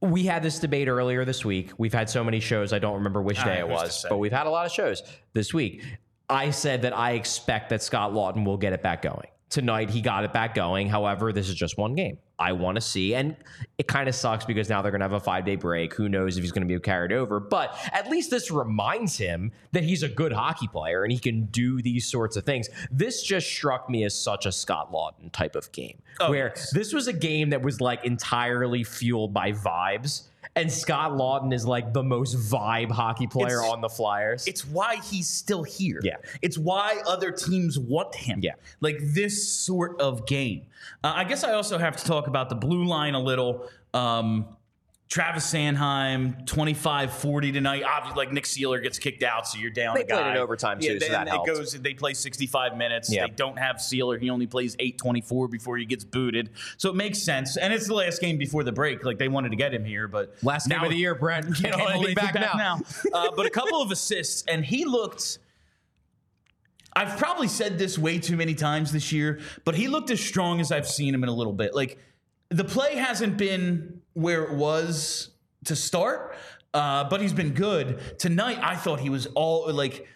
we 0.00 0.24
had 0.24 0.42
this 0.42 0.60
debate 0.60 0.86
earlier 0.86 1.24
this 1.24 1.44
week. 1.44 1.72
We've 1.76 1.94
had 1.94 2.08
so 2.08 2.22
many 2.22 2.38
shows, 2.38 2.72
I 2.72 2.78
don't 2.78 2.94
remember 2.94 3.22
which 3.22 3.42
day 3.42 3.58
it 3.58 3.68
was, 3.68 4.06
but 4.08 4.18
we've 4.18 4.30
had 4.32 4.46
a 4.46 4.50
lot 4.50 4.66
of 4.66 4.72
shows 4.72 5.02
this 5.32 5.52
week. 5.52 5.82
I 6.28 6.50
said 6.50 6.82
that 6.82 6.96
I 6.96 7.12
expect 7.12 7.70
that 7.70 7.82
Scott 7.82 8.12
Lawton 8.14 8.44
will 8.44 8.56
get 8.56 8.72
it 8.72 8.82
back 8.82 9.02
going. 9.02 9.26
Tonight, 9.48 9.90
he 9.90 10.00
got 10.00 10.24
it 10.24 10.32
back 10.32 10.54
going. 10.54 10.88
However, 10.88 11.32
this 11.32 11.48
is 11.48 11.54
just 11.54 11.78
one 11.78 11.94
game. 11.94 12.18
I 12.38 12.52
want 12.52 12.74
to 12.74 12.80
see, 12.80 13.14
and 13.14 13.34
it 13.78 13.88
kind 13.88 14.08
of 14.08 14.14
sucks 14.14 14.44
because 14.44 14.68
now 14.68 14.82
they're 14.82 14.90
going 14.90 15.00
to 15.00 15.04
have 15.04 15.12
a 15.12 15.20
five 15.20 15.44
day 15.44 15.56
break. 15.56 15.94
Who 15.94 16.08
knows 16.08 16.36
if 16.36 16.42
he's 16.42 16.52
going 16.52 16.66
to 16.66 16.74
be 16.74 16.78
carried 16.80 17.12
over? 17.12 17.40
But 17.40 17.78
at 17.92 18.10
least 18.10 18.30
this 18.30 18.50
reminds 18.50 19.16
him 19.16 19.52
that 19.72 19.84
he's 19.84 20.02
a 20.02 20.08
good 20.08 20.32
hockey 20.32 20.68
player 20.68 21.02
and 21.02 21.12
he 21.12 21.18
can 21.18 21.46
do 21.46 21.80
these 21.80 22.06
sorts 22.06 22.36
of 22.36 22.44
things. 22.44 22.68
This 22.90 23.22
just 23.22 23.46
struck 23.46 23.88
me 23.88 24.04
as 24.04 24.18
such 24.18 24.44
a 24.44 24.52
Scott 24.52 24.92
Lawton 24.92 25.30
type 25.30 25.56
of 25.56 25.72
game, 25.72 26.02
oh, 26.20 26.30
where 26.30 26.52
yes. 26.54 26.72
this 26.72 26.92
was 26.92 27.06
a 27.06 27.12
game 27.12 27.50
that 27.50 27.62
was 27.62 27.80
like 27.80 28.04
entirely 28.04 28.84
fueled 28.84 29.32
by 29.32 29.52
vibes. 29.52 30.24
And 30.56 30.72
Scott 30.72 31.14
Lawton 31.16 31.52
is 31.52 31.66
like 31.66 31.92
the 31.92 32.02
most 32.02 32.34
vibe 32.36 32.90
hockey 32.90 33.26
player 33.26 33.58
It's- 33.58 33.70
on 33.72 33.80
the 33.82 33.88
Flyers. 33.90 34.46
It's 34.46 34.64
why 34.66 34.96
he's 34.96 35.28
still 35.28 35.62
here. 35.62 36.00
Yeah. 36.02 36.16
It's 36.42 36.56
why 36.56 37.02
other 37.06 37.30
teams 37.30 37.78
want 37.78 38.14
him. 38.14 38.40
Yeah. 38.42 38.52
Like 38.80 38.96
this 39.00 39.46
sort 39.48 40.00
of 40.00 40.26
game. 40.26 40.62
Uh, 41.04 41.12
I 41.14 41.24
guess 41.24 41.44
I 41.44 41.52
also 41.52 41.76
have 41.78 41.96
to 41.98 42.04
talk 42.04 42.26
about 42.26 42.48
the 42.48 42.54
blue 42.54 42.84
line 42.86 43.14
a 43.14 43.20
little. 43.20 43.68
Um, 43.92 44.46
Travis 45.08 45.52
Sanheim, 45.52 46.44
25 46.46 47.12
40 47.12 47.52
tonight. 47.52 47.84
Obviously, 47.84 48.16
like 48.24 48.32
Nick 48.32 48.42
Seeler 48.44 48.82
gets 48.82 48.98
kicked 48.98 49.22
out, 49.22 49.46
so 49.46 49.56
you're 49.58 49.70
down 49.70 49.94
They 49.94 50.02
a 50.02 50.06
guy. 50.06 50.20
played 50.22 50.36
it 50.36 50.38
overtime, 50.38 50.80
too, 50.80 50.98
so 50.98 51.08
that 51.10 51.28
helped. 51.28 51.46
goes, 51.46 51.72
they 51.74 51.94
play 51.94 52.12
65 52.12 52.76
minutes. 52.76 53.12
Yeah. 53.12 53.26
They 53.26 53.32
don't 53.32 53.56
have 53.56 53.76
Seeler. 53.76 54.20
He 54.20 54.30
only 54.30 54.48
plays 54.48 54.74
824 54.80 55.46
before 55.46 55.76
he 55.76 55.84
gets 55.84 56.02
booted. 56.02 56.50
So 56.76 56.90
it 56.90 56.96
makes 56.96 57.22
sense. 57.22 57.56
And 57.56 57.72
it's 57.72 57.86
the 57.86 57.94
last 57.94 58.20
game 58.20 58.36
before 58.36 58.64
the 58.64 58.72
break. 58.72 59.04
Like 59.04 59.18
they 59.18 59.28
wanted 59.28 59.50
to 59.50 59.56
get 59.56 59.72
him 59.72 59.84
here, 59.84 60.08
but 60.08 60.34
Last 60.42 60.68
game 60.68 60.82
of 60.82 60.90
the 60.90 60.96
year, 60.96 61.14
Brent. 61.14 61.54
Can't 61.62 61.74
hold 61.76 61.88
anything 61.90 62.18
anything 62.18 62.32
back 62.34 62.56
now. 62.56 62.80
uh, 63.14 63.30
but 63.36 63.46
a 63.46 63.50
couple 63.50 63.80
of 63.80 63.92
assists, 63.92 64.42
and 64.48 64.64
he 64.64 64.84
looked. 64.84 65.38
I've 66.94 67.18
probably 67.18 67.48
said 67.48 67.78
this 67.78 67.98
way 67.98 68.18
too 68.18 68.36
many 68.36 68.54
times 68.54 68.90
this 68.90 69.12
year, 69.12 69.38
but 69.64 69.74
he 69.74 69.86
looked 69.86 70.10
as 70.10 70.18
strong 70.20 70.60
as 70.60 70.72
I've 70.72 70.88
seen 70.88 71.14
him 71.14 71.22
in 71.22 71.28
a 71.28 71.34
little 71.34 71.52
bit. 71.52 71.74
Like 71.74 71.98
the 72.48 72.64
play 72.64 72.96
hasn't 72.96 73.36
been 73.36 74.00
where 74.12 74.44
it 74.44 74.54
was 74.54 75.30
to 75.64 75.76
start, 75.76 76.36
uh, 76.74 77.04
but 77.08 77.20
he's 77.20 77.32
been 77.32 77.52
good 77.54 78.18
tonight. 78.18 78.58
I 78.62 78.76
thought 78.76 79.00
he 79.00 79.10
was 79.10 79.26
all 79.34 79.72
like 79.72 80.06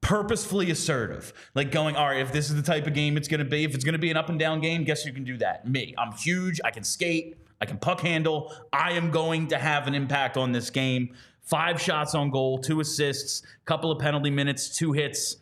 purposefully 0.00 0.70
assertive, 0.70 1.32
like 1.54 1.70
going, 1.70 1.96
all 1.96 2.08
right, 2.08 2.20
if 2.20 2.32
this 2.32 2.50
is 2.50 2.56
the 2.56 2.62
type 2.62 2.86
of 2.86 2.94
game 2.94 3.16
it's 3.16 3.28
going 3.28 3.40
to 3.40 3.44
be, 3.44 3.64
if 3.64 3.74
it's 3.74 3.84
going 3.84 3.92
to 3.92 3.98
be 3.98 4.10
an 4.10 4.16
up 4.16 4.28
and 4.28 4.38
down 4.38 4.60
game, 4.60 4.84
guess 4.84 5.02
who 5.02 5.12
can 5.12 5.24
do 5.24 5.36
that? 5.38 5.68
Me. 5.68 5.94
I'm 5.98 6.12
huge. 6.12 6.60
I 6.64 6.70
can 6.70 6.84
skate. 6.84 7.36
I 7.60 7.66
can 7.66 7.78
puck 7.78 8.00
handle. 8.00 8.52
I 8.72 8.92
am 8.92 9.10
going 9.10 9.48
to 9.48 9.58
have 9.58 9.86
an 9.86 9.94
impact 9.94 10.36
on 10.36 10.52
this 10.52 10.70
game. 10.70 11.14
five 11.42 11.80
shots 11.80 12.14
on 12.14 12.30
goal, 12.30 12.58
two 12.58 12.80
assists, 12.80 13.42
couple 13.64 13.90
of 13.90 13.98
penalty 13.98 14.30
minutes, 14.30 14.76
two 14.76 14.92
hits. 14.92 15.36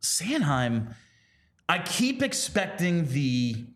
Sanheim, 0.00 0.94
I 1.68 1.78
keep 1.78 2.22
expecting 2.22 3.06
the 3.06 3.66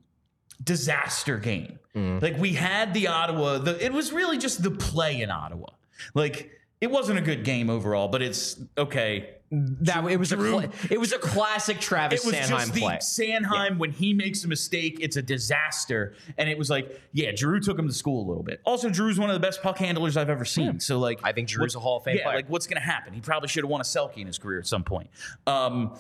disaster 0.63 1.39
game. 1.39 1.79
Like 1.95 2.37
we 2.37 2.53
had 2.53 2.93
the 2.93 3.07
Ottawa, 3.09 3.57
the, 3.57 3.83
it 3.83 3.91
was 3.91 4.13
really 4.13 4.37
just 4.37 4.63
the 4.63 4.71
play 4.71 5.23
in 5.23 5.31
Ottawa. 5.31 5.69
Like 6.13 6.51
it 6.81 6.91
wasn't 6.91 7.19
a 7.19 7.23
good 7.23 7.43
game 7.43 7.71
overall, 7.71 8.09
but 8.09 8.21
it's 8.21 8.61
okay. 8.77 9.31
That 9.51 10.05
it 10.11 10.19
was 10.19 10.31
a 10.33 10.37
Drew- 10.37 10.51
cla- 10.61 10.71
it 10.91 10.99
was 11.01 11.13
a 11.15 11.19
classic 11.19 11.79
Travis 11.81 12.23
It 12.23 12.27
was 12.27 12.35
Sanheim 12.35 12.49
just 12.51 12.75
the 12.75 12.81
play. 12.81 12.97
Sanheim 12.97 13.79
when 13.79 13.93
he 13.93 14.13
makes 14.13 14.45
a 14.45 14.49
mistake, 14.49 14.99
it's 15.01 15.17
a 15.17 15.23
disaster. 15.23 16.15
And 16.37 16.51
it 16.51 16.59
was 16.59 16.69
like, 16.69 17.01
yeah, 17.13 17.31
Drew 17.35 17.61
took 17.61 17.79
him 17.79 17.87
to 17.87 17.95
school 17.95 18.27
a 18.27 18.29
little 18.29 18.43
bit. 18.43 18.61
Also, 18.67 18.91
Drew's 18.91 19.19
one 19.19 19.31
of 19.31 19.35
the 19.35 19.41
best 19.41 19.63
puck 19.63 19.79
handlers 19.79 20.17
I've 20.19 20.29
ever 20.29 20.45
seen. 20.45 20.81
So 20.81 20.99
like, 20.99 21.21
I 21.23 21.33
think 21.33 21.49
Drew's 21.49 21.75
what- 21.77 21.81
a 21.81 21.83
Hall 21.83 21.97
of 21.99 22.05
Fame 22.05 22.17
yeah, 22.17 22.25
player. 22.25 22.37
like 22.37 22.51
what's 22.51 22.67
going 22.67 22.77
to 22.83 22.87
happen? 22.87 23.15
He 23.15 23.21
probably 23.23 23.49
should 23.49 23.65
have 23.65 23.71
won 23.71 23.81
a 23.81 23.85
Selke 23.85 24.19
in 24.19 24.27
his 24.27 24.37
career 24.37 24.59
at 24.59 24.67
some 24.67 24.85
point. 24.85 25.09
Um, 25.47 25.97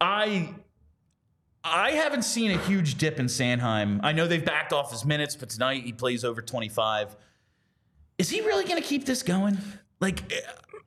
I. 0.00 0.54
I 1.64 1.92
haven't 1.92 2.22
seen 2.22 2.50
a 2.50 2.58
huge 2.58 2.96
dip 2.96 3.18
in 3.18 3.26
Sanheim. 3.26 4.00
I 4.02 4.12
know 4.12 4.26
they've 4.26 4.44
backed 4.44 4.74
off 4.74 4.92
his 4.92 5.04
minutes, 5.04 5.34
but 5.34 5.48
tonight 5.48 5.82
he 5.84 5.92
plays 5.92 6.22
over 6.22 6.42
25. 6.42 7.16
Is 8.18 8.28
he 8.28 8.42
really 8.42 8.64
going 8.64 8.80
to 8.80 8.86
keep 8.86 9.06
this 9.06 9.22
going? 9.22 9.56
Like, 9.98 10.30
eh, 10.30 10.40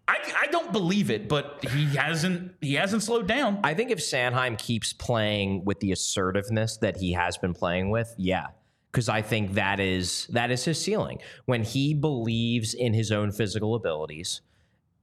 I, 0.08 0.18
I 0.44 0.48
don't 0.48 0.72
believe 0.72 1.10
it, 1.10 1.28
but 1.28 1.66
he 1.72 1.96
hasn't. 1.96 2.54
He 2.62 2.76
hasn't 2.76 3.04
slowed 3.04 3.28
down. 3.28 3.60
I 3.64 3.74
think 3.74 3.92
if 3.92 4.00
Sanheim 4.00 4.58
keeps 4.58 4.94
playing 4.94 5.66
with 5.66 5.80
the 5.80 5.92
assertiveness 5.92 6.78
that 6.78 6.98
he 6.98 7.12
has 7.14 7.38
been 7.38 7.54
playing 7.54 7.90
with, 7.90 8.14
yeah. 8.18 8.48
Because 8.92 9.10
I 9.10 9.22
think 9.22 9.54
that 9.54 9.80
is 9.80 10.28
that 10.28 10.50
is 10.52 10.64
his 10.64 10.80
ceiling. 10.80 11.20
When 11.46 11.64
he 11.64 11.94
believes 11.94 12.74
in 12.74 12.94
his 12.94 13.12
own 13.12 13.32
physical 13.32 13.76
abilities, 13.76 14.42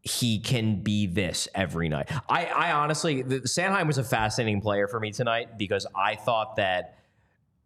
he 0.05 0.39
can 0.39 0.83
be 0.83 1.07
this 1.07 1.49
every 1.55 1.89
night. 1.89 2.11
I, 2.29 2.45
I 2.47 2.73
honestly, 2.73 3.23
the, 3.23 3.41
Sanheim 3.41 3.87
was 3.87 3.99
a 3.99 4.05
fascinating 4.05 4.61
player 4.61 4.87
for 4.87 5.01
me 5.01 5.11
tonight 5.11 5.57
because 5.57 5.87
I 5.95 6.15
thought 6.15 6.57
that 6.57 6.99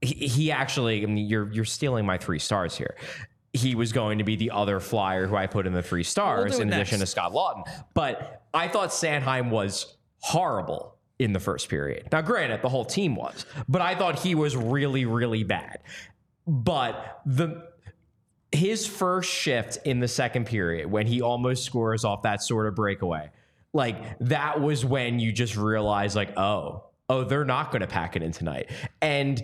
he, 0.01 0.29
he 0.29 0.53
actually, 0.53 1.03
I 1.03 1.07
mean, 1.07 1.27
you're 1.27 1.53
you're 1.53 1.65
stealing 1.65 2.07
my 2.07 2.17
three 2.17 2.39
stars 2.39 2.77
here. 2.77 2.95
He 3.53 3.75
was 3.75 3.93
going 3.93 4.19
to 4.19 4.25
be 4.25 4.37
the 4.37 4.53
other 4.53 4.79
flyer 4.79 5.27
who 5.27 5.35
I 5.35 5.49
put 5.49 5.67
in 5.67 5.73
the 5.73 5.83
three 5.83 6.05
stars 6.05 6.59
it 6.59 6.63
in 6.63 6.73
addition 6.73 7.01
to. 7.01 7.07
Scott 7.07 7.33
Lawton. 7.33 7.65
But 7.95 8.43
I 8.55 8.69
thought 8.69 8.91
Sanheim 8.91 9.51
was 9.51 9.97
horrible 10.21 10.95
in 11.19 11.33
the 11.33 11.41
first 11.41 11.69
period. 11.69 12.09
Now, 12.13 12.21
granted, 12.21 12.63
the 12.63 12.69
whole 12.69 12.85
team 12.85 13.17
was, 13.17 13.47
but 13.69 13.83
I 13.83 13.97
thought 13.97 14.21
he 14.21 14.37
was 14.37 14.57
really, 14.57 15.07
really 15.07 15.43
bad. 15.43 15.81
But 16.47 17.21
the 17.27 17.68
his 18.53 18.87
first 18.87 19.31
shift 19.31 19.79
in 19.85 20.01
the 20.01 20.09
second 20.09 20.47
period 20.47 20.91
when 20.91 21.07
he 21.07 21.21
almost 21.21 21.65
scores 21.65 22.05
off 22.05 22.23
that 22.23 22.43
sort 22.43 22.67
of 22.67 22.75
breakaway, 22.75 23.31
like 23.73 24.19
that 24.21 24.61
was 24.61 24.85
when 24.85 25.19
you 25.19 25.33
just 25.33 25.57
realize, 25.57 26.17
like, 26.17 26.37
oh, 26.39 26.85
oh, 27.09 27.25
they're 27.25 27.45
not 27.45 27.71
going 27.71 27.81
to 27.81 27.87
pack 27.87 28.17
it 28.17 28.23
in 28.23 28.33
tonight. 28.33 28.71
And 29.03 29.43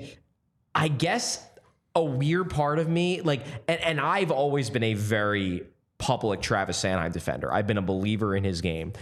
I 0.74 0.88
guess 0.88 1.46
a 1.94 2.02
weird 2.02 2.50
part 2.50 2.78
of 2.78 2.88
me, 2.88 3.20
like, 3.20 3.44
and, 3.68 3.80
and 3.80 4.00
I've 4.00 4.30
always 4.30 4.70
been 4.70 4.82
a 4.82 4.94
very 4.94 5.64
public 5.98 6.40
Travis 6.40 6.82
Sanheim 6.82 7.12
defender. 7.12 7.52
I've 7.52 7.66
been 7.66 7.78
a 7.78 7.82
believer 7.82 8.34
in 8.34 8.42
his 8.42 8.60
game. 8.60 8.92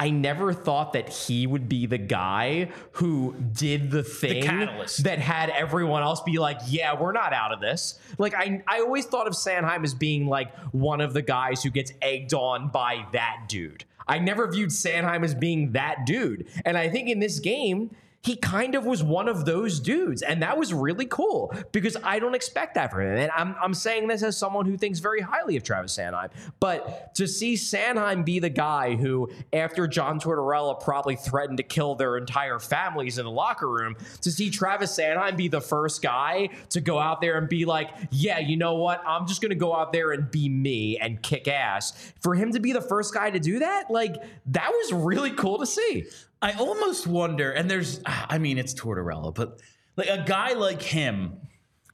I 0.00 0.08
never 0.08 0.54
thought 0.54 0.94
that 0.94 1.10
he 1.10 1.46
would 1.46 1.68
be 1.68 1.84
the 1.84 1.98
guy 1.98 2.70
who 2.92 3.34
did 3.52 3.90
the 3.90 4.02
thing 4.02 4.44
catalyst. 4.44 5.04
that 5.04 5.18
had 5.18 5.50
everyone 5.50 6.02
else 6.02 6.22
be 6.22 6.38
like, 6.38 6.56
yeah, 6.68 6.98
we're 6.98 7.12
not 7.12 7.34
out 7.34 7.52
of 7.52 7.60
this. 7.60 7.98
Like 8.16 8.34
I 8.34 8.62
I 8.66 8.80
always 8.80 9.04
thought 9.04 9.26
of 9.26 9.34
Sanheim 9.34 9.84
as 9.84 9.92
being 9.92 10.26
like 10.26 10.56
one 10.72 11.02
of 11.02 11.12
the 11.12 11.20
guys 11.20 11.62
who 11.62 11.68
gets 11.68 11.92
egged 12.00 12.32
on 12.32 12.70
by 12.70 13.04
that 13.12 13.44
dude. 13.46 13.84
I 14.08 14.18
never 14.18 14.50
viewed 14.50 14.70
Sanheim 14.70 15.22
as 15.22 15.34
being 15.34 15.72
that 15.72 16.06
dude. 16.06 16.48
And 16.64 16.78
I 16.78 16.88
think 16.88 17.10
in 17.10 17.18
this 17.18 17.38
game, 17.38 17.94
he 18.22 18.36
kind 18.36 18.74
of 18.74 18.84
was 18.84 19.02
one 19.02 19.28
of 19.28 19.46
those 19.46 19.80
dudes. 19.80 20.20
And 20.22 20.42
that 20.42 20.58
was 20.58 20.74
really 20.74 21.06
cool 21.06 21.54
because 21.72 21.96
I 22.04 22.18
don't 22.18 22.34
expect 22.34 22.74
that 22.74 22.90
from 22.90 23.02
him. 23.02 23.16
And 23.16 23.30
I'm, 23.34 23.56
I'm 23.62 23.72
saying 23.72 24.08
this 24.08 24.22
as 24.22 24.36
someone 24.36 24.66
who 24.66 24.76
thinks 24.76 24.98
very 24.98 25.20
highly 25.22 25.56
of 25.56 25.62
Travis 25.62 25.96
Sanheim. 25.96 26.30
But 26.60 27.14
to 27.14 27.26
see 27.26 27.54
Sanheim 27.54 28.24
be 28.24 28.38
the 28.38 28.50
guy 28.50 28.94
who, 28.94 29.30
after 29.52 29.88
John 29.88 30.20
Tortorella 30.20 30.78
probably 30.80 31.16
threatened 31.16 31.56
to 31.58 31.62
kill 31.62 31.94
their 31.94 32.18
entire 32.18 32.58
families 32.58 33.16
in 33.16 33.24
the 33.24 33.30
locker 33.30 33.68
room, 33.68 33.96
to 34.20 34.30
see 34.30 34.50
Travis 34.50 34.96
Sanheim 34.98 35.36
be 35.36 35.48
the 35.48 35.60
first 35.60 36.02
guy 36.02 36.50
to 36.70 36.80
go 36.80 36.98
out 36.98 37.22
there 37.22 37.38
and 37.38 37.48
be 37.48 37.64
like, 37.64 37.90
yeah, 38.10 38.38
you 38.38 38.56
know 38.56 38.74
what? 38.74 39.02
I'm 39.06 39.26
just 39.26 39.40
going 39.40 39.50
to 39.50 39.56
go 39.56 39.74
out 39.74 39.94
there 39.94 40.12
and 40.12 40.30
be 40.30 40.48
me 40.48 40.98
and 40.98 41.22
kick 41.22 41.48
ass. 41.48 42.12
For 42.20 42.34
him 42.34 42.52
to 42.52 42.60
be 42.60 42.72
the 42.72 42.82
first 42.82 43.14
guy 43.14 43.30
to 43.30 43.40
do 43.40 43.60
that, 43.60 43.90
like, 43.90 44.16
that 44.46 44.70
was 44.70 44.92
really 44.92 45.30
cool 45.30 45.58
to 45.58 45.66
see. 45.66 46.06
I 46.42 46.52
almost 46.52 47.06
wonder, 47.06 47.52
and 47.52 47.70
there's, 47.70 48.00
I 48.06 48.38
mean, 48.38 48.58
it's 48.58 48.74
Tortorella, 48.74 49.34
but 49.34 49.60
like 49.96 50.08
a 50.08 50.24
guy 50.26 50.54
like 50.54 50.80
him, 50.80 51.38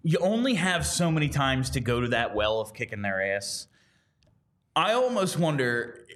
you 0.03 0.19
only 0.21 0.55
have 0.55 0.87
so 0.87 1.11
many 1.11 1.29
times 1.29 1.71
to 1.71 1.81
go 1.81 2.01
to 2.01 2.09
that 2.09 2.35
well 2.35 2.61
of 2.61 2.73
kicking 2.73 3.03
their 3.03 3.35
ass. 3.35 3.67
I 4.77 4.93
almost 4.93 5.39
wonder 5.39 6.07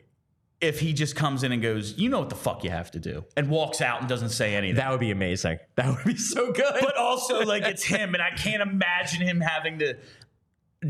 if 0.61 0.79
he 0.79 0.93
just 0.93 1.17
comes 1.17 1.43
in 1.43 1.51
and 1.53 1.61
goes, 1.63 1.99
you 1.99 2.09
know 2.09 2.21
what 2.21 2.29
the 2.29 2.37
fuck 2.37 2.63
you 2.63 2.71
have 2.71 2.91
to 2.93 3.01
do, 3.01 3.25
and 3.37 3.49
walks 3.49 3.81
out 3.81 4.01
and 4.01 4.09
doesn't 4.09 4.29
say 4.29 4.55
anything. 4.55 4.77
That 4.77 4.91
would 4.91 5.01
be 5.01 5.11
amazing. 5.11 5.59
That 5.77 5.97
would 5.97 6.05
be 6.05 6.17
so 6.17 6.53
good. 6.53 6.75
but 6.81 6.97
also, 6.97 7.41
like, 7.45 7.65
it's 7.65 7.83
him, 7.83 8.15
and 8.15 8.23
I 8.23 8.31
can't 8.31 8.63
imagine 8.63 9.23
him 9.23 9.41
having 9.41 9.79
to 9.81 9.97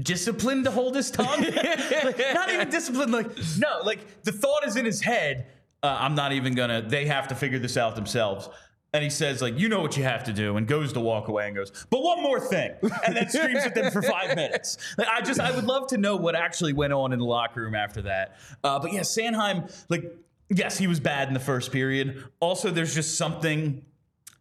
discipline 0.03 0.65
to 0.65 0.71
hold 0.71 0.95
his 0.95 1.11
tongue. 1.11 1.47
Like, 2.03 2.19
not 2.35 2.51
even 2.51 2.71
discipline. 2.71 3.13
Like, 3.13 3.29
no, 3.59 3.81
like 3.85 4.23
the 4.23 4.33
thought 4.33 4.67
is 4.67 4.77
in 4.77 4.85
his 4.85 5.01
head. 5.01 5.47
Uh, 5.83 5.97
I'm 5.99 6.15
not 6.15 6.33
even 6.33 6.55
gonna. 6.55 6.83
They 6.83 7.07
have 7.07 7.29
to 7.29 7.35
figure 7.35 7.59
this 7.59 7.77
out 7.77 7.97
themselves. 7.97 8.49
And 8.93 9.05
he 9.05 9.11
says, 9.11 9.41
like, 9.41 9.57
you 9.57 9.69
know 9.69 9.81
what 9.81 9.97
you 9.97 10.03
have 10.03 10.25
to 10.25 10.33
do, 10.33 10.57
and 10.57 10.67
goes 10.67 10.93
to 10.95 11.01
walk 11.01 11.29
away 11.29 11.47
and 11.47 11.55
goes, 11.55 11.71
but 11.91 12.03
one 12.03 12.21
more 12.23 12.41
thing, 12.41 12.73
and 13.07 13.15
then 13.15 13.29
screams 13.29 13.65
at 13.65 13.73
them 13.73 13.93
for 13.93 14.03
five 14.17 14.35
minutes. 14.35 14.79
Like, 14.99 15.07
I 15.07 15.21
just, 15.21 15.39
I 15.39 15.53
would 15.55 15.65
love 15.65 15.87
to 15.89 15.97
know 15.97 16.17
what 16.17 16.35
actually 16.35 16.73
went 16.73 16.93
on 16.93 17.13
in 17.13 17.21
the 17.21 17.25
locker 17.25 17.63
room 17.63 17.77
after 17.77 18.03
that. 18.03 18.37
Uh, 18.65 18.81
but 18.81 18.93
yeah, 18.93 19.03
Sanheim, 19.03 19.73
like, 19.89 20.13
yes, 20.49 20.77
he 20.77 20.89
was 20.89 20.99
bad 20.99 21.29
in 21.29 21.35
the 21.35 21.41
first 21.41 21.71
period. 21.71 22.25
Also, 22.41 22.71
there's 22.71 22.93
just 22.93 23.17
something 23.17 23.85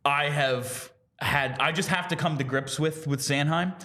I 0.04 0.30
have 0.30 0.92
had, 1.20 1.58
I 1.60 1.72
just 1.72 1.90
have 1.90 2.08
to 2.08 2.16
come 2.16 2.40
to 2.40 2.44
grips 2.44 2.80
with 2.80 3.06
with 3.06 3.20
Sanheim. 3.20 3.80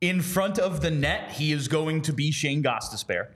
In 0.00 0.20
front 0.20 0.58
of 0.60 0.80
the 0.80 0.90
net, 0.92 1.32
he 1.32 1.50
is 1.52 1.66
going 1.66 2.02
to 2.02 2.12
be 2.12 2.30
Shane 2.30 2.62
Gostisbehere. 2.62 3.30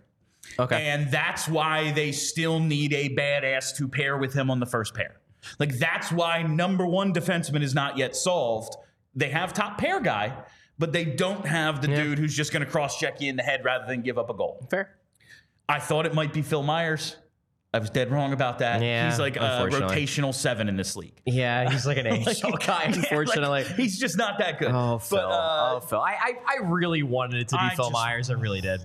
Okay. 0.61 0.87
And 0.87 1.11
that's 1.11 1.49
why 1.49 1.93
they 1.93 2.13
still 2.13 2.61
need 2.61 2.93
a 2.93 3.09
badass 3.15 3.77
to 3.77 3.89
pair 3.89 4.17
with 4.19 4.33
him 4.35 4.51
on 4.51 4.61
the 4.61 4.67
first 4.67 4.95
pair. 4.95 5.17
Like 5.59 5.79
that's 5.79 6.13
why 6.13 6.43
number 6.43 6.87
one 6.87 7.13
defenseman 7.15 7.63
is 7.63 7.75
not 7.75 7.97
yet 7.99 8.15
solved. 8.15 8.75
They 9.15 9.31
have 9.31 9.53
top 9.53 9.79
pair 9.79 10.01
guy, 10.01 10.35
but 10.79 10.93
they 10.93 11.05
don't 11.05 11.47
have 11.47 11.81
the 11.83 11.89
dude 11.89 12.19
who's 12.19 12.35
just 12.35 12.53
going 12.53 12.65
to 12.65 12.71
cross 12.71 12.99
check 12.99 13.21
you 13.21 13.29
in 13.31 13.37
the 13.37 13.43
head 13.43 13.65
rather 13.65 13.87
than 13.87 14.03
give 14.03 14.19
up 14.19 14.31
a 14.31 14.35
goal. 14.35 14.67
Fair. 14.71 14.97
I 15.69 15.79
thought 15.79 16.05
it 16.07 16.15
might 16.15 16.33
be 16.33 16.43
Phil 16.43 16.63
Myers. 16.63 17.17
I 17.73 17.79
was 17.79 17.89
dead 17.91 18.11
wrong 18.11 18.33
about 18.33 18.59
that. 18.59 18.83
Yeah, 18.83 19.09
he's 19.09 19.21
like 19.21 19.37
a 19.37 19.69
rotational 19.71 20.35
seven 20.35 20.69
in 20.69 20.77
this 20.77 20.97
league. 20.97 21.21
Yeah, 21.25 21.71
he's 21.71 21.87
like 21.87 21.99
an 21.99 22.07
AHL 22.13 22.17
guy, 22.17 22.27
Yeah, 22.43 22.53
like, 22.57 22.97
unfortunately. 22.97 23.63
he's 23.77 23.97
just 23.99 24.19
not 24.19 24.41
that 24.41 24.59
good. 24.59 24.73
Oh, 24.73 24.99
Phil. 24.99 25.19
But, 25.19 25.25
uh, 25.27 25.75
oh, 25.77 25.81
Phil. 25.81 26.01
I, 26.01 26.17
I, 26.21 26.33
I 26.49 26.57
really 26.65 27.05
wanted 27.05 27.41
it 27.43 27.49
to 27.49 27.55
be 27.57 27.61
I 27.63 27.75
Phil 27.77 27.85
just- 27.85 27.93
Myers. 27.93 28.29
I 28.31 28.35
really 28.35 28.61
did. 28.61 28.85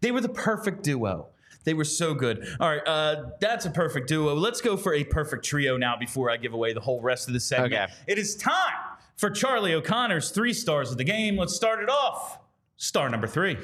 They 0.00 0.10
were 0.10 0.20
the 0.20 0.28
perfect 0.28 0.82
duo. 0.82 1.28
They 1.64 1.74
were 1.74 1.84
so 1.84 2.14
good. 2.14 2.46
All 2.58 2.68
right, 2.68 2.82
uh, 2.86 3.30
that's 3.40 3.66
a 3.66 3.70
perfect 3.70 4.08
duo. 4.08 4.34
Let's 4.34 4.60
go 4.60 4.76
for 4.76 4.94
a 4.94 5.04
perfect 5.04 5.44
trio 5.44 5.76
now 5.76 5.96
before 5.96 6.30
I 6.30 6.36
give 6.36 6.54
away 6.54 6.72
the 6.72 6.80
whole 6.80 7.00
rest 7.00 7.28
of 7.28 7.34
the 7.34 7.40
segment. 7.40 7.72
Okay. 7.72 7.92
It 8.08 8.18
is 8.18 8.36
time 8.36 8.98
for 9.16 9.30
Charlie 9.30 9.74
O'Connor's 9.74 10.30
three 10.30 10.52
stars 10.52 10.90
of 10.90 10.98
the 10.98 11.04
game. 11.04 11.36
Let's 11.36 11.54
start 11.54 11.82
it 11.82 11.88
off. 11.88 12.40
Star 12.76 13.08
number 13.08 13.28
three. 13.28 13.56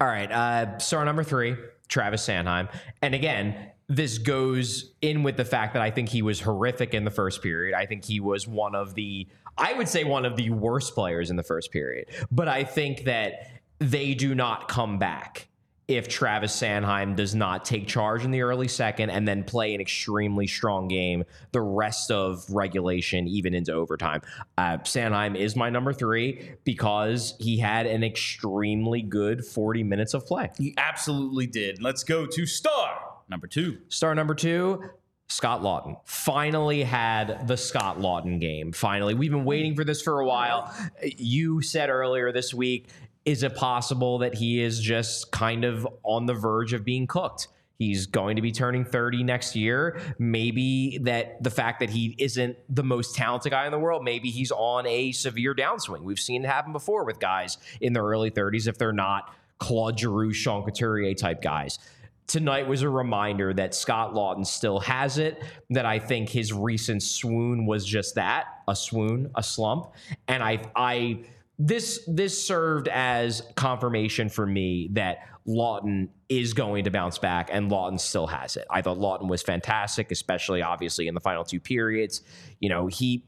All 0.00 0.08
right. 0.08 0.30
Uh, 0.30 0.78
star 0.78 1.04
number 1.04 1.22
three, 1.22 1.56
Travis 1.88 2.26
Sanheim. 2.26 2.68
And 3.02 3.14
again, 3.14 3.70
this 3.88 4.18
goes 4.18 4.92
in 5.00 5.22
with 5.22 5.36
the 5.36 5.44
fact 5.44 5.72
that 5.74 5.82
I 5.82 5.90
think 5.90 6.08
he 6.08 6.22
was 6.22 6.40
horrific 6.40 6.92
in 6.92 7.04
the 7.04 7.10
first 7.10 7.42
period. 7.42 7.74
I 7.74 7.86
think 7.86 8.04
he 8.04 8.20
was 8.20 8.46
one 8.46 8.74
of 8.74 8.94
the, 8.94 9.28
I 9.56 9.72
would 9.74 9.88
say, 9.88 10.04
one 10.04 10.24
of 10.24 10.36
the 10.36 10.50
worst 10.50 10.94
players 10.94 11.30
in 11.30 11.36
the 11.36 11.42
first 11.42 11.72
period. 11.72 12.06
But 12.30 12.48
I 12.48 12.64
think 12.64 13.04
that 13.04 13.57
they 13.78 14.14
do 14.14 14.34
not 14.34 14.68
come 14.68 14.98
back 14.98 15.48
if 15.88 16.06
Travis 16.06 16.54
Sanheim 16.54 17.16
does 17.16 17.34
not 17.34 17.64
take 17.64 17.88
charge 17.88 18.22
in 18.22 18.30
the 18.30 18.42
early 18.42 18.68
second 18.68 19.08
and 19.08 19.26
then 19.26 19.42
play 19.42 19.74
an 19.74 19.80
extremely 19.80 20.46
strong 20.46 20.86
game 20.86 21.24
the 21.52 21.62
rest 21.62 22.10
of 22.10 22.44
regulation, 22.50 23.26
even 23.26 23.54
into 23.54 23.72
overtime. 23.72 24.20
Uh, 24.58 24.76
Sanheim 24.78 25.34
is 25.34 25.56
my 25.56 25.70
number 25.70 25.94
three 25.94 26.56
because 26.64 27.34
he 27.40 27.58
had 27.58 27.86
an 27.86 28.04
extremely 28.04 29.00
good 29.00 29.44
40 29.46 29.82
minutes 29.82 30.12
of 30.12 30.26
play. 30.26 30.50
He 30.58 30.74
absolutely 30.76 31.46
did. 31.46 31.82
Let's 31.82 32.04
go 32.04 32.26
to 32.26 32.44
star 32.44 33.00
number 33.30 33.46
two. 33.46 33.78
Star 33.88 34.14
number 34.14 34.34
two, 34.34 34.82
Scott 35.28 35.62
Lawton. 35.62 35.96
Finally 36.04 36.82
had 36.82 37.48
the 37.48 37.56
Scott 37.56 37.98
Lawton 37.98 38.38
game. 38.38 38.72
Finally. 38.72 39.14
We've 39.14 39.30
been 39.30 39.44
waiting 39.46 39.74
for 39.74 39.84
this 39.84 40.02
for 40.02 40.20
a 40.20 40.26
while. 40.26 40.74
You 41.02 41.62
said 41.62 41.88
earlier 41.88 42.30
this 42.30 42.52
week, 42.52 42.88
is 43.28 43.42
it 43.42 43.54
possible 43.54 44.16
that 44.16 44.34
he 44.34 44.62
is 44.62 44.80
just 44.80 45.30
kind 45.30 45.66
of 45.66 45.86
on 46.02 46.24
the 46.24 46.32
verge 46.32 46.72
of 46.72 46.82
being 46.82 47.06
cooked? 47.06 47.48
He's 47.78 48.06
going 48.06 48.36
to 48.36 48.42
be 48.42 48.52
turning 48.52 48.86
30 48.86 49.22
next 49.22 49.54
year. 49.54 50.00
Maybe 50.18 50.98
that 51.02 51.42
the 51.42 51.50
fact 51.50 51.80
that 51.80 51.90
he 51.90 52.16
isn't 52.18 52.56
the 52.70 52.82
most 52.82 53.14
talented 53.14 53.52
guy 53.52 53.66
in 53.66 53.70
the 53.70 53.78
world, 53.78 54.02
maybe 54.02 54.30
he's 54.30 54.50
on 54.50 54.86
a 54.86 55.12
severe 55.12 55.54
downswing. 55.54 56.04
We've 56.04 56.18
seen 56.18 56.42
it 56.42 56.48
happen 56.48 56.72
before 56.72 57.04
with 57.04 57.20
guys 57.20 57.58
in 57.82 57.92
their 57.92 58.02
early 58.02 58.30
30s 58.30 58.66
if 58.66 58.78
they're 58.78 58.94
not 58.94 59.34
Claude 59.58 59.98
Giroux, 59.98 60.32
Sean 60.32 60.64
Couturier 60.64 61.12
type 61.14 61.42
guys 61.42 61.78
tonight 62.26 62.68
was 62.68 62.82
a 62.82 62.88
reminder 62.90 63.54
that 63.54 63.74
Scott 63.74 64.14
Lawton 64.14 64.44
still 64.44 64.80
has 64.80 65.16
it, 65.16 65.42
that 65.70 65.86
I 65.86 65.98
think 65.98 66.28
his 66.28 66.52
recent 66.52 67.02
swoon 67.02 67.64
was 67.64 67.86
just 67.86 68.16
that, 68.16 68.44
a 68.68 68.76
swoon, 68.76 69.30
a 69.34 69.42
slump. 69.42 69.92
And 70.28 70.42
I 70.42 70.62
I 70.76 71.24
this 71.58 72.00
this 72.06 72.46
served 72.46 72.88
as 72.88 73.42
confirmation 73.56 74.28
for 74.28 74.46
me 74.46 74.88
that 74.92 75.18
Lawton 75.44 76.10
is 76.28 76.52
going 76.52 76.84
to 76.84 76.90
bounce 76.90 77.18
back 77.18 77.48
and 77.52 77.70
Lawton 77.70 77.98
still 77.98 78.26
has 78.28 78.56
it. 78.56 78.66
I 78.70 78.82
thought 78.82 78.98
Lawton 78.98 79.28
was 79.28 79.42
fantastic, 79.42 80.12
especially 80.12 80.62
obviously 80.62 81.08
in 81.08 81.14
the 81.14 81.20
final 81.20 81.42
two 81.44 81.58
periods. 81.58 82.22
You 82.60 82.68
know, 82.68 82.86
he 82.86 83.24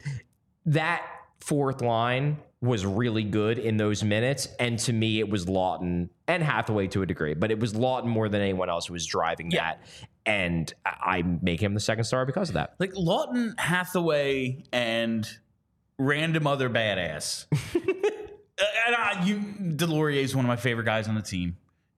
that 0.66 1.02
fourth 1.40 1.80
line 1.80 2.36
was 2.60 2.84
really 2.84 3.24
good 3.24 3.58
in 3.58 3.78
those 3.78 4.04
minutes. 4.04 4.46
And 4.60 4.78
to 4.80 4.92
me, 4.92 5.18
it 5.18 5.28
was 5.30 5.48
Lawton 5.48 6.10
and 6.28 6.42
Hathaway 6.42 6.88
to 6.88 7.00
a 7.00 7.06
degree, 7.06 7.32
but 7.32 7.50
it 7.50 7.58
was 7.58 7.74
Lawton 7.74 8.10
more 8.10 8.28
than 8.28 8.42
anyone 8.42 8.68
else 8.68 8.86
who 8.86 8.92
was 8.92 9.06
driving 9.06 9.50
Yeah. 9.50 9.62
that. 9.62 9.82
And 10.26 10.72
I 10.84 11.22
make 11.22 11.60
him 11.62 11.72
the 11.72 11.80
second 11.80 12.04
star 12.04 12.26
because 12.26 12.50
of 12.50 12.54
that. 12.54 12.74
Like 12.78 12.92
Lawton, 12.94 13.54
Hathaway, 13.56 14.62
and 14.72 15.26
random 15.98 16.46
other 16.46 16.68
badass. 16.68 17.46
Uh, 18.60 18.64
and 18.86 18.94
I, 18.96 19.24
you, 19.24 19.36
Deslauriers 19.76 20.22
is 20.22 20.36
one 20.36 20.44
of 20.44 20.48
my 20.48 20.56
favorite 20.56 20.84
guys 20.84 21.08
on 21.08 21.14
the 21.14 21.22
team. 21.22 21.56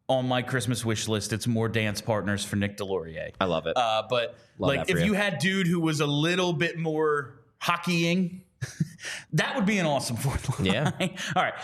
On 0.08 0.26
my 0.28 0.42
Christmas 0.42 0.84
wish 0.84 1.08
list, 1.08 1.32
it's 1.32 1.46
more 1.46 1.68
dance 1.68 2.00
partners 2.00 2.44
for 2.44 2.56
Nick 2.56 2.76
Deslauriers. 2.76 3.32
I 3.40 3.46
love 3.46 3.66
it. 3.66 3.76
Uh, 3.76 4.02
but 4.10 4.36
Love 4.58 4.76
like, 4.76 4.90
if 4.90 5.00
you. 5.00 5.06
you 5.06 5.12
had 5.14 5.38
dude 5.38 5.66
who 5.66 5.80
was 5.80 6.00
a 6.00 6.06
little 6.06 6.52
bit 6.52 6.78
more 6.78 7.40
hockeying, 7.58 8.42
that 9.32 9.56
would 9.56 9.64
be 9.64 9.78
an 9.78 9.86
awesome 9.86 10.16
fourth 10.16 10.58
line. 10.58 10.66
Yeah. 10.66 10.90
All 11.36 11.42
right, 11.42 11.54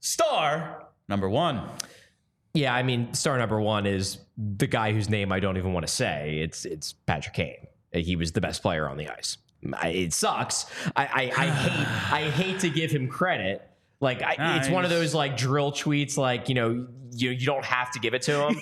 star 0.00 0.86
number 1.08 1.28
one. 1.30 1.62
yeah, 2.52 2.74
I 2.74 2.82
mean, 2.82 3.14
star 3.14 3.38
number 3.38 3.60
one 3.60 3.86
is 3.86 4.18
the 4.36 4.66
guy 4.66 4.92
whose 4.92 5.08
name 5.08 5.32
I 5.32 5.40
don't 5.40 5.56
even 5.56 5.72
want 5.72 5.86
to 5.86 5.92
say. 5.92 6.40
It's 6.40 6.64
it's 6.64 6.92
Patrick 6.92 7.34
Kane. 7.34 7.66
He 7.92 8.16
was 8.16 8.32
the 8.32 8.40
best 8.40 8.60
player 8.60 8.88
on 8.88 8.96
the 8.98 9.08
ice. 9.08 9.38
I, 9.74 9.88
it 9.88 10.12
sucks. 10.12 10.66
I 10.94 11.04
I, 11.06 11.22
I 11.44 11.46
hate 11.50 12.12
I 12.12 12.30
hate 12.30 12.60
to 12.60 12.70
give 12.70 12.90
him 12.90 13.08
credit. 13.08 13.66
Like 14.04 14.22
I, 14.22 14.58
it's 14.58 14.68
one 14.68 14.84
of 14.84 14.90
those 14.90 15.14
like 15.14 15.36
drill 15.36 15.72
tweets. 15.72 16.16
Like 16.16 16.48
you 16.48 16.54
know 16.54 16.86
you 17.10 17.30
you 17.30 17.46
don't 17.46 17.64
have 17.64 17.90
to 17.92 17.98
give 17.98 18.14
it 18.14 18.22
to 18.22 18.48
him. 18.48 18.60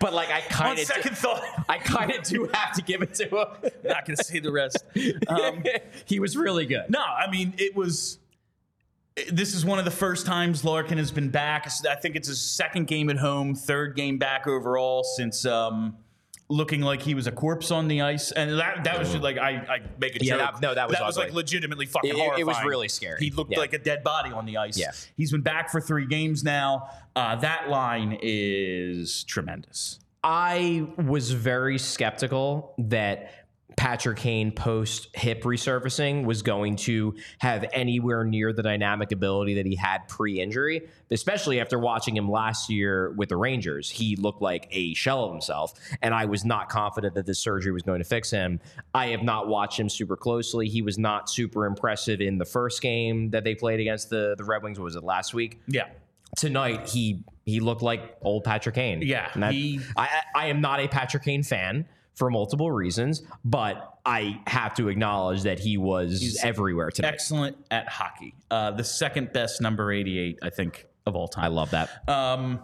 But 0.00 0.12
like 0.12 0.30
I 0.30 0.42
kind 0.42 0.78
of 0.78 0.86
second 0.86 1.16
thought, 1.16 1.42
I 1.68 1.78
kind 1.78 2.12
of 2.12 2.22
do 2.22 2.48
have 2.52 2.74
to 2.74 2.82
give 2.82 3.02
it 3.02 3.14
to 3.14 3.24
him. 3.24 3.70
not 3.84 4.04
going 4.04 4.16
to 4.16 4.24
say 4.24 4.38
the 4.38 4.52
rest. 4.52 4.84
Um, 5.26 5.64
he 6.04 6.20
was 6.20 6.36
really 6.36 6.66
good. 6.66 6.84
No, 6.88 7.00
I 7.02 7.30
mean 7.30 7.54
it 7.58 7.74
was. 7.74 8.18
This 9.32 9.54
is 9.54 9.64
one 9.64 9.78
of 9.78 9.84
the 9.84 9.92
first 9.92 10.26
times 10.26 10.64
Larkin 10.64 10.98
has 10.98 11.12
been 11.12 11.30
back. 11.30 11.70
I 11.88 11.94
think 11.94 12.16
it's 12.16 12.26
his 12.26 12.40
second 12.42 12.88
game 12.88 13.08
at 13.10 13.16
home, 13.16 13.54
third 13.54 13.94
game 13.94 14.18
back 14.18 14.48
overall 14.48 15.04
since 15.04 15.46
um, 15.46 15.96
looking 16.54 16.80
like 16.80 17.02
he 17.02 17.14
was 17.14 17.26
a 17.26 17.32
corpse 17.32 17.70
on 17.70 17.88
the 17.88 18.02
ice, 18.02 18.30
and 18.32 18.58
that 18.58 18.84
that 18.84 18.98
was 18.98 19.10
just 19.10 19.22
like 19.22 19.36
I, 19.38 19.50
I 19.50 19.80
make 19.98 20.14
a 20.20 20.24
Yeah, 20.24 20.36
joke. 20.36 20.52
that- 20.54 20.60
no, 20.62 20.74
that 20.74 20.88
was 20.88 20.96
that 20.96 21.04
was 21.06 21.16
like 21.18 21.32
legitimately 21.32 21.86
fucking 21.86 22.10
it- 22.10 22.16
horrifying. 22.16 22.40
it 22.40 22.46
was 22.46 22.56
really 22.64 22.88
scary. 22.88 23.18
He 23.20 23.30
looked 23.30 23.52
Yeah. 23.52 23.58
like 23.58 23.72
a 23.72 23.78
dead 23.78 24.04
body 24.04 24.30
on 24.32 24.46
the 24.46 24.56
ice. 24.56 24.78
Yeah. 24.78 24.92
he's 25.16 25.32
been 25.32 25.40
back 25.42 25.70
for 25.70 25.80
three 25.80 26.06
games 26.06 26.44
now. 26.44 26.88
Uh, 27.16 27.36
that 27.36 27.68
line 27.68 28.18
is 28.22 29.24
tremendous. 29.24 29.98
I 30.22 30.86
was 30.96 31.32
very 31.32 31.78
skeptical 31.78 32.74
that 32.78 33.30
Patrick 33.76 34.18
Kane 34.18 34.52
post 34.52 35.08
hip 35.14 35.42
resurfacing 35.42 36.24
was 36.24 36.42
going 36.42 36.76
to 36.76 37.14
have 37.38 37.64
anywhere 37.72 38.24
near 38.24 38.52
the 38.52 38.62
dynamic 38.62 39.10
ability 39.12 39.54
that 39.54 39.66
he 39.66 39.74
had 39.74 40.06
pre 40.08 40.40
injury, 40.40 40.88
especially 41.10 41.60
after 41.60 41.78
watching 41.78 42.16
him 42.16 42.30
last 42.30 42.70
year 42.70 43.10
with 43.12 43.28
the 43.30 43.36
Rangers. 43.36 43.90
He 43.90 44.16
looked 44.16 44.40
like 44.40 44.68
a 44.70 44.94
shell 44.94 45.24
of 45.24 45.32
himself, 45.32 45.74
and 46.02 46.14
I 46.14 46.24
was 46.26 46.44
not 46.44 46.68
confident 46.68 47.14
that 47.14 47.26
this 47.26 47.38
surgery 47.40 47.72
was 47.72 47.82
going 47.82 47.98
to 47.98 48.04
fix 48.08 48.30
him. 48.30 48.60
I 48.94 49.08
have 49.08 49.22
not 49.22 49.48
watched 49.48 49.78
him 49.80 49.88
super 49.88 50.16
closely. 50.16 50.68
He 50.68 50.80
was 50.80 50.96
not 50.98 51.28
super 51.28 51.66
impressive 51.66 52.20
in 52.20 52.38
the 52.38 52.44
first 52.46 52.80
game 52.80 53.30
that 53.30 53.44
they 53.44 53.54
played 53.54 53.80
against 53.80 54.08
the, 54.08 54.34
the 54.38 54.44
Red 54.44 54.62
Wings. 54.62 54.78
What 54.78 54.84
was 54.84 54.96
it 54.96 55.04
last 55.04 55.34
week? 55.34 55.60
Yeah, 55.66 55.88
tonight 56.36 56.88
he 56.88 57.24
he 57.44 57.60
looked 57.60 57.82
like 57.82 58.16
old 58.22 58.44
Patrick 58.44 58.76
Kane. 58.76 59.02
Yeah, 59.02 59.30
And 59.34 59.42
that- 59.42 59.52
he- 59.52 59.80
I 59.96 60.04
I 60.34 60.44
I 60.44 60.46
am 60.46 60.60
not 60.60 60.80
a 60.80 60.88
Patrick 60.88 61.24
Kane 61.24 61.42
fan 61.42 61.86
for 62.14 62.30
multiple 62.30 62.70
reasons, 62.70 63.22
but 63.44 63.98
I 64.06 64.40
have 64.46 64.74
to 64.74 64.88
acknowledge 64.88 65.42
that 65.42 65.58
he 65.58 65.76
was 65.78 66.20
He's 66.20 66.44
everywhere 66.44 66.90
tonight. 66.90 67.14
excellent 67.14 67.56
at 67.70 67.88
hockey. 67.88 68.34
Uh, 68.50 68.70
the 68.70 68.84
second 68.84 69.32
best 69.32 69.60
number 69.60 69.90
eighty-eight, 69.92 70.38
I 70.42 70.50
think, 70.50 70.86
of 71.06 71.16
all 71.16 71.26
time. 71.28 71.44
I 71.44 71.48
love 71.48 71.70
that. 71.72 72.08
Um, 72.08 72.60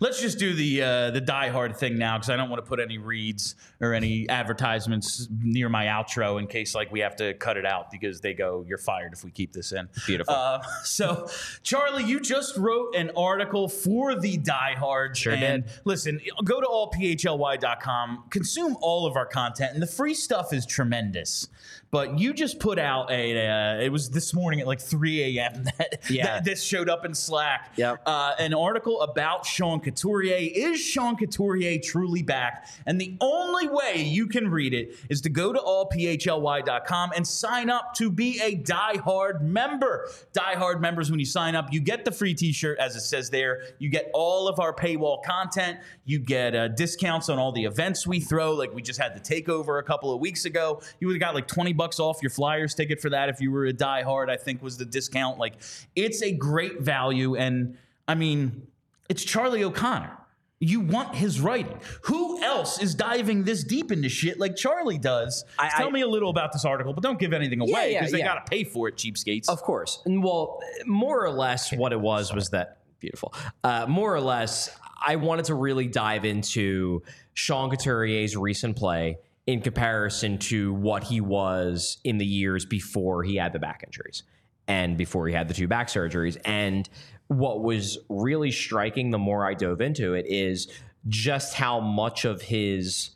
let's 0.00 0.20
just 0.20 0.38
do 0.38 0.54
the 0.54 0.82
uh, 0.82 1.10
the 1.10 1.20
Die 1.20 1.48
Hard 1.48 1.76
thing 1.76 1.98
now 1.98 2.16
because 2.16 2.30
I 2.30 2.36
don't 2.36 2.50
want 2.50 2.64
to 2.64 2.68
put 2.68 2.80
any 2.80 2.98
reads 2.98 3.56
or 3.80 3.94
any 3.94 4.28
advertisements 4.28 5.28
near 5.42 5.68
my 5.68 5.86
outro 5.86 6.38
in 6.40 6.46
case 6.46 6.74
like 6.74 6.90
we 6.92 7.00
have 7.00 7.16
to 7.16 7.34
cut 7.34 7.56
it 7.56 7.66
out 7.66 7.90
because 7.90 8.20
they 8.20 8.34
go, 8.34 8.64
"You're 8.66 8.78
fired 8.78 9.12
if 9.12 9.24
we 9.24 9.30
keep 9.30 9.52
this 9.52 9.72
in." 9.72 9.88
Beautiful. 10.06 10.34
Uh, 10.34 10.62
so, 10.84 11.28
Charlie, 11.62 12.04
you 12.04 12.20
just 12.20 12.56
wrote 12.56 12.94
an 12.94 13.10
article 13.16 13.68
for 13.68 14.18
the 14.18 14.36
Die 14.36 14.74
Hard. 14.78 15.16
Sure 15.16 15.32
and 15.32 15.64
did. 15.64 15.72
Listen, 15.84 16.20
go 16.44 16.60
to 16.60 16.66
allphly.com, 16.66 18.24
consume 18.30 18.76
all 18.80 19.06
of 19.06 19.16
our 19.16 19.26
content, 19.26 19.72
and 19.74 19.82
the 19.82 19.86
free 19.86 20.14
stuff 20.14 20.52
is 20.52 20.66
tremendous. 20.66 21.48
But 21.94 22.18
you 22.18 22.34
just 22.34 22.58
put 22.58 22.80
out 22.80 23.08
a, 23.12 23.46
uh, 23.46 23.80
it 23.80 23.88
was 23.88 24.10
this 24.10 24.34
morning 24.34 24.58
at 24.58 24.66
like 24.66 24.80
3 24.80 25.38
a.m. 25.38 25.62
that, 25.78 26.00
Yeah. 26.10 26.24
that 26.24 26.44
this 26.44 26.60
showed 26.60 26.88
up 26.88 27.04
in 27.04 27.14
Slack. 27.14 27.70
Yep. 27.76 28.02
Uh, 28.04 28.32
an 28.40 28.52
article 28.52 29.00
about 29.02 29.46
Sean 29.46 29.78
Couturier. 29.78 30.50
Is 30.52 30.80
Sean 30.80 31.14
Couturier 31.14 31.78
truly 31.80 32.24
back? 32.24 32.68
And 32.84 33.00
the 33.00 33.16
only 33.20 33.68
way 33.68 34.02
you 34.02 34.26
can 34.26 34.48
read 34.50 34.74
it 34.74 34.96
is 35.08 35.20
to 35.20 35.28
go 35.28 35.52
to 35.52 35.60
allphly.com 35.60 37.12
and 37.14 37.24
sign 37.24 37.70
up 37.70 37.94
to 37.94 38.10
be 38.10 38.40
a 38.42 38.56
Die 38.56 38.96
Hard 39.04 39.42
member. 39.42 40.08
Die 40.32 40.54
Hard 40.56 40.80
members, 40.80 41.12
when 41.12 41.20
you 41.20 41.26
sign 41.26 41.54
up, 41.54 41.72
you 41.72 41.78
get 41.78 42.04
the 42.04 42.10
free 42.10 42.34
t 42.34 42.50
shirt, 42.50 42.76
as 42.80 42.96
it 42.96 43.02
says 43.02 43.30
there. 43.30 43.62
You 43.78 43.88
get 43.88 44.10
all 44.14 44.48
of 44.48 44.58
our 44.58 44.74
paywall 44.74 45.22
content. 45.22 45.78
You 46.06 46.18
get 46.18 46.56
uh, 46.56 46.66
discounts 46.66 47.28
on 47.28 47.38
all 47.38 47.52
the 47.52 47.62
events 47.66 48.04
we 48.04 48.18
throw. 48.18 48.50
Like 48.54 48.74
we 48.74 48.82
just 48.82 48.98
had 48.98 49.14
the 49.14 49.20
takeover 49.20 49.78
a 49.78 49.84
couple 49.84 50.12
of 50.12 50.18
weeks 50.20 50.44
ago. 50.44 50.82
You 50.98 51.06
would 51.06 51.14
have 51.14 51.20
got 51.20 51.36
like 51.36 51.46
20 51.46 51.72
bucks 51.72 51.83
off 52.00 52.22
your 52.22 52.30
Flyers 52.30 52.74
ticket 52.74 53.00
for 53.00 53.10
that 53.10 53.28
if 53.28 53.40
you 53.40 53.50
were 53.50 53.66
a 53.66 53.72
Die 53.72 54.02
Hard, 54.02 54.30
I 54.30 54.36
think 54.36 54.62
was 54.62 54.76
the 54.76 54.84
discount. 54.84 55.38
Like 55.38 55.54
it's 55.94 56.22
a 56.22 56.32
great 56.32 56.80
value. 56.80 57.36
And 57.36 57.76
I 58.08 58.14
mean, 58.14 58.66
it's 59.08 59.24
Charlie 59.24 59.64
O'Connor. 59.64 60.18
You 60.60 60.80
want 60.80 61.14
his 61.14 61.40
writing. 61.40 61.78
Who 62.04 62.42
else 62.42 62.80
is 62.80 62.94
diving 62.94 63.44
this 63.44 63.64
deep 63.64 63.92
into 63.92 64.08
shit 64.08 64.38
like 64.38 64.56
Charlie 64.56 64.98
does? 64.98 65.44
I- 65.58 65.68
Tell 65.76 65.88
I- 65.88 65.90
me 65.90 66.00
a 66.00 66.08
little 66.08 66.30
about 66.30 66.52
this 66.52 66.64
article, 66.64 66.94
but 66.94 67.02
don't 67.02 67.18
give 67.18 67.32
anything 67.32 67.60
away 67.60 67.92
yeah, 67.92 68.00
because 68.00 68.12
they 68.12 68.20
yeah. 68.20 68.34
got 68.34 68.46
to 68.46 68.50
pay 68.50 68.64
for 68.64 68.88
it, 68.88 68.96
cheapskates. 68.96 69.48
Of 69.48 69.60
course. 69.62 70.00
And 70.06 70.22
well, 70.22 70.60
more 70.86 71.22
or 71.22 71.30
less, 71.30 71.72
what 71.72 71.92
it 71.92 72.00
was 72.00 72.32
was 72.32 72.50
that 72.50 72.78
beautiful. 73.00 73.34
Uh, 73.62 73.84
more 73.86 74.14
or 74.14 74.20
less, 74.20 74.70
I 75.06 75.16
wanted 75.16 75.46
to 75.46 75.54
really 75.54 75.86
dive 75.86 76.24
into 76.24 77.02
Sean 77.34 77.70
Couturier's 77.70 78.34
recent 78.36 78.76
play 78.76 79.18
in 79.46 79.60
comparison 79.60 80.38
to 80.38 80.72
what 80.74 81.04
he 81.04 81.20
was 81.20 81.98
in 82.04 82.18
the 82.18 82.26
years 82.26 82.64
before 82.64 83.22
he 83.22 83.36
had 83.36 83.52
the 83.52 83.58
back 83.58 83.82
injuries 83.84 84.22
and 84.66 84.96
before 84.96 85.28
he 85.28 85.34
had 85.34 85.48
the 85.48 85.54
two 85.54 85.68
back 85.68 85.88
surgeries. 85.88 86.38
And 86.44 86.88
what 87.28 87.62
was 87.62 87.98
really 88.08 88.50
striking 88.50 89.10
the 89.10 89.18
more 89.18 89.46
I 89.46 89.54
dove 89.54 89.80
into 89.80 90.14
it 90.14 90.26
is 90.28 90.72
just 91.08 91.54
how 91.54 91.80
much 91.80 92.24
of 92.24 92.40
his 92.40 93.10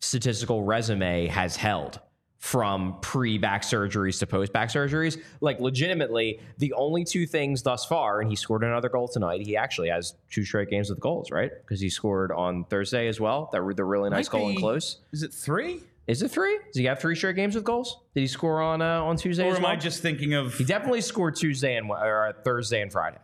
statistical 0.00 0.62
resume 0.62 1.26
has 1.26 1.56
held 1.56 2.00
from 2.42 2.98
pre 3.02 3.38
back 3.38 3.62
surgeries 3.62 4.18
to 4.18 4.26
post 4.26 4.52
back 4.52 4.68
surgeries. 4.68 5.22
Like, 5.40 5.60
legitimately, 5.60 6.40
the 6.58 6.72
only 6.72 7.04
two 7.04 7.24
things 7.24 7.62
thus 7.62 7.84
far, 7.84 8.20
and 8.20 8.28
he 8.28 8.34
scored 8.34 8.64
another 8.64 8.88
goal 8.88 9.06
tonight. 9.06 9.42
He 9.42 9.56
actually 9.56 9.90
has 9.90 10.16
two 10.28 10.44
straight 10.44 10.68
games 10.68 10.90
with 10.90 10.98
goals, 10.98 11.30
right? 11.30 11.52
Because 11.62 11.80
he 11.80 11.88
scored 11.88 12.32
on 12.32 12.64
Thursday 12.64 13.06
as 13.06 13.20
well. 13.20 13.48
That 13.52 13.62
were 13.62 13.74
the 13.74 13.84
really 13.84 14.10
nice 14.10 14.26
Might 14.26 14.38
goal 14.40 14.48
and 14.48 14.58
close. 14.58 14.98
Is 15.12 15.22
it 15.22 15.32
three? 15.32 15.84
Is 16.08 16.22
it 16.22 16.32
three? 16.32 16.58
Does 16.66 16.76
he 16.76 16.84
have 16.86 16.98
three 16.98 17.14
straight 17.14 17.36
games 17.36 17.54
with 17.54 17.62
goals? 17.62 18.00
Did 18.12 18.22
he 18.22 18.26
score 18.26 18.60
on 18.60 18.82
uh, 18.82 19.02
on 19.02 19.16
Tuesday? 19.16 19.48
Or 19.48 19.54
am 19.54 19.62
well? 19.62 19.70
I 19.70 19.76
just 19.76 20.02
thinking 20.02 20.34
of? 20.34 20.52
He 20.54 20.64
definitely 20.64 21.00
scored 21.00 21.36
Tuesday 21.36 21.76
and 21.76 21.88
or 21.88 22.26
uh, 22.26 22.32
Thursday 22.42 22.82
and 22.82 22.90
Friday. 22.90 23.18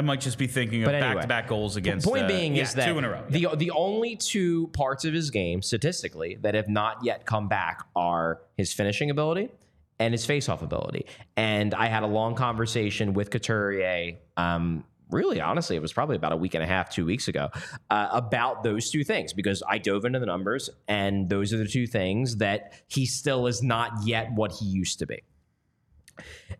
I 0.00 0.02
might 0.02 0.22
just 0.22 0.38
be 0.38 0.46
thinking 0.46 0.82
of 0.82 0.86
But 0.86 0.94
anyway, 0.94 1.14
back-to-back 1.16 1.46
goals 1.46 1.76
against. 1.76 2.06
The 2.06 2.10
point 2.12 2.24
uh, 2.24 2.28
being 2.28 2.56
yeah, 2.56 2.62
is 2.62 2.72
that 2.72 2.86
two 2.86 2.96
in 2.96 3.04
a 3.04 3.10
row. 3.10 3.22
the 3.28 3.48
the 3.54 3.70
only 3.72 4.16
two 4.16 4.68
parts 4.68 5.04
of 5.04 5.12
his 5.12 5.30
game 5.30 5.60
statistically 5.60 6.38
that 6.40 6.54
have 6.54 6.70
not 6.70 7.04
yet 7.04 7.26
come 7.26 7.48
back 7.48 7.84
are 7.94 8.40
his 8.56 8.72
finishing 8.72 9.10
ability 9.10 9.50
and 9.98 10.14
his 10.14 10.26
faceoff 10.26 10.62
ability. 10.62 11.04
And 11.36 11.74
I 11.74 11.88
had 11.88 12.02
a 12.02 12.06
long 12.06 12.34
conversation 12.34 13.12
with 13.12 13.30
Couturier 13.30 14.16
um, 14.38 14.84
really 15.10 15.38
honestly, 15.38 15.76
it 15.76 15.82
was 15.82 15.92
probably 15.92 16.16
about 16.16 16.32
a 16.32 16.36
week 16.36 16.54
and 16.54 16.64
a 16.64 16.66
half, 16.66 16.88
two 16.88 17.04
weeks 17.04 17.28
ago, 17.28 17.50
uh, 17.90 18.08
about 18.10 18.62
those 18.62 18.90
two 18.90 19.04
things 19.04 19.34
because 19.34 19.62
I 19.68 19.76
dove 19.76 20.06
into 20.06 20.18
the 20.18 20.24
numbers 20.24 20.70
and 20.88 21.28
those 21.28 21.52
are 21.52 21.58
the 21.58 21.68
two 21.68 21.86
things 21.86 22.36
that 22.36 22.72
he 22.86 23.04
still 23.04 23.46
is 23.46 23.62
not 23.62 23.92
yet 24.06 24.32
what 24.32 24.52
he 24.52 24.64
used 24.64 24.98
to 25.00 25.06
be. 25.06 25.20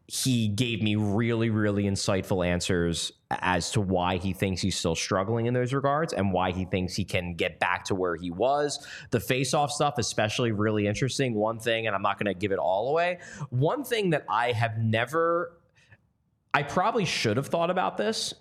He 0.07 0.49
gave 0.49 0.83
me 0.83 0.97
really, 0.97 1.51
really 1.51 1.85
insightful 1.85 2.47
answers 2.47 3.13
as 3.31 3.71
to 3.73 3.81
why 3.81 4.17
he 4.17 4.33
thinks 4.33 4.61
he's 4.61 4.77
still 4.77 4.97
struggling 4.97 5.47
in 5.47 5.55
those 5.55 5.73
regards 5.73 6.13
and 6.13 6.33
why 6.33 6.51
he 6.51 6.65
thinks 6.65 6.97
he 6.97 7.05
can 7.05 7.35
get 7.35 7.61
back 7.61 7.85
to 7.85 7.95
where 7.95 8.17
he 8.17 8.31
was. 8.31 8.85
The 9.11 9.21
face 9.21 9.55
off 9.55 9.71
stuff, 9.71 9.95
especially, 9.99 10.51
really 10.51 10.87
interesting. 10.87 11.35
One 11.35 11.59
thing, 11.59 11.87
and 11.87 11.95
I'm 11.95 12.03
not 12.03 12.19
going 12.19 12.33
to 12.33 12.39
give 12.39 12.51
it 12.51 12.59
all 12.59 12.91
away, 12.91 13.19
one 13.51 13.85
thing 13.85 14.11
that 14.11 14.25
I 14.29 14.53
have 14.53 14.79
never 14.79 15.57
I 16.53 16.63
probably 16.63 17.05
should 17.05 17.37
have 17.37 17.47
thought 17.47 17.71
about 17.71 17.97
this, 17.97 18.35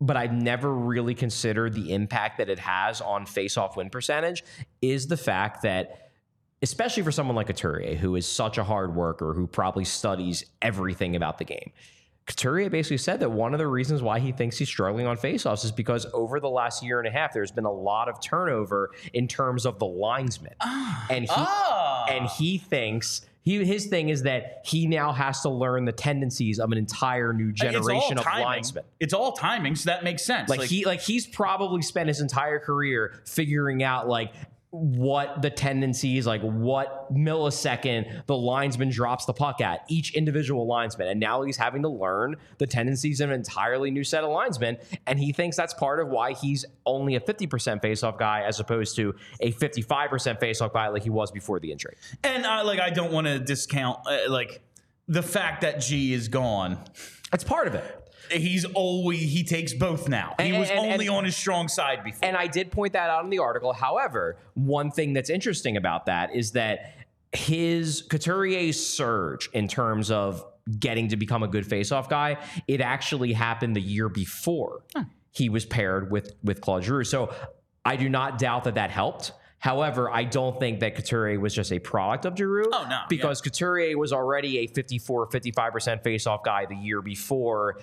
but 0.00 0.16
I've 0.16 0.32
never 0.32 0.72
really 0.72 1.14
considered 1.14 1.74
the 1.74 1.92
impact 1.92 2.38
that 2.38 2.48
it 2.48 2.58
has 2.58 3.00
on 3.00 3.26
face-off 3.26 3.76
win 3.76 3.90
percentage 3.90 4.44
is 4.80 5.06
the 5.06 5.16
fact 5.16 5.62
that 5.62 6.03
especially 6.64 7.02
for 7.02 7.12
someone 7.12 7.36
like 7.36 7.46
Couturier, 7.46 7.94
who 7.94 8.16
is 8.16 8.26
such 8.26 8.56
a 8.58 8.64
hard 8.64 8.94
worker, 8.96 9.34
who 9.34 9.46
probably 9.46 9.84
studies 9.84 10.44
everything 10.62 11.14
about 11.14 11.36
the 11.38 11.44
game. 11.44 11.70
Couturier 12.26 12.70
basically 12.70 12.96
said 12.96 13.20
that 13.20 13.30
one 13.30 13.52
of 13.52 13.58
the 13.58 13.66
reasons 13.66 14.00
why 14.00 14.18
he 14.18 14.32
thinks 14.32 14.56
he's 14.56 14.68
struggling 14.68 15.06
on 15.06 15.18
faceoffs 15.18 15.62
is 15.62 15.70
because 15.70 16.06
over 16.14 16.40
the 16.40 16.48
last 16.48 16.82
year 16.82 16.98
and 16.98 17.06
a 17.06 17.10
half, 17.10 17.34
there's 17.34 17.52
been 17.52 17.66
a 17.66 17.70
lot 17.72 18.08
of 18.08 18.18
turnover 18.22 18.90
in 19.12 19.28
terms 19.28 19.66
of 19.66 19.78
the 19.78 19.84
linesmen, 19.86 20.54
and 21.10 21.24
he 21.24 21.30
Ah. 21.30 22.06
and 22.10 22.26
he 22.30 22.56
thinks 22.56 23.26
he 23.42 23.62
his 23.62 23.88
thing 23.88 24.08
is 24.08 24.22
that 24.22 24.62
he 24.64 24.86
now 24.86 25.12
has 25.12 25.42
to 25.42 25.50
learn 25.50 25.84
the 25.84 25.92
tendencies 25.92 26.58
of 26.58 26.72
an 26.72 26.78
entire 26.78 27.34
new 27.34 27.52
generation 27.52 28.16
of 28.16 28.24
timing. 28.24 28.46
linesmen. 28.46 28.84
It's 29.00 29.12
all 29.12 29.32
timing, 29.32 29.74
so 29.76 29.90
that 29.90 30.02
makes 30.02 30.24
sense. 30.24 30.48
Like, 30.48 30.62
he 30.62 30.86
like 30.86 31.02
he's 31.02 31.26
probably 31.26 31.82
spent 31.82 32.08
his 32.08 32.22
entire 32.22 32.58
career 32.58 33.20
figuring 33.26 33.82
out 33.82 34.08
like 34.08 34.32
what 34.74 35.40
the 35.40 35.50
tendencies, 35.50 36.26
like 36.26 36.42
what 36.42 37.12
millisecond 37.14 38.26
the 38.26 38.36
linesman 38.36 38.90
drops 38.90 39.24
the 39.24 39.32
puck 39.32 39.60
at, 39.60 39.84
each 39.88 40.14
individual 40.14 40.66
linesman. 40.66 41.06
And 41.06 41.20
now 41.20 41.42
he's 41.42 41.56
having 41.56 41.82
to 41.82 41.88
learn 41.88 42.34
the 42.58 42.66
tendencies 42.66 43.20
of 43.20 43.30
an 43.30 43.36
entirely 43.36 43.92
new 43.92 44.02
set 44.02 44.24
of 44.24 44.30
linesmen. 44.30 44.78
And 45.06 45.16
he 45.18 45.32
thinks 45.32 45.56
that's 45.56 45.74
part 45.74 46.00
of 46.00 46.08
why 46.08 46.32
he's 46.32 46.64
only 46.86 47.14
a 47.14 47.20
50% 47.20 47.48
faceoff 47.82 48.18
guy 48.18 48.42
as 48.42 48.58
opposed 48.58 48.96
to 48.96 49.14
a 49.40 49.52
55% 49.52 50.40
faceoff 50.40 50.72
guy 50.72 50.88
like 50.88 51.04
he 51.04 51.10
was 51.10 51.30
before 51.30 51.60
the 51.60 51.70
injury. 51.70 51.96
and 52.24 52.44
I 52.44 52.62
like 52.62 52.80
I 52.80 52.90
don't 52.90 53.12
want 53.12 53.28
to 53.28 53.38
discount 53.38 54.00
uh, 54.06 54.18
like 54.28 54.60
the 55.06 55.22
fact 55.22 55.60
that 55.60 55.80
G 55.80 56.12
is 56.12 56.26
gone. 56.26 56.78
That's 57.30 57.44
part 57.44 57.68
of 57.68 57.74
it. 57.74 58.03
He's 58.30 58.64
always 58.64 59.20
he 59.20 59.44
takes 59.44 59.72
both 59.72 60.08
now. 60.08 60.34
He 60.40 60.48
And- 60.50 60.58
was 60.58 60.70
and- 60.70 60.78
only 60.78 61.06
and- 61.06 61.16
on 61.16 61.24
his 61.24 61.36
strong 61.36 61.68
side 61.68 62.02
before. 62.04 62.20
And 62.26 62.36
I 62.36 62.46
did 62.46 62.70
point 62.72 62.92
that 62.94 63.10
out 63.10 63.24
in 63.24 63.30
the 63.30 63.38
article. 63.40 63.72
However, 63.72 64.36
one 64.54 64.90
thing 64.90 65.12
that's 65.12 65.30
interesting 65.30 65.76
about 65.76 66.06
that 66.06 66.34
is 66.34 66.52
that 66.52 66.94
his 67.32 68.06
Couturier's 68.08 68.84
surge 68.84 69.48
in 69.52 69.68
terms 69.68 70.10
of 70.10 70.44
getting 70.78 71.08
to 71.08 71.16
become 71.16 71.42
a 71.42 71.48
good 71.48 71.64
faceoff 71.66 72.08
guy, 72.08 72.38
it 72.68 72.80
actually 72.80 73.32
happened 73.32 73.76
the 73.76 73.80
year 73.82 74.08
before 74.08 74.82
he 75.32 75.48
was 75.48 75.64
paired 75.64 76.10
with 76.10 76.32
with 76.42 76.60
Claude 76.60 76.84
Giroux. 76.84 77.04
So 77.04 77.34
I 77.84 77.96
do 77.96 78.08
not 78.08 78.38
doubt 78.38 78.64
that 78.64 78.76
that 78.76 78.90
helped. 78.90 79.32
However, 79.58 80.10
I 80.10 80.24
don't 80.24 80.60
think 80.60 80.80
that 80.80 80.94
Couturier 80.94 81.40
was 81.40 81.54
just 81.54 81.72
a 81.72 81.78
product 81.78 82.26
of 82.26 82.36
Giroux. 82.36 82.68
Oh, 82.70 82.86
no, 82.88 83.00
Because 83.08 83.40
Couturier 83.40 83.96
was 83.96 84.12
already 84.12 84.58
a 84.58 84.66
54, 84.66 85.28
55% 85.30 86.02
faceoff 86.04 86.44
guy 86.44 86.66
the 86.66 86.76
year 86.76 87.00
before 87.00 87.78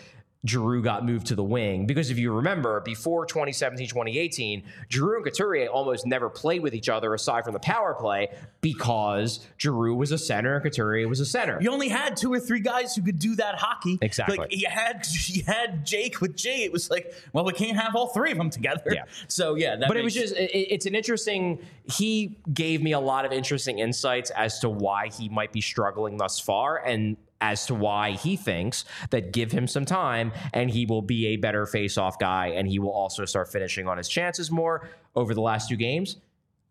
Giroux 0.45 0.81
got 0.81 1.05
moved 1.05 1.27
to 1.27 1.35
the 1.35 1.43
wing. 1.43 1.85
Because 1.85 2.09
if 2.09 2.17
you 2.17 2.33
remember, 2.33 2.79
before 2.79 3.25
2017, 3.25 3.87
2018, 3.87 4.63
Giroux 4.89 5.17
and 5.17 5.25
Couturier 5.25 5.67
almost 5.67 6.07
never 6.07 6.29
played 6.29 6.61
with 6.63 6.73
each 6.73 6.89
other 6.89 7.13
aside 7.13 7.43
from 7.43 7.53
the 7.53 7.59
power 7.59 7.93
play 7.93 8.29
because 8.61 9.47
Giroux 9.59 9.93
was 9.93 10.11
a 10.11 10.17
center 10.17 10.55
and 10.55 10.63
Couturier 10.63 11.07
was 11.07 11.19
a 11.19 11.25
center. 11.25 11.59
you 11.61 11.71
only 11.71 11.89
had 11.89 12.17
two 12.17 12.33
or 12.33 12.39
three 12.39 12.59
guys 12.59 12.95
who 12.95 13.03
could 13.03 13.19
do 13.19 13.35
that 13.35 13.55
hockey. 13.55 13.99
Exactly. 14.01 14.37
Like 14.37 14.55
you 14.55 14.67
had 14.67 15.05
you 15.27 15.43
had 15.45 15.85
Jake 15.85 16.21
with 16.21 16.35
G. 16.35 16.63
It 16.63 16.71
was 16.71 16.89
like, 16.89 17.13
well, 17.33 17.45
we 17.45 17.53
can't 17.53 17.77
have 17.77 17.95
all 17.95 18.07
three 18.07 18.31
of 18.31 18.37
them 18.37 18.49
together. 18.49 18.91
Yeah. 18.91 19.03
So 19.27 19.55
yeah, 19.55 19.75
that 19.75 19.87
but 19.87 19.97
it 19.97 20.03
was 20.03 20.15
just 20.15 20.35
it, 20.35 20.51
it's 20.51 20.87
an 20.87 20.95
interesting 20.95 21.59
he 21.85 22.39
gave 22.51 22.81
me 22.81 22.93
a 22.93 22.99
lot 22.99 23.25
of 23.25 23.31
interesting 23.31 23.79
insights 23.79 24.31
as 24.31 24.59
to 24.59 24.69
why 24.69 25.09
he 25.09 25.29
might 25.29 25.51
be 25.51 25.61
struggling 25.61 26.17
thus 26.17 26.39
far 26.39 26.77
and 26.77 27.15
as 27.41 27.65
to 27.65 27.75
why 27.75 28.11
he 28.11 28.35
thinks 28.35 28.85
that 29.09 29.33
give 29.33 29.51
him 29.51 29.67
some 29.67 29.85
time 29.85 30.31
and 30.53 30.69
he 30.69 30.85
will 30.85 31.01
be 31.01 31.27
a 31.27 31.35
better 31.35 31.65
face-off 31.65 32.17
guy 32.19 32.47
and 32.47 32.67
he 32.67 32.79
will 32.79 32.91
also 32.91 33.25
start 33.25 33.51
finishing 33.51 33.87
on 33.87 33.97
his 33.97 34.07
chances 34.07 34.49
more 34.49 34.89
over 35.15 35.33
the 35.33 35.41
last 35.41 35.69
two 35.69 35.75
games 35.75 36.17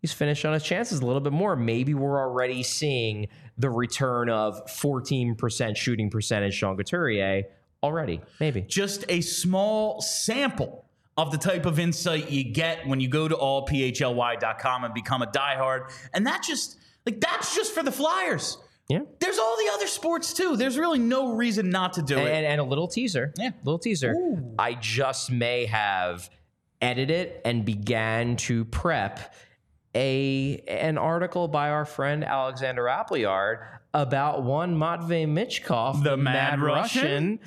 he's 0.01 0.13
finished 0.13 0.43
on 0.45 0.53
his 0.53 0.63
chances 0.63 0.99
a 0.99 1.05
little 1.05 1.21
bit 1.21 1.33
more 1.33 1.55
maybe 1.55 1.93
we're 1.93 2.19
already 2.19 2.63
seeing 2.63 3.27
the 3.57 3.69
return 3.69 4.29
of 4.29 4.65
14% 4.67 5.77
shooting 5.77 6.09
percentage 6.09 6.55
Sean 6.55 6.75
Couturier 6.75 7.43
already 7.83 8.21
maybe 8.39 8.61
just 8.61 9.05
a 9.09 9.21
small 9.21 10.01
sample 10.01 10.85
of 11.17 11.31
the 11.31 11.37
type 11.37 11.65
of 11.65 11.79
insight 11.79 12.31
you 12.31 12.43
get 12.43 12.87
when 12.87 12.99
you 12.99 13.07
go 13.07 13.27
to 13.27 13.35
allphly.com 13.35 14.83
and 14.83 14.93
become 14.93 15.21
a 15.21 15.27
diehard. 15.27 15.91
And 16.13 16.25
that 16.25 16.43
just 16.43 16.79
like 17.05 17.19
that's 17.19 17.55
just 17.55 17.73
for 17.73 17.83
the 17.83 17.91
Flyers. 17.91 18.57
Yeah 18.91 18.99
There's 19.19 19.37
all 19.37 19.55
the 19.57 19.71
other 19.73 19.87
sports 19.87 20.33
too. 20.33 20.57
There's 20.57 20.77
really 20.77 20.99
no 20.99 21.33
reason 21.33 21.69
not 21.69 21.93
to 21.93 22.01
do 22.01 22.17
and, 22.17 22.27
it. 22.27 22.31
and, 22.31 22.45
and 22.45 22.61
a 22.61 22.63
little 22.63 22.87
teaser. 22.87 23.33
Yeah. 23.37 23.51
Little 23.63 23.79
teaser. 23.79 24.11
Ooh. 24.13 24.55
I 24.59 24.73
just 24.73 25.31
may 25.31 25.65
have 25.65 26.29
edited 26.81 27.41
and 27.45 27.63
began 27.63 28.35
to 28.35 28.65
prep 28.65 29.33
a 29.95 30.63
an 30.67 30.97
article 30.97 31.47
by 31.47 31.69
our 31.69 31.85
friend 31.85 32.23
Alexander 32.23 32.87
Appleyard 32.87 33.59
about 33.93 34.43
one 34.43 34.77
Matvey 34.77 35.25
Michkov, 35.25 36.03
The 36.03 36.17
Mad 36.17 36.61
Russian? 36.61 37.39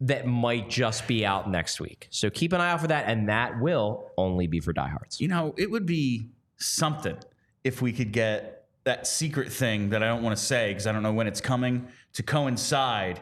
that 0.00 0.26
might 0.26 0.68
just 0.68 1.06
be 1.06 1.24
out 1.24 1.50
next 1.50 1.80
week. 1.80 2.08
So 2.10 2.28
keep 2.28 2.52
an 2.52 2.60
eye 2.60 2.70
out 2.70 2.80
for 2.80 2.88
that, 2.88 3.04
and 3.06 3.28
that 3.28 3.60
will 3.60 4.10
only 4.18 4.46
be 4.46 4.60
for 4.60 4.72
diehards. 4.72 5.20
You 5.20 5.28
know, 5.28 5.54
it 5.56 5.70
would 5.70 5.86
be 5.86 6.28
something 6.58 7.16
if 7.64 7.80
we 7.80 7.92
could 7.92 8.12
get 8.12 8.55
that 8.86 9.06
secret 9.06 9.52
thing 9.52 9.90
that 9.90 10.02
I 10.02 10.06
don't 10.06 10.22
want 10.22 10.36
to 10.36 10.42
say 10.42 10.70
because 10.70 10.86
I 10.86 10.92
don't 10.92 11.02
know 11.02 11.12
when 11.12 11.26
it's 11.26 11.40
coming 11.40 11.88
to 12.14 12.22
coincide 12.22 13.20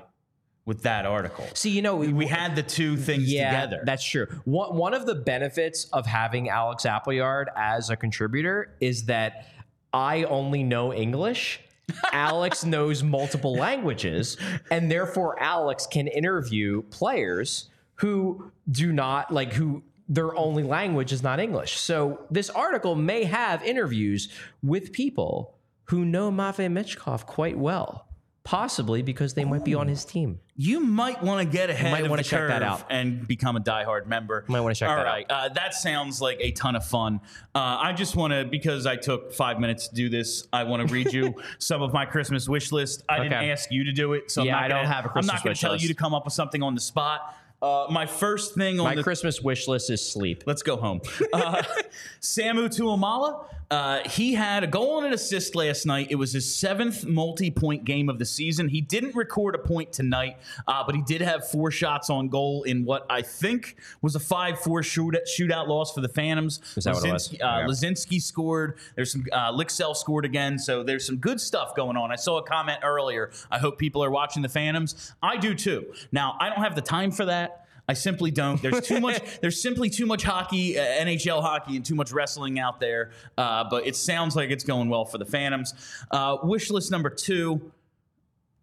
with 0.66 0.82
that 0.82 1.04
article. 1.06 1.46
See, 1.54 1.70
you 1.70 1.82
know, 1.82 1.96
We 1.96 2.26
had 2.26 2.54
the 2.54 2.62
two 2.62 2.96
things 2.96 3.24
together. 3.30 3.82
That's 3.84 4.04
true. 4.04 4.26
One, 4.44 4.76
one 4.76 4.94
of 4.94 5.06
the 5.06 5.14
benefits 5.14 5.86
of 5.92 6.06
having 6.06 6.48
Alex 6.48 6.86
Appleyard 6.86 7.48
as 7.56 7.90
a 7.90 7.96
contributor 7.96 8.76
is 8.80 9.06
that 9.06 9.46
I 9.92 10.24
only 10.24 10.62
know 10.62 10.92
English. 10.92 11.60
Alex 12.12 12.64
knows 12.64 13.02
multiple 13.02 13.54
languages, 13.54 14.36
and 14.70 14.90
therefore 14.90 15.40
Alex 15.42 15.86
can 15.86 16.06
interview 16.08 16.82
players 16.84 17.68
who 17.96 18.50
do 18.70 18.92
not 18.92 19.32
like 19.32 19.52
who 19.52 19.82
their 20.08 20.36
only 20.36 20.62
language 20.62 21.12
is 21.12 21.22
not 21.22 21.40
English. 21.40 21.78
So 21.78 22.26
this 22.30 22.50
article 22.50 22.94
may 22.94 23.24
have 23.24 23.62
interviews 23.62 24.28
with 24.62 24.92
people 24.92 25.53
who 25.86 26.04
know 26.04 26.30
Matvey 26.30 26.68
Michkov 26.68 27.26
quite 27.26 27.58
well, 27.58 28.06
possibly 28.42 29.02
because 29.02 29.34
they 29.34 29.44
might 29.44 29.64
be 29.64 29.74
on 29.74 29.88
his 29.88 30.04
team. 30.04 30.40
you 30.56 30.78
might 30.80 31.22
want 31.22 31.40
to 31.44 31.50
get 31.50 31.68
ahead 31.70 31.90
might 31.90 32.04
of 32.04 32.10
wanna 32.10 32.22
the 32.22 32.28
check 32.28 32.46
that 32.48 32.62
out. 32.62 32.84
and 32.90 33.26
become 33.26 33.56
a 33.56 33.60
diehard 33.60 34.06
member. 34.06 34.44
Might 34.48 34.60
wanna 34.60 34.74
check 34.74 34.88
All 34.88 34.96
that 34.96 35.04
right, 35.06 35.26
Uh, 35.30 35.48
that 35.48 35.74
sounds 35.74 36.20
like 36.20 36.36
a 36.40 36.52
ton 36.52 36.76
of 36.76 36.84
fun. 36.86 37.20
Uh, 37.54 37.58
I 37.80 37.92
just 37.92 38.14
want 38.16 38.32
to 38.32 38.44
because 38.44 38.86
I 38.86 38.96
took 38.96 39.32
five 39.32 39.58
minutes 39.58 39.88
to 39.88 39.94
do 39.94 40.08
this. 40.08 40.46
I 40.52 40.64
want 40.64 40.86
to 40.86 40.92
read 40.94 41.12
you 41.12 41.34
some 41.58 41.82
of 41.82 41.92
my 41.92 42.04
Christmas 42.06 42.48
wish 42.48 42.70
list. 42.70 43.02
I 43.08 43.18
didn't 43.22 43.32
ask 43.50 43.70
you 43.72 43.84
to 43.84 43.92
do 43.92 44.12
it, 44.12 44.30
so 44.30 44.42
Yeah, 44.44 44.56
I'm 44.58 44.64
I 44.64 44.68
don't 44.68 44.86
have 44.86 45.10
I'm 45.14 45.26
not 45.26 45.42
going 45.42 45.54
to 45.54 45.60
tell 45.60 45.72
list. 45.72 45.82
you 45.82 45.88
to 45.88 45.94
come 45.94 46.14
up 46.14 46.24
with 46.24 46.34
something 46.34 46.62
on 46.62 46.74
the 46.74 46.80
spot. 46.80 47.34
Uh, 47.62 47.86
my 47.90 48.04
first 48.04 48.54
thing 48.54 48.78
on 48.78 48.84
My 48.84 48.94
the 48.94 49.02
Christmas 49.02 49.40
wish 49.40 49.66
list 49.66 49.88
is 49.88 50.06
sleep. 50.06 50.44
Let's 50.46 50.62
go 50.62 50.76
home. 50.76 51.00
Uh, 51.32 51.62
Samu 52.20 52.68
Tuomaala, 52.68 53.46
uh, 53.70 54.00
he 54.08 54.34
had 54.34 54.64
a 54.64 54.66
goal 54.66 54.98
and 54.98 55.06
an 55.06 55.12
assist 55.12 55.54
last 55.54 55.86
night. 55.86 56.08
It 56.10 56.16
was 56.16 56.32
his 56.32 56.54
seventh 56.54 57.06
multi-point 57.06 57.84
game 57.84 58.08
of 58.08 58.18
the 58.18 58.24
season. 58.24 58.68
He 58.68 58.80
didn't 58.80 59.14
record 59.14 59.54
a 59.54 59.58
point 59.58 59.92
tonight, 59.92 60.36
uh, 60.66 60.82
but 60.84 60.94
he 60.94 61.02
did 61.02 61.20
have 61.20 61.48
four 61.48 61.70
shots 61.70 62.10
on 62.10 62.28
goal 62.28 62.64
in 62.64 62.84
what 62.84 63.06
I 63.08 63.22
think 63.22 63.76
was 64.02 64.16
a 64.16 64.20
5-4 64.20 64.84
shoot, 64.84 65.16
shootout 65.26 65.68
loss 65.68 65.92
for 65.92 66.00
the 66.00 66.08
Phantoms. 66.08 66.60
Is 66.76 66.84
that 66.84 66.94
what 66.94 67.04
it 67.04 67.12
was? 67.12 67.34
Uh. 67.34 67.66
Lazinski 67.66 68.20
scored. 68.20 68.78
There's 68.96 69.12
some 69.12 69.24
uh, 69.32 69.52
Lycksell 69.52 69.96
scored 69.96 70.24
again. 70.24 70.58
So 70.58 70.82
there's 70.82 71.06
some 71.06 71.16
good 71.16 71.40
stuff 71.40 71.74
going 71.74 71.96
on. 71.96 72.12
I 72.12 72.16
saw 72.16 72.38
a 72.38 72.42
comment 72.42 72.80
earlier. 72.82 73.30
I 73.50 73.58
hope 73.58 73.78
people 73.78 74.02
are 74.04 74.10
watching 74.10 74.42
the 74.42 74.48
Phantoms. 74.48 75.14
I 75.22 75.36
do 75.36 75.54
too. 75.54 75.92
Now 76.12 76.36
I 76.40 76.48
don't 76.48 76.62
have 76.62 76.74
the 76.74 76.82
time 76.82 77.10
for 77.10 77.24
that. 77.26 77.63
I 77.86 77.92
simply 77.92 78.30
don't. 78.30 78.60
There's 78.62 78.80
too 78.86 78.98
much. 79.00 79.20
There's 79.42 79.60
simply 79.60 79.90
too 79.90 80.06
much 80.06 80.22
hockey, 80.22 80.78
uh, 80.78 80.82
NHL 80.82 81.42
hockey, 81.42 81.76
and 81.76 81.84
too 81.84 81.94
much 81.94 82.12
wrestling 82.12 82.58
out 82.58 82.80
there. 82.80 83.10
Uh, 83.36 83.64
but 83.68 83.86
it 83.86 83.94
sounds 83.94 84.34
like 84.36 84.50
it's 84.50 84.64
going 84.64 84.88
well 84.88 85.04
for 85.04 85.18
the 85.18 85.26
Phantoms. 85.26 85.74
Uh, 86.10 86.38
wish 86.42 86.70
list 86.70 86.90
number 86.90 87.10
two. 87.10 87.70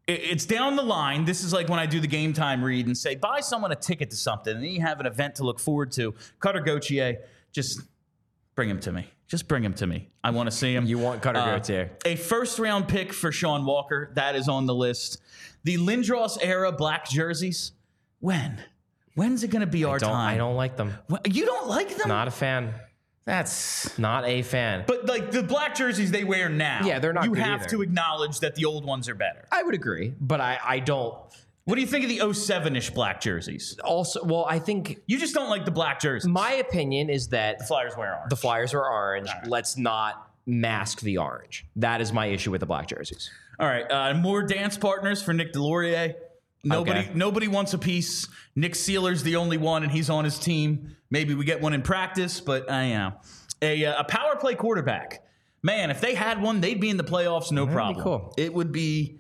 it- 0.08 0.22
it's 0.24 0.46
down 0.46 0.76
the 0.76 0.82
line. 0.84 1.26
This 1.26 1.44
is 1.44 1.54
like 1.54 1.70
when 1.70 1.78
I 1.80 1.86
do 1.86 2.00
the 2.00 2.08
game 2.08 2.34
time 2.34 2.64
read 2.64 2.88
and 2.88 2.98
say, 2.98 3.14
buy 3.16 3.40
someone 3.42 3.72
a 3.72 3.76
ticket 3.76 4.10
to 4.10 4.16
something, 4.16 4.56
and 4.56 4.64
then 4.64 4.72
you 4.72 4.82
have 4.82 5.00
an 5.00 5.06
event 5.06 5.36
to 5.36 5.44
look 5.44 5.60
forward 5.60 5.92
to. 5.94 6.16
Cutter 6.40 6.60
Gauthier, 6.60 7.20
just 7.52 7.80
bring 8.56 8.70
him 8.70 8.80
to 8.80 8.92
me. 8.92 9.06
Just 9.28 9.48
bring 9.48 9.64
him 9.64 9.74
to 9.76 9.86
me. 9.88 10.10
I 10.24 10.32
want 10.32 10.50
to 10.50 10.56
see 10.56 10.76
him. 10.76 10.86
You 10.88 10.98
want 10.98 11.22
Cutter 11.22 11.40
Uh, 11.40 11.58
Gauthier. 11.60 11.92
A 12.06 12.16
first 12.16 12.58
round 12.60 12.88
pick 12.88 13.14
for 13.14 13.32
Sean 13.32 13.64
Walker. 13.66 14.12
That 14.16 14.36
is 14.36 14.50
on 14.50 14.66
the 14.66 14.76
list. 14.76 15.22
The 15.64 15.78
Lindros 15.78 16.38
era 16.42 16.72
black 16.72 17.08
jerseys. 17.08 17.72
When? 18.20 18.62
When's 19.16 19.44
it 19.44 19.50
going 19.50 19.62
to 19.62 19.68
be 19.68 19.84
our 19.84 20.00
Don't, 20.00 20.10
time? 20.12 20.34
I 20.36 20.38
don't 20.38 20.56
like 20.56 20.78
them. 20.78 20.94
Wh- 21.12 21.18
You 21.28 21.46
don't 21.46 21.68
like 21.68 21.96
them? 21.98 22.08
Not 22.08 22.28
a 22.28 22.32
fan. 22.32 22.74
That's. 23.26 23.98
Not 24.00 24.26
a 24.26 24.42
fan. 24.42 24.84
But 24.88 25.06
like 25.06 25.32
the 25.32 25.44
black 25.44 25.76
jerseys 25.76 26.12
they 26.12 26.24
wear 26.24 26.50
now. 26.50 26.82
Yeah, 26.84 27.00
they're 27.00 27.14
not 27.14 27.26
You 27.26 27.32
good 27.36 27.44
have 27.44 27.62
either. 27.62 27.70
to 27.70 27.82
acknowledge 27.82 28.40
that 28.40 28.56
the 28.56 28.66
old 28.66 28.84
ones 28.86 29.08
are 29.10 29.16
better. 29.16 29.46
I 29.52 29.64
would 29.64 29.76
agree, 29.76 30.14
but 30.20 30.42
I, 30.42 30.60
I 30.64 30.80
don't. 30.80 31.16
What 31.66 31.76
do 31.76 31.82
you 31.82 31.88
think 31.88 32.04
of 32.06 32.10
the 32.10 32.34
07 32.34 32.76
ish 32.76 32.90
black 32.90 33.22
jerseys? 33.22 33.78
Also, 33.84 34.24
well, 34.24 34.46
I 34.50 34.58
think 34.58 34.98
You 35.06 35.20
just 35.20 35.36
don't 35.36 35.50
like 35.50 35.64
the 35.66 35.72
black 35.72 36.00
jerseys. 36.00 36.28
my 36.28 36.54
opinion 36.54 37.10
is 37.12 37.28
that 37.30 37.60
the 37.60 37.66
Flyers 37.66 37.96
wear 37.96 38.16
orange. 38.16 38.30
the 38.32 38.36
Flyers 38.36 38.74
are 38.74 38.84
orange. 38.90 39.30
Let's 39.46 39.78
not 39.78 40.32
mask 40.48 41.02
the 41.02 41.20
orange. 41.20 41.68
That 41.76 42.02
is 42.02 42.12
my 42.12 42.26
issue 42.26 42.50
with 42.50 42.62
the 42.62 42.66
black 42.66 42.88
jerseys. 42.88 43.30
All 43.60 43.68
right, 43.68 43.86
uh, 43.92 44.16
more 44.16 44.42
dance 44.42 44.76
partners 44.76 45.22
for 45.22 45.34
Nick 45.34 45.54
Delorier. 45.54 46.16
Nobody, 46.64 47.00
Okay. 47.00 47.12
nobody 47.16 47.48
wants 47.48 47.74
a 47.74 47.78
piece. 47.80 48.28
Nick 48.56 48.76
Seeler's 48.76 49.24
the 49.24 49.36
only 49.36 49.58
one, 49.58 49.82
and 49.84 49.92
he's 49.92 50.10
on 50.10 50.24
his 50.24 50.38
team. 50.38 50.96
Maybe 51.10 51.34
we 51.34 51.44
get 51.44 51.60
one 51.62 51.74
in 51.74 51.82
practice, 51.82 52.40
but 52.40 52.70
I 52.70 52.86
you 52.88 52.94
know 52.96 53.14
a 53.62 53.86
uh, 53.86 54.02
a 54.02 54.04
power 54.04 54.36
play 54.36 54.54
quarterback. 54.56 55.24
Man, 55.64 55.90
if 55.92 56.02
they 56.02 56.14
had 56.16 56.42
one, 56.42 56.62
they'd 56.62 56.80
be 56.80 56.90
in 56.90 56.98
the 56.98 57.04
playoffs, 57.04 57.52
no 57.52 57.66
be 57.66 57.74
problem. 57.74 58.04
cool. 58.04 58.34
It 58.38 58.54
would 58.54 58.72
be 58.72 59.20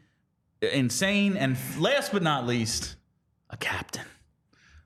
insane. 0.61 1.37
And 1.37 1.57
last 1.79 2.11
but 2.11 2.23
not 2.23 2.45
least, 2.47 2.95
a 3.49 3.57
captain. 3.57 4.05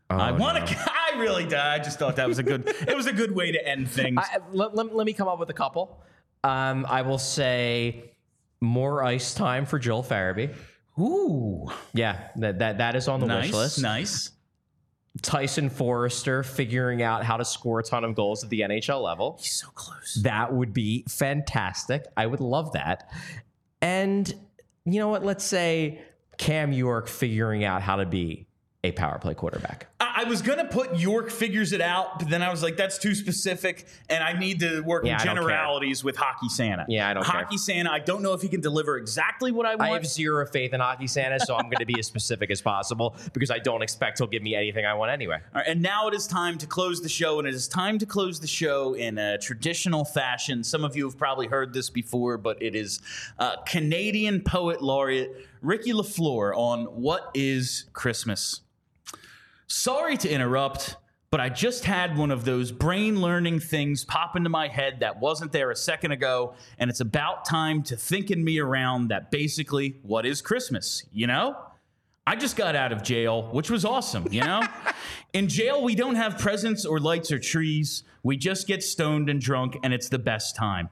I 0.10 0.32
Oh, 0.32 0.36
want 0.36 0.68
to. 0.68 0.78
I 1.14 1.18
really 1.20 1.43
did. 1.43 1.53
I 1.56 1.80
just 1.80 1.97
thought 1.99 2.16
that 2.18 2.28
was 2.28 2.39
a 2.39 2.43
good. 2.43 2.64
it 2.88 2.95
was 2.95 3.08
a 3.08 3.14
good 3.14 3.34
way 3.36 3.51
to 3.51 3.68
end 3.68 3.89
things. 3.89 4.18
I, 4.22 4.38
let, 4.51 4.76
let, 4.76 4.93
let 4.95 5.06
me 5.06 5.14
come 5.14 5.28
up 5.28 5.39
with 5.39 5.49
a 5.49 5.53
couple. 5.53 6.01
Um, 6.43 6.86
I 6.88 7.01
will 7.01 7.18
say 7.18 8.12
more 8.62 9.03
ice 9.03 9.34
time 9.34 9.66
for 9.66 9.80
Joel 9.80 10.03
Farabee. 10.03 10.53
Ooh, 11.00 11.68
Yeah, 11.93 12.30
that 12.38 12.60
that, 12.60 12.78
that 12.78 12.96
is 12.96 13.08
on 13.08 13.20
the 13.20 13.26
nice, 13.28 13.46
wish 13.48 13.54
list. 13.54 13.82
nice. 13.82 14.32
Tyson 15.22 15.70
Foerster 15.70 16.43
figuring 16.43 17.02
out 17.02 17.24
how 17.24 17.38
to 17.38 17.46
score 17.46 17.80
a 17.80 17.84
ton 17.84 18.04
of 18.04 18.16
goals 18.16 18.43
at 18.43 18.50
the 18.50 18.62
NHL 18.62 19.02
level. 19.02 19.38
He's 19.39 19.54
so 19.54 19.68
close. 19.70 20.20
That 20.24 20.54
would 20.54 20.74
be 20.74 21.06
fantastic. 21.08 22.06
I 22.18 22.26
would 22.28 22.41
love 22.41 22.74
that. 22.74 23.10
And 23.82 24.28
you 24.86 25.00
know 25.00 25.08
what? 25.08 25.24
Let's 25.24 25.46
say 25.46 26.02
Cam 26.38 26.74
York 26.74 27.08
figuring 27.08 27.64
out 27.64 27.82
how 27.82 27.96
to 27.98 28.06
be 28.06 28.48
a 28.84 28.91
power 28.91 29.18
play 29.18 29.34
quarterback. 29.34 29.88
I 30.18 30.24
was 30.24 30.41
gonna 30.41 30.63
put 30.66 30.97
York 30.97 31.30
figures 31.30 31.74
it 31.74 31.82
out, 31.82 32.20
but 32.20 32.30
then 32.30 32.41
I 32.41 32.49
was 32.49 32.63
like, 32.63 32.78
that's 32.78 32.97
too 32.97 33.13
specific, 33.13 33.86
and 34.09 34.24
I 34.24 34.32
need 34.32 34.61
to 34.61 34.80
work 34.82 35.05
Yeah, 35.05 35.13
in 35.13 35.18
care. 35.20 35.34
generalities 35.36 36.05
with 36.05 36.16
Hockey 36.16 36.47
Santa. 36.47 36.86
Yeah, 36.88 37.09
I 37.09 37.13
don't 37.13 37.26
care. 37.26 37.41
Hockey 37.41 37.57
Santa. 37.57 37.91
I 37.91 37.99
don't 37.99 38.22
know 38.22 38.32
if 38.34 38.41
he 38.41 38.47
can 38.47 38.61
deliver 38.61 38.97
exactly 38.97 39.51
what 39.51 39.66
I 39.66 39.72
want. 39.76 39.82
I 39.82 39.93
have 39.93 40.07
zero 40.07 40.45
faith 40.45 40.74
in 40.74 40.80
Hockey 40.80 41.07
Santa, 41.07 41.39
so 41.41 41.55
I'm 41.55 41.66
going 41.66 41.80
to 41.80 41.86
be 41.86 41.99
as 41.99 42.07
specific 42.07 42.49
as 42.49 42.61
possible 42.61 43.16
because 43.34 43.51
I 43.51 43.59
don't 43.59 43.82
expect 43.82 44.20
he'll 44.20 44.28
give 44.28 44.41
me 44.41 44.55
anything 44.55 44.86
I 44.86 44.93
want 44.93 45.11
anyway. 45.11 45.36
All 45.53 45.61
right, 45.61 45.68
and 45.68 45.82
now 45.82 46.07
it 46.07 46.13
is 46.13 46.28
time 46.28 46.57
to 46.59 46.66
close 46.66 47.01
the 47.01 47.09
show, 47.09 47.39
and 47.39 47.47
it 47.47 47.53
is 47.53 47.68
time 47.68 47.99
to 47.99 48.05
close 48.05 48.39
the 48.39 48.47
show 48.47 48.93
in 48.93 49.18
a 49.18 49.38
traditional 49.38 50.05
fashion. 50.05 50.63
Some 50.63 50.86
of 50.86 50.95
you 50.95 51.03
have 51.05 51.18
probably 51.18 51.47
heard 51.47 51.74
this 51.74 51.89
before, 51.89 52.38
but 52.38 52.61
it 52.61 52.74
is 52.74 53.01
uh, 53.38 53.57
Canadian 53.68 54.41
poet 54.41 54.82
laureate 54.82 55.45
Ricky 55.61 55.91
LaFleur 55.91 56.55
on 56.55 56.86
what 56.86 57.32
is 57.34 57.86
Christmas. 57.91 58.61
Sorry 59.68 60.16
to 60.18 60.30
interrupt, 60.30 60.95
but 61.32 61.39
I 61.39 61.49
just 61.49 61.86
had 61.86 62.18
one 62.18 62.32
of 62.32 62.45
those 62.45 62.72
brain 62.72 63.20
learning 63.20 63.59
things 63.59 64.03
pop 64.03 64.36
into 64.36 64.49
my 64.49 64.68
head 64.68 64.99
that 64.99 65.20
wasn't 65.20 65.51
there 65.51 65.72
a 65.72 65.76
second 65.76 66.11
ago, 66.11 66.53
and 66.78 66.89
it's 66.89 66.99
about 66.99 67.45
time 67.45 67.82
to 67.84 67.97
thinking 67.97 68.43
me 68.43 68.59
around 68.59 69.07
that 69.07 69.32
basically, 69.32 69.97
what 70.03 70.26
is 70.26 70.41
Christmas, 70.41 71.03
you 71.11 71.28
know? 71.28 71.57
I 72.28 72.36
just 72.36 72.55
got 72.55 72.76
out 72.76 72.91
of 72.91 73.03
jail, 73.03 73.49
which 73.51 73.70
was 73.70 73.86
awesome, 73.86 74.28
you 74.32 74.41
know? 74.41 74.61
In 75.34 75.47
jail, 75.47 75.84
we 75.84 75.95
don't 75.95 76.16
have 76.16 76.38
presents 76.38 76.86
or 76.86 76.99
lights 76.99 77.32
or 77.32 77.39
trees. 77.39 78.03
We 78.24 78.38
just 78.38 78.68
get 78.68 78.84
stoned 78.84 79.30
and 79.30 79.41
drunk, 79.41 79.78
and 79.84 79.93
it's 79.93 80.09
the 80.09 80.20
best 80.20 80.55
time. 80.55 80.89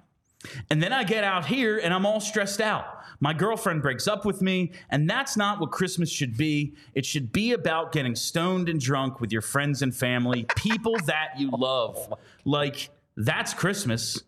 And 0.69 0.82
then 0.82 0.93
I 0.93 1.03
get 1.03 1.24
out 1.24 1.45
here 1.45 1.78
and 1.78 1.93
I'm 1.93 2.05
all 2.05 2.19
stressed 2.19 2.61
out. 2.61 3.03
My 3.24 3.32
girlfriend 3.32 3.82
breaks 3.82 4.05
up 4.05 4.26
with 4.26 4.41
me, 4.41 4.74
and 4.89 5.09
that's 5.09 5.38
not 5.38 5.61
what 5.61 5.71
Christmas 5.71 6.11
should 6.11 6.36
be. 6.36 6.74
It 6.93 7.05
should 7.05 7.32
be 7.32 7.53
about 7.53 7.93
getting 7.93 8.17
stoned 8.17 8.67
and 8.67 8.82
drunk 8.82 9.21
with 9.21 9.32
your 9.32 9.41
friends 9.41 9.82
and 9.82 9.95
family, 9.95 10.45
people 10.57 10.97
that 11.05 11.30
you 11.39 11.49
love. 11.49 12.13
Like, 12.43 12.89
that's 13.15 13.53
Christmas. 13.53 14.24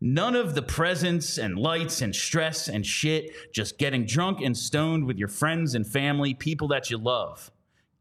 None 0.00 0.34
of 0.34 0.56
the 0.56 0.62
presents 0.62 1.38
and 1.38 1.60
lights 1.60 2.02
and 2.02 2.12
stress 2.12 2.66
and 2.66 2.84
shit, 2.84 3.30
just 3.52 3.78
getting 3.78 4.04
drunk 4.04 4.40
and 4.40 4.58
stoned 4.58 5.04
with 5.04 5.16
your 5.16 5.28
friends 5.28 5.76
and 5.76 5.86
family, 5.86 6.34
people 6.34 6.66
that 6.66 6.90
you 6.90 6.98
love. 6.98 7.52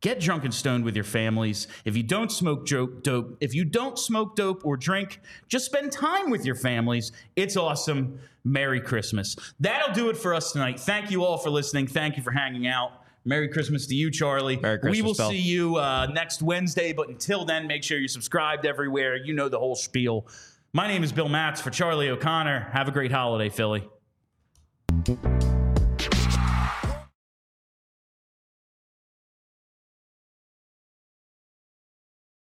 Get 0.01 0.19
drunk 0.19 0.45
and 0.45 0.53
stoned 0.53 0.85
with 0.85 0.95
your 0.95 1.03
families. 1.03 1.67
If 1.85 1.95
you 1.95 2.03
don't 2.03 2.31
smoke 2.31 2.65
dope, 2.65 3.03
dope, 3.03 3.37
if 3.41 3.53
you 3.53 3.65
don't 3.65 3.99
smoke 3.99 4.35
dope 4.35 4.65
or 4.65 4.77
drink, 4.77 5.19
just 5.47 5.65
spend 5.65 5.91
time 5.91 6.31
with 6.31 6.43
your 6.43 6.55
families. 6.55 7.11
It's 7.35 7.55
awesome. 7.57 8.19
Merry 8.49 8.81
Christmas. 8.81 9.35
That'll 9.59 9.93
do 9.93 10.09
it 10.09 10.17
for 10.17 10.33
us 10.33 10.51
tonight. 10.51 10.79
Thank 10.79 11.11
you 11.11 11.23
all 11.23 11.37
for 11.37 11.49
listening. 11.49 11.87
Thank 11.87 12.17
you 12.17 12.23
for 12.23 12.31
hanging 12.31 12.67
out. 12.67 12.91
Merry 13.25 13.47
Christmas 13.47 13.85
to 13.87 13.95
you, 13.95 14.09
Charlie. 14.09 14.57
Merry 14.57 14.79
we 14.83 15.01
will 15.01 15.13
Bill. 15.13 15.29
see 15.29 15.37
you 15.37 15.75
uh, 15.75 16.07
next 16.13 16.41
Wednesday, 16.41 16.93
but 16.93 17.09
until 17.09 17.45
then, 17.45 17.67
make 17.67 17.83
sure 17.83 17.99
you're 17.99 18.07
subscribed 18.07 18.65
everywhere. 18.65 19.17
You 19.17 19.33
know 19.33 19.49
the 19.49 19.59
whole 19.59 19.75
spiel. 19.75 20.27
My 20.73 20.87
name 20.87 21.03
is 21.03 21.11
Bill 21.11 21.29
Matz 21.29 21.61
for 21.61 21.69
Charlie 21.69 22.09
O'Connor. 22.09 22.69
Have 22.71 22.87
a 22.87 22.91
great 22.91 23.11
holiday, 23.11 23.49
Philly. 23.49 23.87